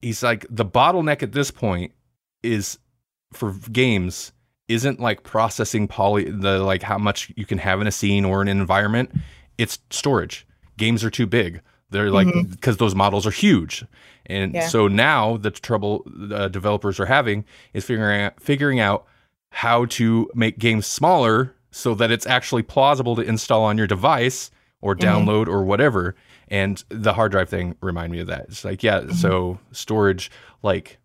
He's 0.00 0.22
like 0.22 0.46
the 0.50 0.64
bottleneck 0.64 1.22
at 1.22 1.32
this 1.32 1.50
point 1.50 1.92
is 2.42 2.78
for 3.32 3.52
games 3.70 4.32
isn't 4.68 5.00
like 5.00 5.22
processing 5.22 5.86
poly 5.86 6.30
the 6.30 6.58
like 6.58 6.82
how 6.82 6.98
much 6.98 7.32
you 7.36 7.44
can 7.46 7.58
have 7.58 7.80
in 7.80 7.86
a 7.86 7.92
scene 7.92 8.24
or 8.24 8.42
an 8.42 8.48
environment. 8.48 9.10
It's 9.62 9.78
storage. 9.90 10.46
Games 10.76 11.04
are 11.04 11.10
too 11.10 11.26
big. 11.26 11.60
They're 11.90 12.10
like 12.10 12.26
mm-hmm. 12.26 12.50
because 12.50 12.78
those 12.78 12.94
models 12.94 13.26
are 13.26 13.30
huge, 13.30 13.84
and 14.26 14.54
Yeah. 14.54 14.66
so 14.66 14.88
now 14.88 15.36
the 15.36 15.50
trouble 15.50 16.04
uh, 16.32 16.48
developers 16.48 16.98
are 16.98 17.06
having 17.06 17.44
is 17.74 17.84
figuring 17.84 18.22
out 18.22 18.40
figuring 18.40 18.80
out 18.80 19.06
how 19.50 19.84
to 19.84 20.28
make 20.34 20.58
games 20.58 20.86
smaller 20.86 21.54
so 21.70 21.94
that 21.94 22.10
it's 22.10 22.26
actually 22.26 22.62
plausible 22.62 23.14
to 23.16 23.22
install 23.22 23.64
on 23.64 23.76
your 23.76 23.86
device 23.86 24.50
or 24.80 24.96
mm-hmm. 24.96 25.06
download 25.06 25.48
or 25.48 25.64
whatever. 25.64 26.14
And 26.48 26.82
the 26.88 27.12
hard 27.12 27.32
drive 27.32 27.50
thing 27.50 27.76
remind 27.82 28.12
me 28.12 28.20
of 28.20 28.26
that. 28.28 28.46
It's 28.48 28.64
like 28.64 28.82
yeah, 28.82 29.00
mm-hmm. 29.00 29.12
so 29.12 29.58
storage 29.72 30.30
like 30.62 30.98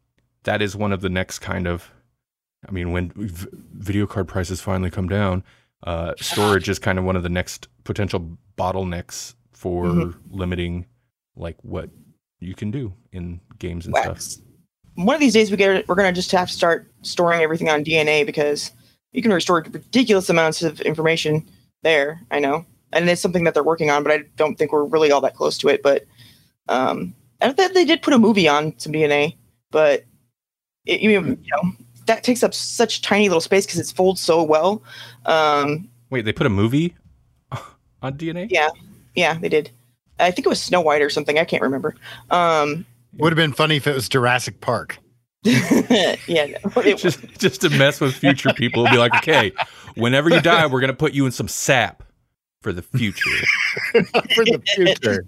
that 0.44 0.62
is 0.62 0.76
one 0.76 0.94
of 0.94 1.02
the 1.02 1.10
next 1.10 1.40
kind 1.40 1.68
of 1.68 1.92
I 2.68 2.72
mean, 2.72 2.92
when 2.92 3.12
v- 3.16 3.48
video 3.74 4.08
card 4.08 4.28
prices 4.28 4.62
finally 4.62 4.90
come 4.90 5.08
down, 5.08 5.44
uh, 5.84 6.14
storage 6.20 6.70
is 6.70 6.80
kind 6.80 6.98
of 6.98 7.06
one 7.06 7.16
of 7.16 7.24
the 7.24 7.30
next 7.30 7.68
potential 7.84 8.38
bottlenecks 8.58 9.36
for 9.52 9.86
Mhm. 9.86 10.16
limiting 10.30 10.86
like 11.36 11.58
what 11.64 11.90
you 12.40 12.54
can 12.56 12.72
do 12.72 12.94
in 13.12 13.40
games 13.60 13.86
and 13.86 13.96
stuff. 13.96 14.44
One 14.96 15.14
of 15.16 15.20
these 15.20 15.34
days, 15.34 15.52
we 15.52 15.58
get 15.58 15.88
we're 15.88 15.96
gonna 15.96 16.12
just 16.14 16.32
have 16.32 16.48
to 16.48 16.54
start 16.54 16.92
storing 17.04 17.42
everything 17.42 17.70
on 17.70 17.84
DNA 17.84 18.26
because 18.26 18.72
you 19.14 19.22
can 19.22 19.32
restore 19.32 19.58
ridiculous 19.72 20.30
amounts 20.30 20.64
of 20.64 20.82
information 20.82 21.48
there. 21.84 22.22
I 22.32 22.40
know, 22.40 22.66
and 22.92 23.08
it's 23.10 23.22
something 23.22 23.44
that 23.44 23.54
they're 23.54 23.64
working 23.64 23.90
on, 23.92 24.04
but 24.04 24.12
I 24.12 24.24
don't 24.36 24.58
think 24.58 24.72
we're 24.72 24.84
really 24.84 25.12
all 25.12 25.22
that 25.22 25.36
close 25.36 25.58
to 25.60 25.70
it. 25.70 25.84
But 25.84 26.06
um, 26.70 27.14
I 27.42 27.52
think 27.52 27.74
they 27.74 27.86
did 27.86 28.02
put 28.02 28.14
a 28.16 28.20
movie 28.20 28.48
on 28.48 28.74
some 28.80 28.92
DNA, 28.92 29.36
but 29.72 30.04
it, 30.86 31.02
you 31.02 31.22
know 31.22 31.72
that 32.08 32.24
takes 32.24 32.44
up 32.44 32.54
such 32.54 33.02
tiny 33.02 33.30
little 33.30 33.42
space 33.42 33.66
because 33.66 33.80
it's 33.80 33.92
folds 33.92 34.22
so 34.22 34.44
well. 34.44 34.84
Um, 35.26 35.88
Wait, 36.10 36.26
they 36.26 36.34
put 36.34 36.48
a 36.48 36.50
movie 36.50 36.96
on 38.02 38.18
DNA? 38.18 38.48
yeah, 38.50 38.70
yeah, 39.16 39.38
they 39.38 39.50
did. 39.50 39.70
I 40.20 40.32
think 40.32 40.46
it 40.46 40.50
was 40.50 40.62
Snow 40.62 40.82
White 40.82 41.02
or 41.02 41.10
something. 41.10 41.38
I 41.38 41.46
can't 41.46 41.62
remember. 41.62 41.96
Um, 42.32 42.86
Would 43.18 43.32
have 43.32 43.38
been 43.38 43.54
funny 43.54 43.78
if 43.78 43.86
it 43.86 43.94
was 43.94 44.10
Jurassic 44.10 44.62
Park. 44.62 44.98
yeah, 45.44 46.16
no, 46.28 46.82
it, 46.82 46.98
just 46.98 47.20
just 47.38 47.62
to 47.62 47.70
mess 47.70 48.02
with 48.02 48.16
future 48.16 48.52
people, 48.54 48.86
be 48.86 48.98
like, 48.98 49.14
okay, 49.16 49.52
whenever 49.96 50.30
you 50.30 50.42
die, 50.42 50.66
we're 50.66 50.82
gonna 50.82 50.94
put 50.94 51.14
you 51.14 51.26
in 51.26 51.32
some 51.32 51.48
sap 51.48 52.04
for 52.62 52.74
the 52.74 52.82
future. 52.82 53.46
For 53.94 54.44
the 54.44 54.62
future. 54.66 55.26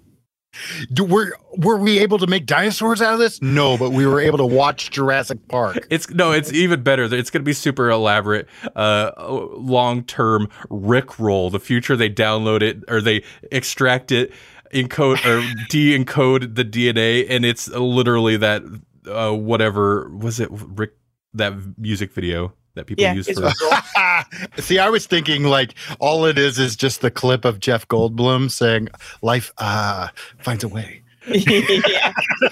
Do, 0.91 1.03
were 1.03 1.37
were 1.57 1.77
we 1.77 1.99
able 1.99 2.17
to 2.17 2.27
make 2.27 2.45
dinosaurs 2.45 3.01
out 3.01 3.13
of 3.13 3.19
this? 3.19 3.41
No, 3.41 3.77
but 3.77 3.91
we 3.91 4.05
were 4.05 4.19
able 4.19 4.37
to 4.39 4.45
watch 4.45 4.89
Jurassic 4.91 5.47
Park. 5.47 5.77
It's 5.89 6.09
no, 6.09 6.31
it's 6.31 6.51
even 6.53 6.83
better. 6.83 7.03
It's 7.03 7.29
going 7.29 7.41
to 7.41 7.45
be 7.45 7.53
super 7.53 7.89
elaborate, 7.89 8.47
uh, 8.75 9.11
long 9.27 10.03
term 10.03 10.49
Rick 10.69 11.19
roll. 11.19 11.49
The 11.49 11.59
future 11.59 11.95
they 11.95 12.09
download 12.09 12.61
it 12.61 12.83
or 12.87 13.01
they 13.01 13.23
extract 13.51 14.11
it, 14.11 14.31
encode 14.73 15.25
or 15.25 15.41
de-encode 15.69 16.55
the 16.55 16.65
DNA, 16.65 17.25
and 17.29 17.45
it's 17.45 17.67
literally 17.69 18.37
that 18.37 18.63
uh, 19.07 19.31
whatever 19.31 20.09
was 20.09 20.39
it 20.39 20.49
Rick 20.51 20.93
that 21.33 21.53
music 21.77 22.11
video 22.13 22.53
that 22.75 22.87
people 22.87 23.03
Yeah, 23.03 23.13
use 23.13 23.27
it's 23.27 23.39
for. 23.39 24.61
See, 24.61 24.79
I 24.79 24.89
was 24.89 25.05
thinking 25.07 25.43
like 25.43 25.73
all 25.99 26.25
it 26.25 26.37
is 26.37 26.59
is 26.59 26.75
just 26.75 27.01
the 27.01 27.11
clip 27.11 27.45
of 27.45 27.59
Jeff 27.59 27.87
Goldblum 27.87 28.51
saying 28.51 28.89
"Life 29.21 29.51
uh, 29.57 30.09
finds 30.37 30.63
a 30.63 30.67
way." 30.67 31.01
yeah. 31.27 32.13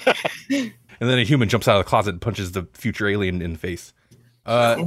and 0.50 0.72
then 1.00 1.18
a 1.18 1.24
human 1.24 1.48
jumps 1.48 1.68
out 1.68 1.78
of 1.78 1.84
the 1.84 1.88
closet 1.88 2.10
and 2.10 2.20
punches 2.20 2.52
the 2.52 2.66
future 2.74 3.08
alien 3.08 3.42
in 3.42 3.52
the 3.52 3.58
face. 3.58 3.92
Uh, 4.46 4.84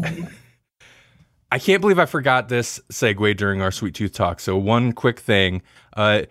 I 1.52 1.60
can't 1.60 1.82
believe 1.82 2.00
I 2.00 2.06
forgot 2.06 2.50
this 2.50 2.80
segue 2.92 3.36
during 3.38 3.62
our 3.62 3.72
sweet 3.72 3.94
tooth 3.96 4.14
talk. 4.14 4.40
So 4.40 4.58
one 4.58 4.94
quick 4.94 5.20
thing, 5.20 5.62
uh, 5.96 6.24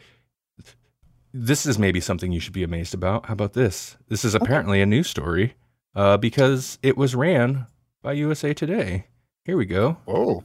this 1.32 1.66
is 1.66 1.78
maybe 1.78 2.00
something 2.00 2.32
you 2.32 2.40
should 2.40 2.52
be 2.52 2.62
amazed 2.62 2.94
about. 2.94 3.26
How 3.26 3.34
about 3.34 3.52
this? 3.52 3.96
This 4.08 4.24
is 4.24 4.34
apparently 4.34 4.80
a 4.80 4.86
news 4.86 5.08
story 5.08 5.54
uh, 5.94 6.16
because 6.16 6.78
it 6.82 6.96
was 6.96 7.14
ran 7.14 7.66
by 8.02 8.12
USA 8.14 8.52
Today. 8.54 9.06
Here 9.44 9.56
we 9.56 9.66
go. 9.66 9.96
Oh, 10.06 10.42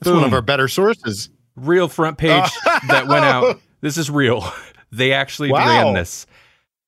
that's 0.00 0.14
one 0.14 0.24
of 0.24 0.32
our 0.32 0.42
better 0.42 0.68
sources. 0.68 1.30
Real 1.56 1.88
front 1.88 2.18
page 2.18 2.50
that 2.88 3.06
went 3.08 3.24
out. 3.24 3.60
This 3.82 3.96
is 3.98 4.08
real. 4.10 4.44
They 4.94 5.12
actually 5.14 5.50
Wow. 5.50 5.66
ran 5.66 5.94
this. 5.94 6.26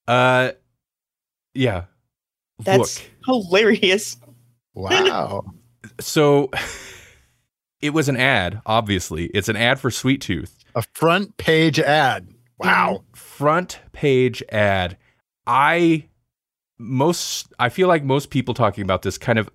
Uh, 0.06 0.50
yeah. 1.54 1.84
That's 2.60 3.00
Look. 3.00 3.10
hilarious. 3.50 4.16
Wow. 4.74 5.44
So 6.00 6.50
it 7.80 7.90
was 7.90 8.08
an 8.08 8.16
ad, 8.16 8.60
obviously. 8.66 9.26
It's 9.26 9.48
an 9.48 9.56
ad 9.56 9.80
for 9.80 9.90
Sweet 9.90 10.20
Tooth. 10.20 10.58
A 10.74 10.82
front 10.94 11.36
page 11.38 11.78
ad. 11.80 12.28
Wow. 12.58 13.04
Front 13.14 13.80
page 13.92 14.42
ad. 14.50 14.96
I 15.46 16.08
most 16.78 17.52
I 17.58 17.68
feel 17.68 17.88
like 17.88 18.04
most 18.04 18.30
people 18.30 18.54
talking 18.54 18.82
about 18.82 19.02
this 19.02 19.18
kind 19.18 19.38
of 19.38 19.48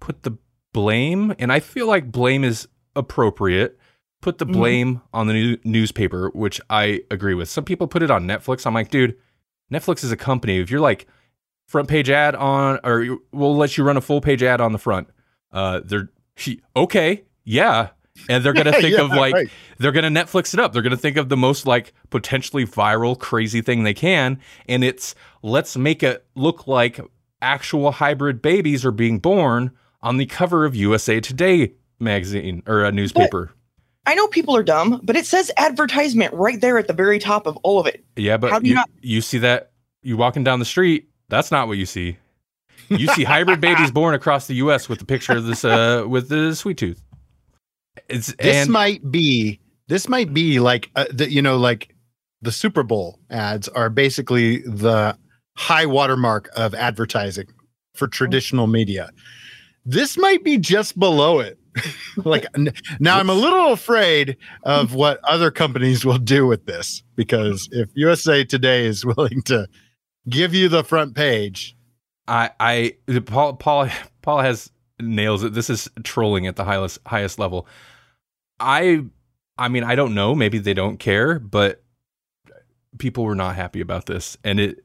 put 0.00 0.22
the 0.22 0.36
blame 0.72 1.34
and 1.38 1.52
I 1.52 1.60
feel 1.60 1.86
like 1.86 2.12
blame 2.12 2.44
is 2.44 2.68
appropriate. 2.94 3.78
Put 4.20 4.38
the 4.38 4.46
Mhm. 4.46 4.52
blame 4.52 5.00
on 5.12 5.26
the 5.26 5.32
new- 5.32 5.58
newspaper, 5.64 6.30
which 6.34 6.60
I 6.68 7.02
agree 7.10 7.34
with. 7.34 7.48
Some 7.48 7.64
people 7.64 7.86
put 7.86 8.02
it 8.02 8.10
on 8.10 8.26
Netflix. 8.26 8.66
I'm 8.66 8.74
like, 8.74 8.90
dude, 8.90 9.16
Netflix 9.72 10.04
is 10.04 10.12
a 10.12 10.16
company. 10.16 10.58
If 10.58 10.70
you're 10.70 10.80
like 10.80 11.06
front 11.66 11.88
page 11.88 12.10
ad 12.10 12.34
on 12.34 12.78
or 12.84 13.18
we'll 13.32 13.56
let 13.56 13.76
you 13.76 13.84
run 13.84 13.96
a 13.96 14.00
full 14.00 14.20
page 14.20 14.42
ad 14.42 14.60
on 14.60 14.72
the 14.72 14.78
front. 14.78 15.08
Uh 15.52 15.80
they're 15.84 16.10
okay, 16.76 17.24
yeah. 17.44 17.88
And 18.28 18.44
they're 18.44 18.52
gonna 18.52 18.72
think 18.80 18.96
Yeah, 18.96 19.02
of 19.02 19.10
like 19.10 19.34
right. 19.34 19.48
they're 19.78 19.92
going 19.92 20.12
to 20.12 20.20
Netflix 20.20 20.54
it 20.54 20.60
up. 20.60 20.72
They're 20.72 20.82
going 20.82 20.90
to 20.92 20.96
think 20.96 21.16
of 21.16 21.28
the 21.28 21.36
most 21.36 21.66
like 21.66 21.92
potentially 22.10 22.64
viral, 22.66 23.18
crazy 23.18 23.60
thing 23.62 23.82
they 23.84 23.94
can. 23.94 24.40
And 24.68 24.82
it's 24.84 25.14
let's 25.42 25.76
make 25.76 26.02
it 26.02 26.26
look 26.34 26.66
like 26.66 27.00
actual 27.42 27.90
hybrid 27.92 28.40
babies 28.42 28.84
are 28.84 28.90
being 28.92 29.18
born 29.18 29.70
on 30.02 30.16
the 30.16 30.26
cover 30.26 30.64
of 30.64 30.74
USA 30.74 31.20
Today 31.20 31.72
magazine 32.00 32.62
or 32.66 32.84
a 32.84 32.92
newspaper. 32.92 33.52
I 34.06 34.14
know 34.14 34.28
people 34.28 34.54
are 34.56 34.62
dumb, 34.62 35.00
but 35.02 35.16
it 35.16 35.26
says 35.26 35.50
advertisement 35.56 36.32
right 36.32 36.60
there 36.60 36.78
at 36.78 36.86
the 36.86 36.92
very 36.92 37.18
top 37.18 37.46
of 37.46 37.56
all 37.58 37.80
of 37.80 37.86
it. 37.86 38.04
yeah, 38.16 38.36
but 38.36 38.50
How 38.52 38.60
do 38.60 38.66
you, 38.66 38.70
you 38.70 38.74
not- 38.76 38.90
you 39.02 39.20
see 39.20 39.38
that 39.38 39.72
you 40.02 40.16
walking 40.16 40.44
down 40.44 40.58
the 40.60 40.64
street. 40.64 41.08
That's 41.28 41.50
not 41.50 41.66
what 41.66 41.76
you 41.76 41.86
see. 41.86 42.16
You 42.88 43.08
see 43.08 43.24
hybrid 43.24 43.60
babies 43.60 43.90
born 43.92 44.14
across 44.14 44.46
the 44.46 44.54
U.S. 44.54 44.88
with 44.88 45.00
the 45.00 45.04
picture 45.04 45.32
of 45.32 45.44
this 45.46 45.64
uh, 45.64 46.04
with 46.06 46.28
the 46.28 46.54
sweet 46.54 46.76
tooth. 46.78 47.02
It's 48.08 48.32
This 48.34 48.56
and 48.56 48.70
might 48.70 49.10
be. 49.10 49.60
This 49.88 50.08
might 50.08 50.34
be 50.34 50.58
like 50.58 50.90
uh, 50.96 51.06
the 51.12 51.30
you 51.30 51.42
know 51.42 51.56
like 51.56 51.94
the 52.42 52.52
Super 52.52 52.82
Bowl 52.82 53.18
ads 53.30 53.68
are 53.68 53.90
basically 53.90 54.58
the 54.62 55.16
high 55.56 55.86
watermark 55.86 56.50
of 56.56 56.74
advertising 56.74 57.46
for 57.94 58.06
traditional 58.06 58.66
media. 58.66 59.10
This 59.84 60.18
might 60.18 60.44
be 60.44 60.58
just 60.58 60.98
below 60.98 61.40
it. 61.40 61.58
like 62.24 62.46
now 63.00 63.18
I'm 63.18 63.30
a 63.30 63.34
little 63.34 63.72
afraid 63.72 64.36
of 64.62 64.94
what 64.94 65.20
other 65.24 65.50
companies 65.50 66.04
will 66.04 66.18
do 66.18 66.46
with 66.46 66.64
this 66.66 67.02
because 67.16 67.68
if 67.70 67.90
USA 67.94 68.44
Today 68.44 68.86
is 68.86 69.04
willing 69.16 69.42
to 69.42 69.68
give 70.28 70.54
you 70.54 70.68
the 70.68 70.84
front 70.84 71.14
page, 71.14 71.76
I, 72.28 72.50
I, 72.58 72.96
Paul, 73.26 73.54
Paul, 73.54 73.88
Paul 74.22 74.40
has 74.40 74.70
nails 75.00 75.42
it. 75.42 75.54
This 75.54 75.70
is 75.70 75.88
trolling 76.04 76.46
at 76.46 76.56
the 76.56 76.64
highest, 76.64 76.98
highest 77.06 77.38
level. 77.38 77.66
I, 78.58 79.04
I 79.58 79.68
mean, 79.68 79.84
I 79.84 79.94
don't 79.94 80.14
know. 80.14 80.34
Maybe 80.34 80.58
they 80.58 80.74
don't 80.74 80.98
care, 80.98 81.38
but 81.38 81.82
people 82.98 83.24
were 83.24 83.34
not 83.34 83.56
happy 83.56 83.80
about 83.80 84.06
this, 84.06 84.36
and 84.44 84.58
it, 84.58 84.84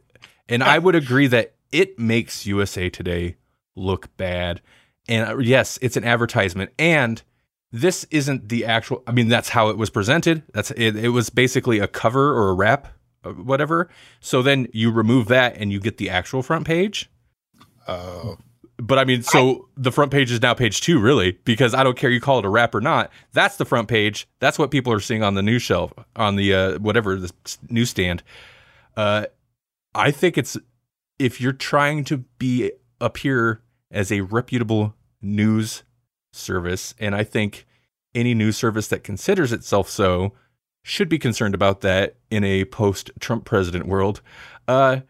and 0.50 0.64
I 0.64 0.78
would 0.80 0.96
agree 0.96 1.28
that 1.28 1.54
it 1.72 1.98
makes 1.98 2.46
USA 2.46 2.90
Today 2.90 3.38
look 3.76 4.16
bad. 4.18 4.62
And 5.08 5.30
uh, 5.30 5.38
yes, 5.38 5.80
it's 5.82 5.98
an 5.98 6.04
advertisement, 6.04 6.72
and 6.78 7.22
this 7.72 8.06
isn't 8.12 8.50
the 8.50 8.66
actual. 8.66 9.04
I 9.08 9.12
mean, 9.12 9.30
that's 9.30 9.50
how 9.50 9.70
it 9.70 9.78
was 9.78 9.90
presented. 9.90 10.44
That's 10.54 10.72
it. 10.72 10.96
It 10.96 11.10
was 11.10 11.30
basically 11.30 11.80
a 11.80 11.88
cover 11.88 12.34
or 12.34 12.50
a 12.50 12.54
wrap, 12.54 12.90
uh, 13.24 13.32
whatever. 13.32 13.90
So 14.20 14.42
then 14.42 14.68
you 14.74 14.92
remove 14.92 15.28
that, 15.30 15.56
and 15.58 15.72
you 15.72 15.80
get 15.80 15.98
the 15.98 16.10
actual 16.10 16.44
front 16.44 16.66
page. 16.66 17.10
oh, 17.88 18.38
But 18.84 18.98
I 18.98 19.06
mean, 19.06 19.22
so 19.22 19.70
the 19.78 19.92
front 19.92 20.12
page 20.12 20.32
is 20.32 20.42
now 20.42 20.56
page 20.56 20.82
two, 20.82 21.00
really, 21.00 21.34
because 21.46 21.76
I 21.76 21.84
don't 21.84 21.96
care 21.96 22.10
you 22.10 22.20
call 22.20 22.40
it 22.40 22.46
a 22.46 22.50
wrap 22.50 22.74
or 22.74 22.82
not. 22.82 23.12
That's 23.32 23.58
the 23.58 23.66
front 23.66 23.88
page. 23.88 24.28
That's 24.40 24.58
what 24.58 24.72
people 24.72 24.92
are 24.92 25.00
seeing 25.00 25.22
on 25.22 25.36
the 25.36 25.44
news 25.44 25.62
shelf, 25.62 25.94
on 26.16 26.36
the 26.36 26.52
uh, 26.56 26.80
whatever 26.80 27.16
the 27.16 27.32
newsstand. 27.70 28.24
Uh, 28.98 29.28
I 29.94 30.10
think 30.10 30.36
it's 30.36 30.58
if 31.20 31.40
you're 31.40 31.54
trying 31.54 32.04
to 32.06 32.18
be 32.40 32.72
appear 33.00 33.62
as 33.92 34.12
a 34.12 34.22
reputable 34.22 34.96
news 35.22 35.84
service, 36.34 36.96
and 36.98 37.14
I 37.14 37.24
think 37.24 37.68
any 38.16 38.34
news 38.34 38.58
service 38.58 38.88
that 38.88 39.04
considers 39.04 39.54
itself 39.54 39.90
so 39.90 40.34
should 40.82 41.08
be 41.08 41.20
concerned 41.20 41.54
about 41.54 41.82
that 41.82 42.16
in 42.32 42.44
a 42.44 42.66
post-Trump 42.66 43.46
president 43.46 43.86
world. 43.86 44.22
Uh, 44.68 45.02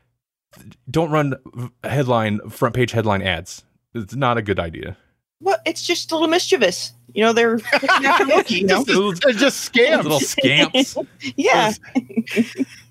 don't 0.90 1.12
run 1.12 1.36
headline 1.84 2.40
front 2.50 2.76
page 2.76 2.92
headline 2.92 3.22
ads. 3.22 3.64
It's 3.94 4.16
not 4.16 4.38
a 4.38 4.42
good 4.42 4.60
idea. 4.60 4.98
What? 5.40 5.62
It's 5.66 5.82
just 5.82 6.12
a 6.12 6.16
little 6.16 6.30
mischievous. 6.30 6.94
You 7.14 7.24
know, 7.24 7.34
they're 7.34 7.58
looking 7.58 8.28
Loki, 8.30 8.56
you 8.60 8.68
know? 8.68 8.84
they're 8.84 9.34
just 9.34 9.72
scams. 9.74 10.04
Little 10.04 10.20
scamps. 10.20 10.96
yeah. 11.36 11.74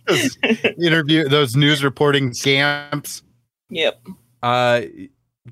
Those 0.06 0.36
interview 0.78 1.28
those 1.28 1.56
news 1.56 1.82
reporting 1.84 2.34
scamps. 2.34 3.22
Yep. 3.70 4.00
Uh, 4.42 4.82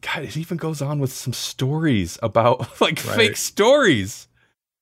God, 0.00 0.24
it 0.24 0.36
even 0.36 0.56
goes 0.56 0.82
on 0.82 0.98
with 0.98 1.12
some 1.12 1.32
stories 1.32 2.18
about 2.22 2.60
like 2.80 3.04
Right. 3.06 3.16
fake 3.16 3.36
stories, 3.36 4.27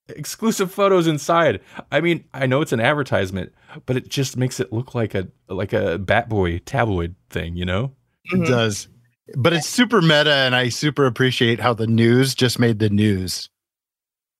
exclusive 0.08 0.70
photos 0.72 1.06
inside. 1.06 1.60
I 1.90 2.00
mean, 2.00 2.24
I 2.34 2.46
know 2.46 2.60
it's 2.60 2.72
an 2.72 2.80
advertisement, 2.80 3.52
but 3.86 3.96
it 3.96 4.08
just 4.08 4.36
makes 4.36 4.60
it 4.60 4.72
look 4.72 4.94
like 4.94 5.14
a 5.14 5.28
like 5.48 5.72
a 5.72 5.98
Batboy 5.98 6.62
tabloid 6.64 7.14
thing, 7.30 7.56
you 7.56 7.64
know? 7.64 7.92
It 8.26 8.40
Mhm. 8.40 8.46
does. 8.46 8.88
But 9.36 9.52
it's 9.52 9.68
super 9.68 10.00
meta, 10.00 10.32
and 10.32 10.54
I 10.54 10.68
super 10.68 11.04
appreciate 11.06 11.58
how 11.60 11.74
the 11.74 11.86
news 11.88 12.34
just 12.34 12.58
made 12.60 12.78
the 12.78 12.88
news. 12.90 13.48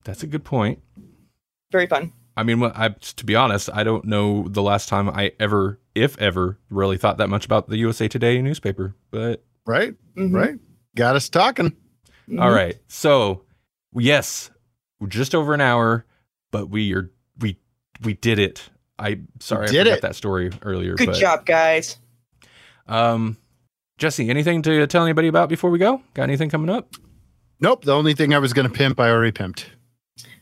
That's 0.05 0.23
a 0.23 0.27
good 0.29 0.45
point. 0.45 0.79
Very 1.73 1.87
fun. 1.89 2.12
I 2.37 2.43
mean, 2.45 2.61
wh- 2.61 2.79
I, 2.79 2.91
to 2.91 3.25
be 3.25 3.35
honest, 3.35 3.69
I 3.73 3.83
don't 3.83 4.05
know 4.05 4.47
the 4.49 4.62
last 4.62 4.89
time 4.89 5.09
I 5.11 5.33
ever, 5.41 5.81
if 5.97 6.17
ever, 6.19 6.59
really 6.71 6.99
thought 6.99 7.17
that 7.19 7.29
much 7.31 7.45
about 7.45 7.69
the 7.69 7.79
USA 7.79 8.07
Today 8.09 8.41
newspaper. 8.43 8.95
But 9.11 9.43
Right? 9.67 9.95
Mhm. 10.17 10.33
Right? 10.33 10.55
Got 10.95 11.17
us 11.17 11.29
talking. 11.29 11.75
Mhm. 12.29 12.41
All 12.41 12.53
right. 12.53 12.77
So, 12.87 13.43
yes, 13.95 14.51
we're 14.51 14.55
just 15.09 15.34
over 15.34 15.55
an 15.55 15.61
hour, 15.61 16.05
but 16.51 16.68
we 16.70 16.94
are 16.94 17.11
we 17.38 17.59
we 18.03 18.14
did 18.14 18.38
it. 18.38 18.68
I 18.99 19.20
sorry 19.40 19.66
did 19.66 19.80
I 19.80 19.84
forgot 19.84 19.99
it. 19.99 20.03
that 20.03 20.16
story 20.16 20.51
earlier. 20.62 20.94
Good 20.94 21.07
but, 21.07 21.16
job, 21.16 21.44
guys. 21.44 21.99
Um, 22.88 23.36
Jesse, 23.99 24.30
anything 24.30 24.62
to 24.62 24.86
tell 24.86 25.05
anybody 25.05 25.28
about 25.28 25.49
before 25.49 25.70
we 25.70 25.78
go? 25.78 26.01
Got 26.14 26.24
anything 26.24 26.51
coming 26.51 26.70
up? 26.70 26.94
Nope. 27.61 27.84
The 27.84 27.94
only 27.94 28.14
thing 28.14 28.34
I 28.34 28.38
was 28.38 28.53
going 28.53 28.68
to 28.68 28.72
pimp, 28.72 29.01
I 29.01 29.11
already 29.11 29.32
pimped. 29.32 29.64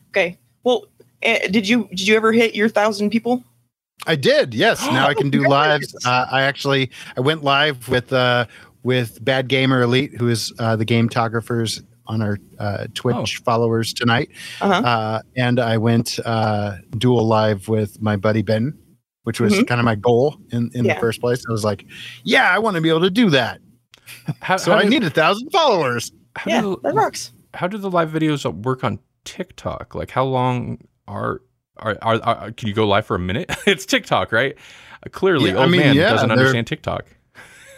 Okay. 0.09 0.37
Well, 0.63 0.85
eh, 1.21 1.47
did 1.47 1.67
you 1.67 1.87
did 1.89 2.07
you 2.07 2.15
ever 2.15 2.31
hit 2.31 2.55
your 2.55 2.69
thousand 2.69 3.09
people? 3.09 3.43
I 4.07 4.15
did. 4.15 4.53
Yes. 4.53 4.85
Now 4.91 5.07
I 5.07 5.13
can 5.13 5.29
do 5.29 5.47
lives. 5.47 5.95
Uh, 6.05 6.27
I 6.31 6.41
actually 6.43 6.91
I 7.17 7.21
went 7.21 7.43
live 7.43 7.87
with 7.89 8.11
uh, 8.11 8.45
with 8.83 9.23
Bad 9.23 9.47
Gamer 9.47 9.81
Elite, 9.81 10.13
who 10.15 10.27
is 10.27 10.53
uh, 10.59 10.75
the 10.75 10.85
game 10.85 11.09
tographers 11.09 11.81
on 12.07 12.21
our 12.21 12.37
uh, 12.59 12.87
Twitch 12.93 13.37
followers 13.45 13.93
tonight. 13.93 14.29
Uh-huh. 14.61 14.73
Uh, 14.73 15.21
and 15.35 15.59
I 15.59 15.77
went 15.77 16.19
uh, 16.25 16.77
dual 16.97 17.25
live 17.25 17.67
with 17.67 18.01
my 18.01 18.15
buddy 18.15 18.41
Ben. 18.41 18.77
which 19.23 19.39
was 19.39 19.53
Mhm. 19.55 19.65
kind 19.67 19.81
of 19.81 19.85
my 19.85 19.95
goal 19.95 20.37
in, 20.51 20.69
in 20.75 20.85
Yeah. 20.85 20.93
the 20.93 20.99
first 20.99 21.19
place. 21.19 21.43
I 21.49 21.51
was 21.51 21.63
like, 21.63 21.83
yeah, 22.23 22.47
I 22.53 22.59
want 22.59 22.75
to 22.75 22.81
be 22.81 22.89
able 22.89 23.01
to 23.01 23.09
do 23.09 23.31
that. 23.31 23.59
How, 24.39 24.57
So 24.57 24.71
how 24.71 24.77
I 24.77 24.83
do, 24.83 24.89
need 24.91 25.03
a 25.03 25.09
thousand 25.09 25.49
followers. 25.49 26.11
how 26.35 26.51
Yeah, 26.51 26.61
do, 26.61 26.79
that 26.83 26.93
works. 26.93 27.31
how 27.55 27.65
do 27.67 27.79
the 27.79 27.89
live 27.89 28.11
videos 28.11 28.45
work 28.63 28.83
on 28.83 28.99
TikTok? 29.23 29.95
Like, 29.95 30.11
how 30.11 30.25
long 30.25 30.77
are 31.07 31.41
are, 31.77 31.97
are, 32.03 32.21
are 32.21 32.51
can 32.51 32.67
you 32.67 32.75
go 32.75 32.87
live 32.87 33.07
for 33.07 33.15
a 33.15 33.19
minute? 33.19 33.49
it's 33.65 33.85
TikTok, 33.87 34.31
right? 34.31 34.55
Uh, 35.03 35.09
clearly, 35.09 35.49
Yeah, 35.49 35.57
I 35.57 35.61
old 35.63 35.71
mean, 35.71 35.81
man 35.81 35.95
yeah, 35.95 36.11
doesn't 36.11 36.29
understand 36.31 36.67
TikTok. 36.67 37.05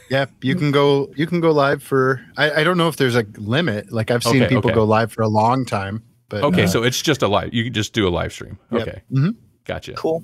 Yep, 0.09 0.31
you 0.41 0.55
can 0.55 0.71
go. 0.71 1.11
You 1.15 1.27
can 1.27 1.41
go 1.41 1.51
live 1.51 1.83
for. 1.83 2.21
I, 2.37 2.61
I 2.61 2.63
don't 2.63 2.77
know 2.77 2.87
if 2.87 2.95
there's 2.95 3.15
a 3.15 3.25
limit. 3.37 3.91
Like 3.91 4.11
I've 4.11 4.23
seen 4.23 4.37
Okay, 4.43 4.47
people 4.55 4.69
okay. 4.69 4.75
go 4.75 4.83
live 4.85 5.11
for 5.11 5.21
a 5.21 5.27
long 5.27 5.65
time. 5.65 6.01
But 6.29 6.43
Okay, 6.43 6.63
uh, 6.63 6.67
so 6.67 6.83
it's 6.83 7.01
just 7.01 7.21
a 7.21 7.27
live. 7.27 7.53
You 7.53 7.63
can 7.65 7.73
just 7.73 7.93
do 7.93 8.07
a 8.07 8.09
live 8.09 8.31
stream. 8.33 8.57
Yep. 8.71 8.81
Okay, 8.81 9.01
Mhm. 9.13 9.35
gotcha. 9.65 9.93
Cool. 9.93 10.23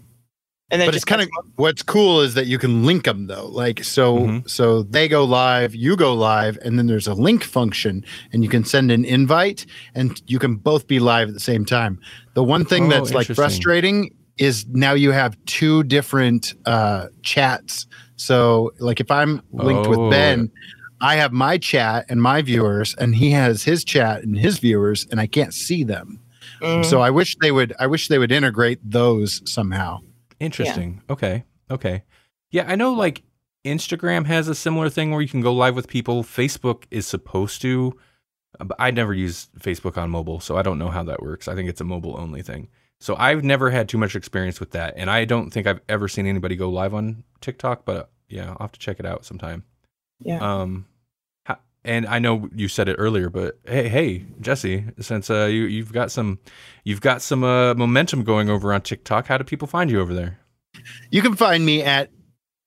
And 0.72 0.82
then 0.82 0.88
but 0.88 0.94
just 0.94 1.04
it's 1.04 1.10
kind 1.10 1.22
of 1.22 1.30
what's 1.58 1.84
cool 1.84 2.22
is 2.22 2.34
that 2.34 2.48
you 2.48 2.58
can 2.58 2.84
link 2.84 3.04
them 3.04 3.28
though. 3.28 3.46
Like 3.46 3.84
so, 3.84 4.18
Mhm. 4.18 4.50
so 4.50 4.84
they 4.84 5.08
go 5.08 5.24
live, 5.24 5.76
you 5.76 5.96
go 5.96 6.14
live, 6.16 6.58
and 6.64 6.80
then 6.80 6.88
there's 6.88 7.08
a 7.08 7.14
link 7.14 7.44
function, 7.44 8.04
and 8.32 8.44
you 8.44 8.50
can 8.50 8.64
send 8.64 8.90
an 8.92 9.06
invite, 9.06 9.66
and 9.94 10.20
you 10.26 10.40
can 10.40 10.56
both 10.56 10.88
be 10.88 11.00
live 11.00 11.28
at 11.28 11.34
the 11.36 11.40
same 11.40 11.64
time. 11.64 12.00
The 12.34 12.44
one 12.44 12.66
thing 12.66 12.86
Oh, 12.86 12.90
that's 12.90 13.14
like 13.14 13.28
frustrating 13.28 14.16
is 14.40 14.66
now 14.68 14.94
you 14.94 15.12
have 15.12 15.38
two 15.46 15.84
different 15.84 16.54
uh, 16.66 17.08
chats. 17.22 17.86
So 18.16 18.72
like 18.80 19.00
if 19.00 19.10
I'm 19.12 19.42
linked 19.52 19.88
Oh. 19.88 19.90
with 19.90 20.12
Ben. 20.12 20.52
I 21.02 21.16
have 21.18 21.34
my 21.34 21.58
chat 21.58 22.06
and 22.08 22.22
my 22.22 22.42
viewers, 22.42 22.96
and 22.96 23.14
he 23.14 23.32
has 23.32 23.62
his 23.64 23.84
chat 23.84 24.24
and 24.24 24.38
his 24.38 24.60
viewers, 24.60 25.06
and 25.12 25.20
I 25.20 25.28
can't 25.28 25.54
see 25.54 25.84
them. 25.84 26.18
Mm, 26.62 26.86
So 26.86 27.02
I 27.02 27.10
wish 27.10 27.36
they 27.42 27.52
would. 27.52 27.74
I 27.78 27.88
wish 27.88 28.08
they 28.08 28.18
would 28.18 28.32
integrate 28.32 28.80
those 28.90 29.42
somehow. 29.44 30.00
Interesting. 30.40 31.02
Okay. 31.10 31.44
Okay. 31.70 32.04
Yeah, 32.52 32.64
I 32.70 32.76
know 32.76 32.94
like 32.94 33.22
Instagram 33.66 34.28
has 34.28 34.48
a 34.48 34.56
similar 34.56 34.90
thing 34.90 35.12
where 35.12 35.20
you 35.22 35.28
can 35.28 35.42
go 35.42 35.54
live 35.54 35.76
with 35.76 35.90
people. 35.90 36.24
Facebook 36.24 36.84
is 36.90 37.06
supposed 37.06 37.62
to, 37.64 37.98
but 38.60 38.78
I 38.80 38.92
never 38.92 39.14
use 39.14 39.50
Facebook 39.60 39.98
on 39.98 40.10
mobile, 40.10 40.40
so 40.40 40.56
I 40.56 40.62
don't 40.62 40.80
know 40.80 40.90
how 40.90 41.04
that 41.04 41.22
works. 41.22 41.50
I 41.50 41.56
think 41.56 41.68
it's 41.68 41.82
a 41.82 41.86
mobile 41.86 42.16
only 42.18 42.42
thing. 42.44 42.70
So 43.04 43.18
I've 43.18 43.44
never 43.44 43.70
had 43.70 43.90
too 43.90 43.98
much 43.98 44.16
experience 44.16 44.62
with 44.62 44.72
that, 44.72 44.94
and 44.96 45.12
I 45.12 45.26
don't 45.26 45.52
think 45.52 45.68
I've 45.68 45.82
ever 45.90 46.08
seen 46.08 46.26
anybody 46.26 46.56
go 46.56 46.70
live 46.70 46.94
on 46.94 47.26
TikTok. 47.42 47.84
But 47.84 47.98
uh, 47.98 48.06
yeah, 48.30 48.52
I'll 48.52 48.58
have 48.62 48.72
to 48.72 48.80
check 48.80 48.98
it 48.98 49.06
out 49.06 49.26
sometime. 49.26 49.66
yeah. 50.22 50.38
Um, 50.40 50.86
and 51.84 52.06
I 52.06 52.20
know 52.20 52.48
you 52.56 52.70
said 52.70 52.88
it 52.88 52.96
earlier, 52.98 53.30
but 53.30 53.60
hey, 53.66 53.90
hey, 53.90 54.26
Jesse, 54.40 54.86
since 55.02 55.30
uh, 55.30 55.48
you 55.52 55.64
you've 55.64 55.92
got 55.92 56.12
some 56.12 56.40
you've 56.86 57.02
got 57.02 57.22
some 57.22 57.44
uh, 57.44 57.74
momentum 57.74 58.24
going 58.24 58.50
over 58.50 58.72
on 58.72 58.80
TikTok, 58.80 59.28
how 59.28 59.38
do 59.38 59.44
people 59.44 59.68
find 59.68 59.92
you 59.92 60.00
over 60.00 60.14
there? 60.14 60.40
You 61.12 61.22
can 61.22 61.36
find 61.36 61.66
me 61.66 61.84
at 61.84 62.10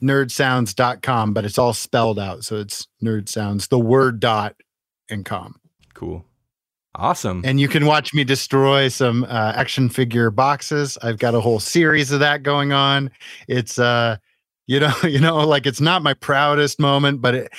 nerdsounds.com, 0.02 1.32
but 1.32 1.46
it's 1.46 1.56
all 1.56 1.72
spelled 1.72 2.18
out. 2.18 2.44
So 2.44 2.56
it's 2.56 2.86
nerd 3.02 3.30
sounds, 3.30 3.68
the 3.68 3.78
word 3.78 4.20
dot 4.20 4.54
and 5.08 5.24
com. 5.24 5.54
Cool. 5.94 6.26
Awesome. 6.96 7.42
And 7.44 7.60
you 7.60 7.68
can 7.68 7.86
watch 7.86 8.12
me 8.14 8.24
destroy 8.24 8.88
some 8.88 9.24
uh, 9.24 9.52
action 9.54 9.88
figure 9.88 10.30
boxes. 10.30 10.96
I've 11.02 11.18
got 11.18 11.34
a 11.34 11.40
whole 11.40 11.60
series 11.60 12.10
of 12.10 12.20
that 12.20 12.42
going 12.42 12.72
on. 12.72 13.10
It's, 13.48 13.78
uh, 13.78 14.16
you 14.66 14.80
know, 14.80 14.92
you 15.04 15.20
know, 15.20 15.38
like 15.46 15.66
it's 15.66 15.80
not 15.80 16.02
my 16.02 16.14
proudest 16.14 16.80
moment, 16.80 17.20
but 17.20 17.34
it, 17.34 17.52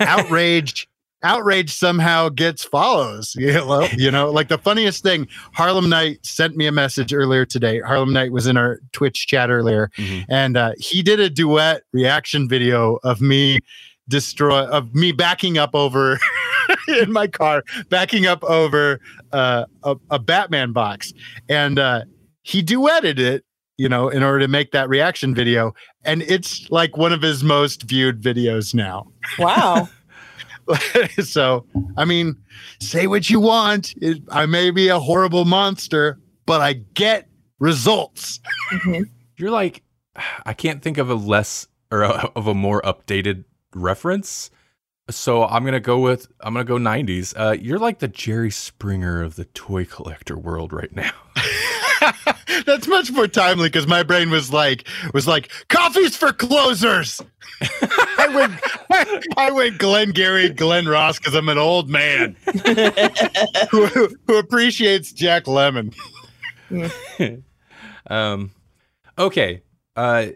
outrage 0.00 0.88
outrage 1.22 1.72
somehow 1.72 2.28
gets 2.28 2.62
follows 2.62 3.34
you 3.36 3.50
know 3.50 3.88
you 3.96 4.10
know 4.10 4.30
like 4.30 4.48
the 4.48 4.58
funniest 4.58 5.02
thing 5.02 5.26
harlem 5.54 5.88
knight 5.88 6.18
sent 6.24 6.54
me 6.56 6.66
a 6.66 6.70
message 6.72 7.12
earlier 7.12 7.46
today 7.46 7.80
harlem 7.80 8.12
knight 8.12 8.30
was 8.32 8.46
in 8.46 8.58
our 8.58 8.78
twitch 8.92 9.26
chat 9.26 9.48
earlier 9.50 9.90
Mhm. 9.96 10.26
and 10.28 10.56
uh, 10.58 10.72
he 10.78 11.02
did 11.02 11.18
a 11.18 11.30
duet 11.30 11.82
reaction 11.94 12.46
video 12.50 12.98
of 13.02 13.22
me 13.22 13.60
destroy 14.08 14.64
of 14.66 14.94
me 14.94 15.10
backing 15.10 15.56
up 15.56 15.70
over 15.74 16.20
in 17.00 17.12
my 17.12 17.26
car 17.26 17.62
backing 17.88 18.26
up 18.26 18.42
over 18.44 19.00
uh, 19.32 19.64
a, 19.82 19.96
a 20.10 20.18
batman 20.18 20.72
box 20.72 21.12
and 21.48 21.78
uh, 21.78 22.02
he 22.42 22.62
duetted 22.62 23.18
it 23.18 23.44
you 23.76 23.88
know 23.88 24.08
in 24.08 24.22
order 24.22 24.40
to 24.40 24.48
make 24.48 24.72
that 24.72 24.88
reaction 24.88 25.34
video 25.34 25.74
and 26.04 26.22
it's 26.22 26.70
like 26.70 26.96
one 26.96 27.12
of 27.12 27.22
his 27.22 27.42
most 27.44 27.82
viewed 27.82 28.22
videos 28.22 28.74
now 28.74 29.06
wow. 29.38 29.88
so 31.22 31.64
i 31.96 32.04
mean 32.04 32.34
say 32.80 33.06
what 33.06 33.30
you 33.30 33.38
want 33.38 33.94
it, 34.02 34.20
i 34.30 34.46
may 34.46 34.70
be 34.70 34.88
a 34.88 34.98
horrible 34.98 35.44
monster 35.44 36.18
but 36.44 36.60
i 36.60 36.72
get 36.94 37.28
results 37.60 38.40
Mhm. 38.72 39.08
You're 39.36 39.50
like, 39.50 39.82
I 40.46 40.52
can't 40.54 40.82
think 40.82 40.98
of 40.98 41.10
a 41.10 41.14
less 41.14 41.68
or 41.90 42.02
a, 42.02 42.30
of 42.34 42.46
a 42.46 42.54
more 42.54 42.82
updated 42.82 43.44
reference. 43.74 44.50
So 45.08 45.44
I'm 45.44 45.64
gonna 45.64 45.80
go 45.80 45.98
with 45.98 46.26
I'm 46.40 46.54
gonna 46.54 46.64
go 46.64 46.78
90s. 46.78 47.34
Uh, 47.36 47.52
you're 47.52 47.78
like 47.78 48.00
the 48.00 48.08
Jerry 48.08 48.50
Springer 48.50 49.22
of 49.22 49.36
the 49.36 49.44
toy 49.46 49.84
collector 49.84 50.36
world 50.36 50.72
right 50.72 50.94
now. 50.94 51.12
that's 52.66 52.86
much 52.88 53.10
more 53.12 53.26
timely 53.26 53.68
because 53.68 53.86
my 53.86 54.02
brain 54.02 54.30
was 54.30 54.52
like 54.52 54.88
was 55.14 55.26
like 55.26 55.50
coffees 55.68 56.16
for 56.16 56.32
closers 56.32 57.20
i 58.18 58.28
went 58.34 59.36
i 59.36 59.50
went 59.50 59.78
glengarry 59.78 60.50
glen 60.50 60.86
ross 60.86 61.18
because 61.18 61.34
i'm 61.34 61.48
an 61.48 61.58
old 61.58 61.88
man 61.88 62.36
who, 63.70 63.86
who 64.26 64.38
appreciates 64.38 65.12
jack 65.12 65.44
lemmon 65.44 65.94
um, 68.08 68.50
okay. 69.18 69.62
Uh, 69.94 70.28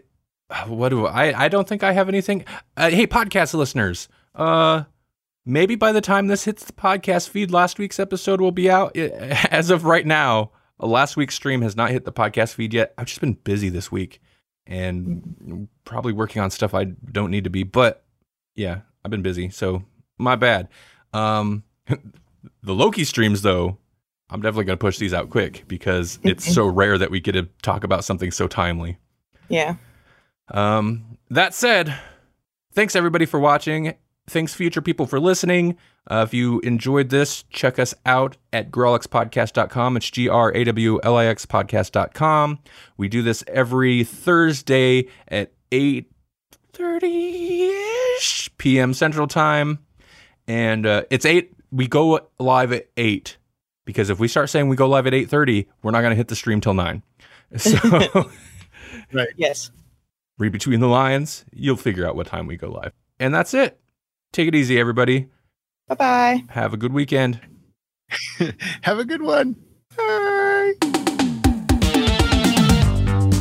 what 0.67 0.89
do 0.89 1.05
I? 1.05 1.45
I 1.45 1.47
don't 1.47 1.67
think 1.67 1.83
I 1.83 1.93
have 1.93 2.09
anything. 2.09 2.45
Uh, 2.75 2.89
hey, 2.89 3.07
podcast 3.07 3.53
listeners. 3.53 4.07
Uh, 4.35 4.83
maybe 5.45 5.75
by 5.75 5.91
the 5.91 6.01
time 6.01 6.27
this 6.27 6.45
hits 6.45 6.65
the 6.65 6.73
podcast 6.73 7.29
feed, 7.29 7.51
last 7.51 7.79
week's 7.79 7.99
episode 7.99 8.41
will 8.41 8.51
be 8.51 8.69
out. 8.69 8.95
As 8.97 9.69
of 9.69 9.85
right 9.85 10.05
now, 10.05 10.51
last 10.79 11.17
week's 11.17 11.35
stream 11.35 11.61
has 11.61 11.75
not 11.75 11.91
hit 11.91 12.05
the 12.05 12.13
podcast 12.13 12.53
feed 12.53 12.73
yet. 12.73 12.93
I've 12.97 13.07
just 13.07 13.21
been 13.21 13.33
busy 13.33 13.69
this 13.69 13.91
week 13.91 14.21
and 14.67 15.67
probably 15.85 16.13
working 16.13 16.41
on 16.41 16.51
stuff 16.51 16.73
I 16.73 16.85
don't 16.85 17.31
need 17.31 17.43
to 17.43 17.49
be. 17.49 17.63
But 17.63 18.03
yeah, 18.55 18.81
I've 19.03 19.11
been 19.11 19.21
busy, 19.21 19.49
so 19.49 19.83
my 20.17 20.35
bad. 20.35 20.69
Um, 21.13 21.63
the 21.87 22.73
Loki 22.73 23.03
streams 23.03 23.41
though. 23.41 23.77
I'm 24.29 24.41
definitely 24.41 24.63
going 24.63 24.77
to 24.77 24.81
push 24.81 24.97
these 24.97 25.13
out 25.13 25.29
quick 25.29 25.65
because 25.67 26.17
it's 26.23 26.53
so 26.53 26.65
rare 26.65 26.97
that 26.97 27.11
we 27.11 27.19
get 27.19 27.33
to 27.33 27.49
talk 27.61 27.83
about 27.83 28.05
something 28.05 28.31
so 28.31 28.47
timely. 28.47 28.97
yeah. 29.49 29.75
Um, 30.49 31.17
that 31.29 31.53
said, 31.53 31.93
thanks 32.73 32.95
everybody 32.95 33.25
for 33.25 33.39
watching. 33.41 33.93
Thanks, 34.27 34.53
future 34.53 34.81
people, 34.81 35.05
for 35.07 35.19
listening. 35.19 35.77
Uh, 36.09 36.23
if 36.27 36.33
you 36.33 36.59
enjoyed 36.61 37.09
this, 37.09 37.43
check 37.49 37.77
us 37.79 37.93
out 38.05 38.37
at 38.53 38.71
grawlixpodcast.com. 38.71 39.97
It's 39.97 40.09
G 40.09 40.29
R 40.29 40.53
A 40.55 40.63
W 40.63 40.99
L 41.03 41.17
I 41.17 41.25
X 41.25 41.45
podcast.com. 41.45 42.59
We 42.97 43.07
do 43.07 43.21
this 43.21 43.43
every 43.47 44.03
Thursday 44.03 45.07
at 45.27 45.51
8 45.71 46.09
ish 47.03 48.49
p.m. 48.57 48.93
Central 48.93 49.27
Time. 49.27 49.79
And 50.47 50.85
uh, 50.85 51.03
it's 51.09 51.25
8. 51.25 51.53
We 51.71 51.87
go 51.87 52.27
live 52.39 52.71
at 52.71 52.87
8 52.97 53.37
because 53.85 54.09
if 54.09 54.19
we 54.19 54.27
start 54.27 54.49
saying 54.49 54.69
we 54.69 54.75
go 54.75 54.87
live 54.87 55.07
at 55.07 55.13
8.30, 55.13 55.67
we're 55.83 55.91
not 55.91 56.01
going 56.01 56.11
to 56.11 56.15
hit 56.15 56.27
the 56.27 56.35
stream 56.35 56.61
till 56.61 56.73
9. 56.73 57.01
So. 57.57 57.77
right 59.11 59.27
Yes. 59.35 59.71
read 60.37 60.53
between 60.53 60.79
the 60.79 60.87
lines, 60.87 61.43
you'll 61.51 61.75
figure 61.75 62.07
out 62.07 62.15
what 62.15 62.27
time 62.27 62.47
we 62.47 62.55
go 62.55 62.69
live. 62.71 62.93
And 63.19 63.33
that's 63.33 63.53
it. 63.53 63.77
Take 64.33 64.47
it 64.47 64.55
easy, 64.55 64.79
everybody. 64.79 65.29
Bye 65.87 65.95
bye. 65.95 66.43
Have 66.49 66.73
a 66.73 66.77
good 66.77 66.93
weekend. 66.93 67.39
have 68.81 68.99
a 68.99 69.05
good 69.05 69.21
one 69.21 69.55
Bye. 69.97 70.73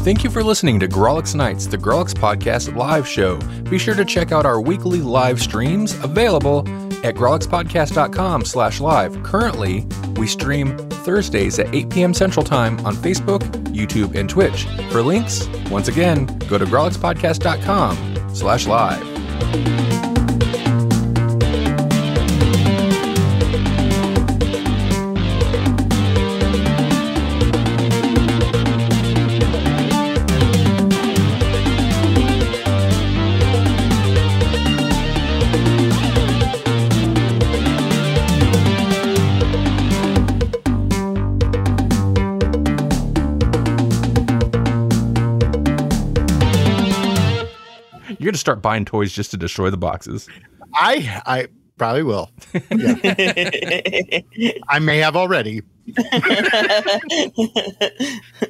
Thank 0.02 0.24
you 0.24 0.30
for 0.30 0.42
listening 0.42 0.80
to 0.80 0.88
Grawlix 0.88 1.34
Nights, 1.34 1.66
the 1.66 1.76
Grawlix 1.76 2.14
Podcast 2.14 2.74
live 2.74 3.06
show. 3.06 3.36
Be 3.68 3.78
sure 3.78 3.94
to 3.94 4.04
check 4.04 4.32
out 4.32 4.46
our 4.46 4.60
weekly 4.60 5.00
live 5.02 5.40
streams 5.40 5.92
available 6.02 6.60
at 7.04 7.14
grawlixpodcast.com 7.14 8.44
slash 8.44 8.80
live. 8.80 9.22
Currently, 9.22 9.86
we 10.16 10.26
stream 10.26 10.76
Thursdays 10.78 11.58
at 11.58 11.74
8 11.74 11.90
p.m. 11.90 12.14
Central 12.14 12.44
Time 12.44 12.84
on 12.86 12.94
Facebook, 12.94 13.40
YouTube, 13.74 14.14
and 14.18 14.28
Twitch. 14.28 14.64
For 14.90 15.02
links, 15.02 15.46
once 15.70 15.88
again, 15.88 16.26
go 16.48 16.56
to 16.56 16.64
grawlixpodcast.com 16.64 18.34
slash 18.34 18.66
live. 18.66 19.89
Going 48.40 48.46
to 48.56 48.60
start 48.60 48.62
buying 48.62 48.84
toys 48.84 49.12
just 49.12 49.30
to 49.32 49.36
destroy 49.36 49.70
the 49.70 49.76
boxes. 49.76 50.28
I 50.74 51.22
I 51.26 51.48
probably 51.76 52.02
will. 52.02 52.30
Yeah. 52.70 54.20
I 54.68 54.78
may 54.78 54.98
have 54.98 55.16
already. 55.16 55.62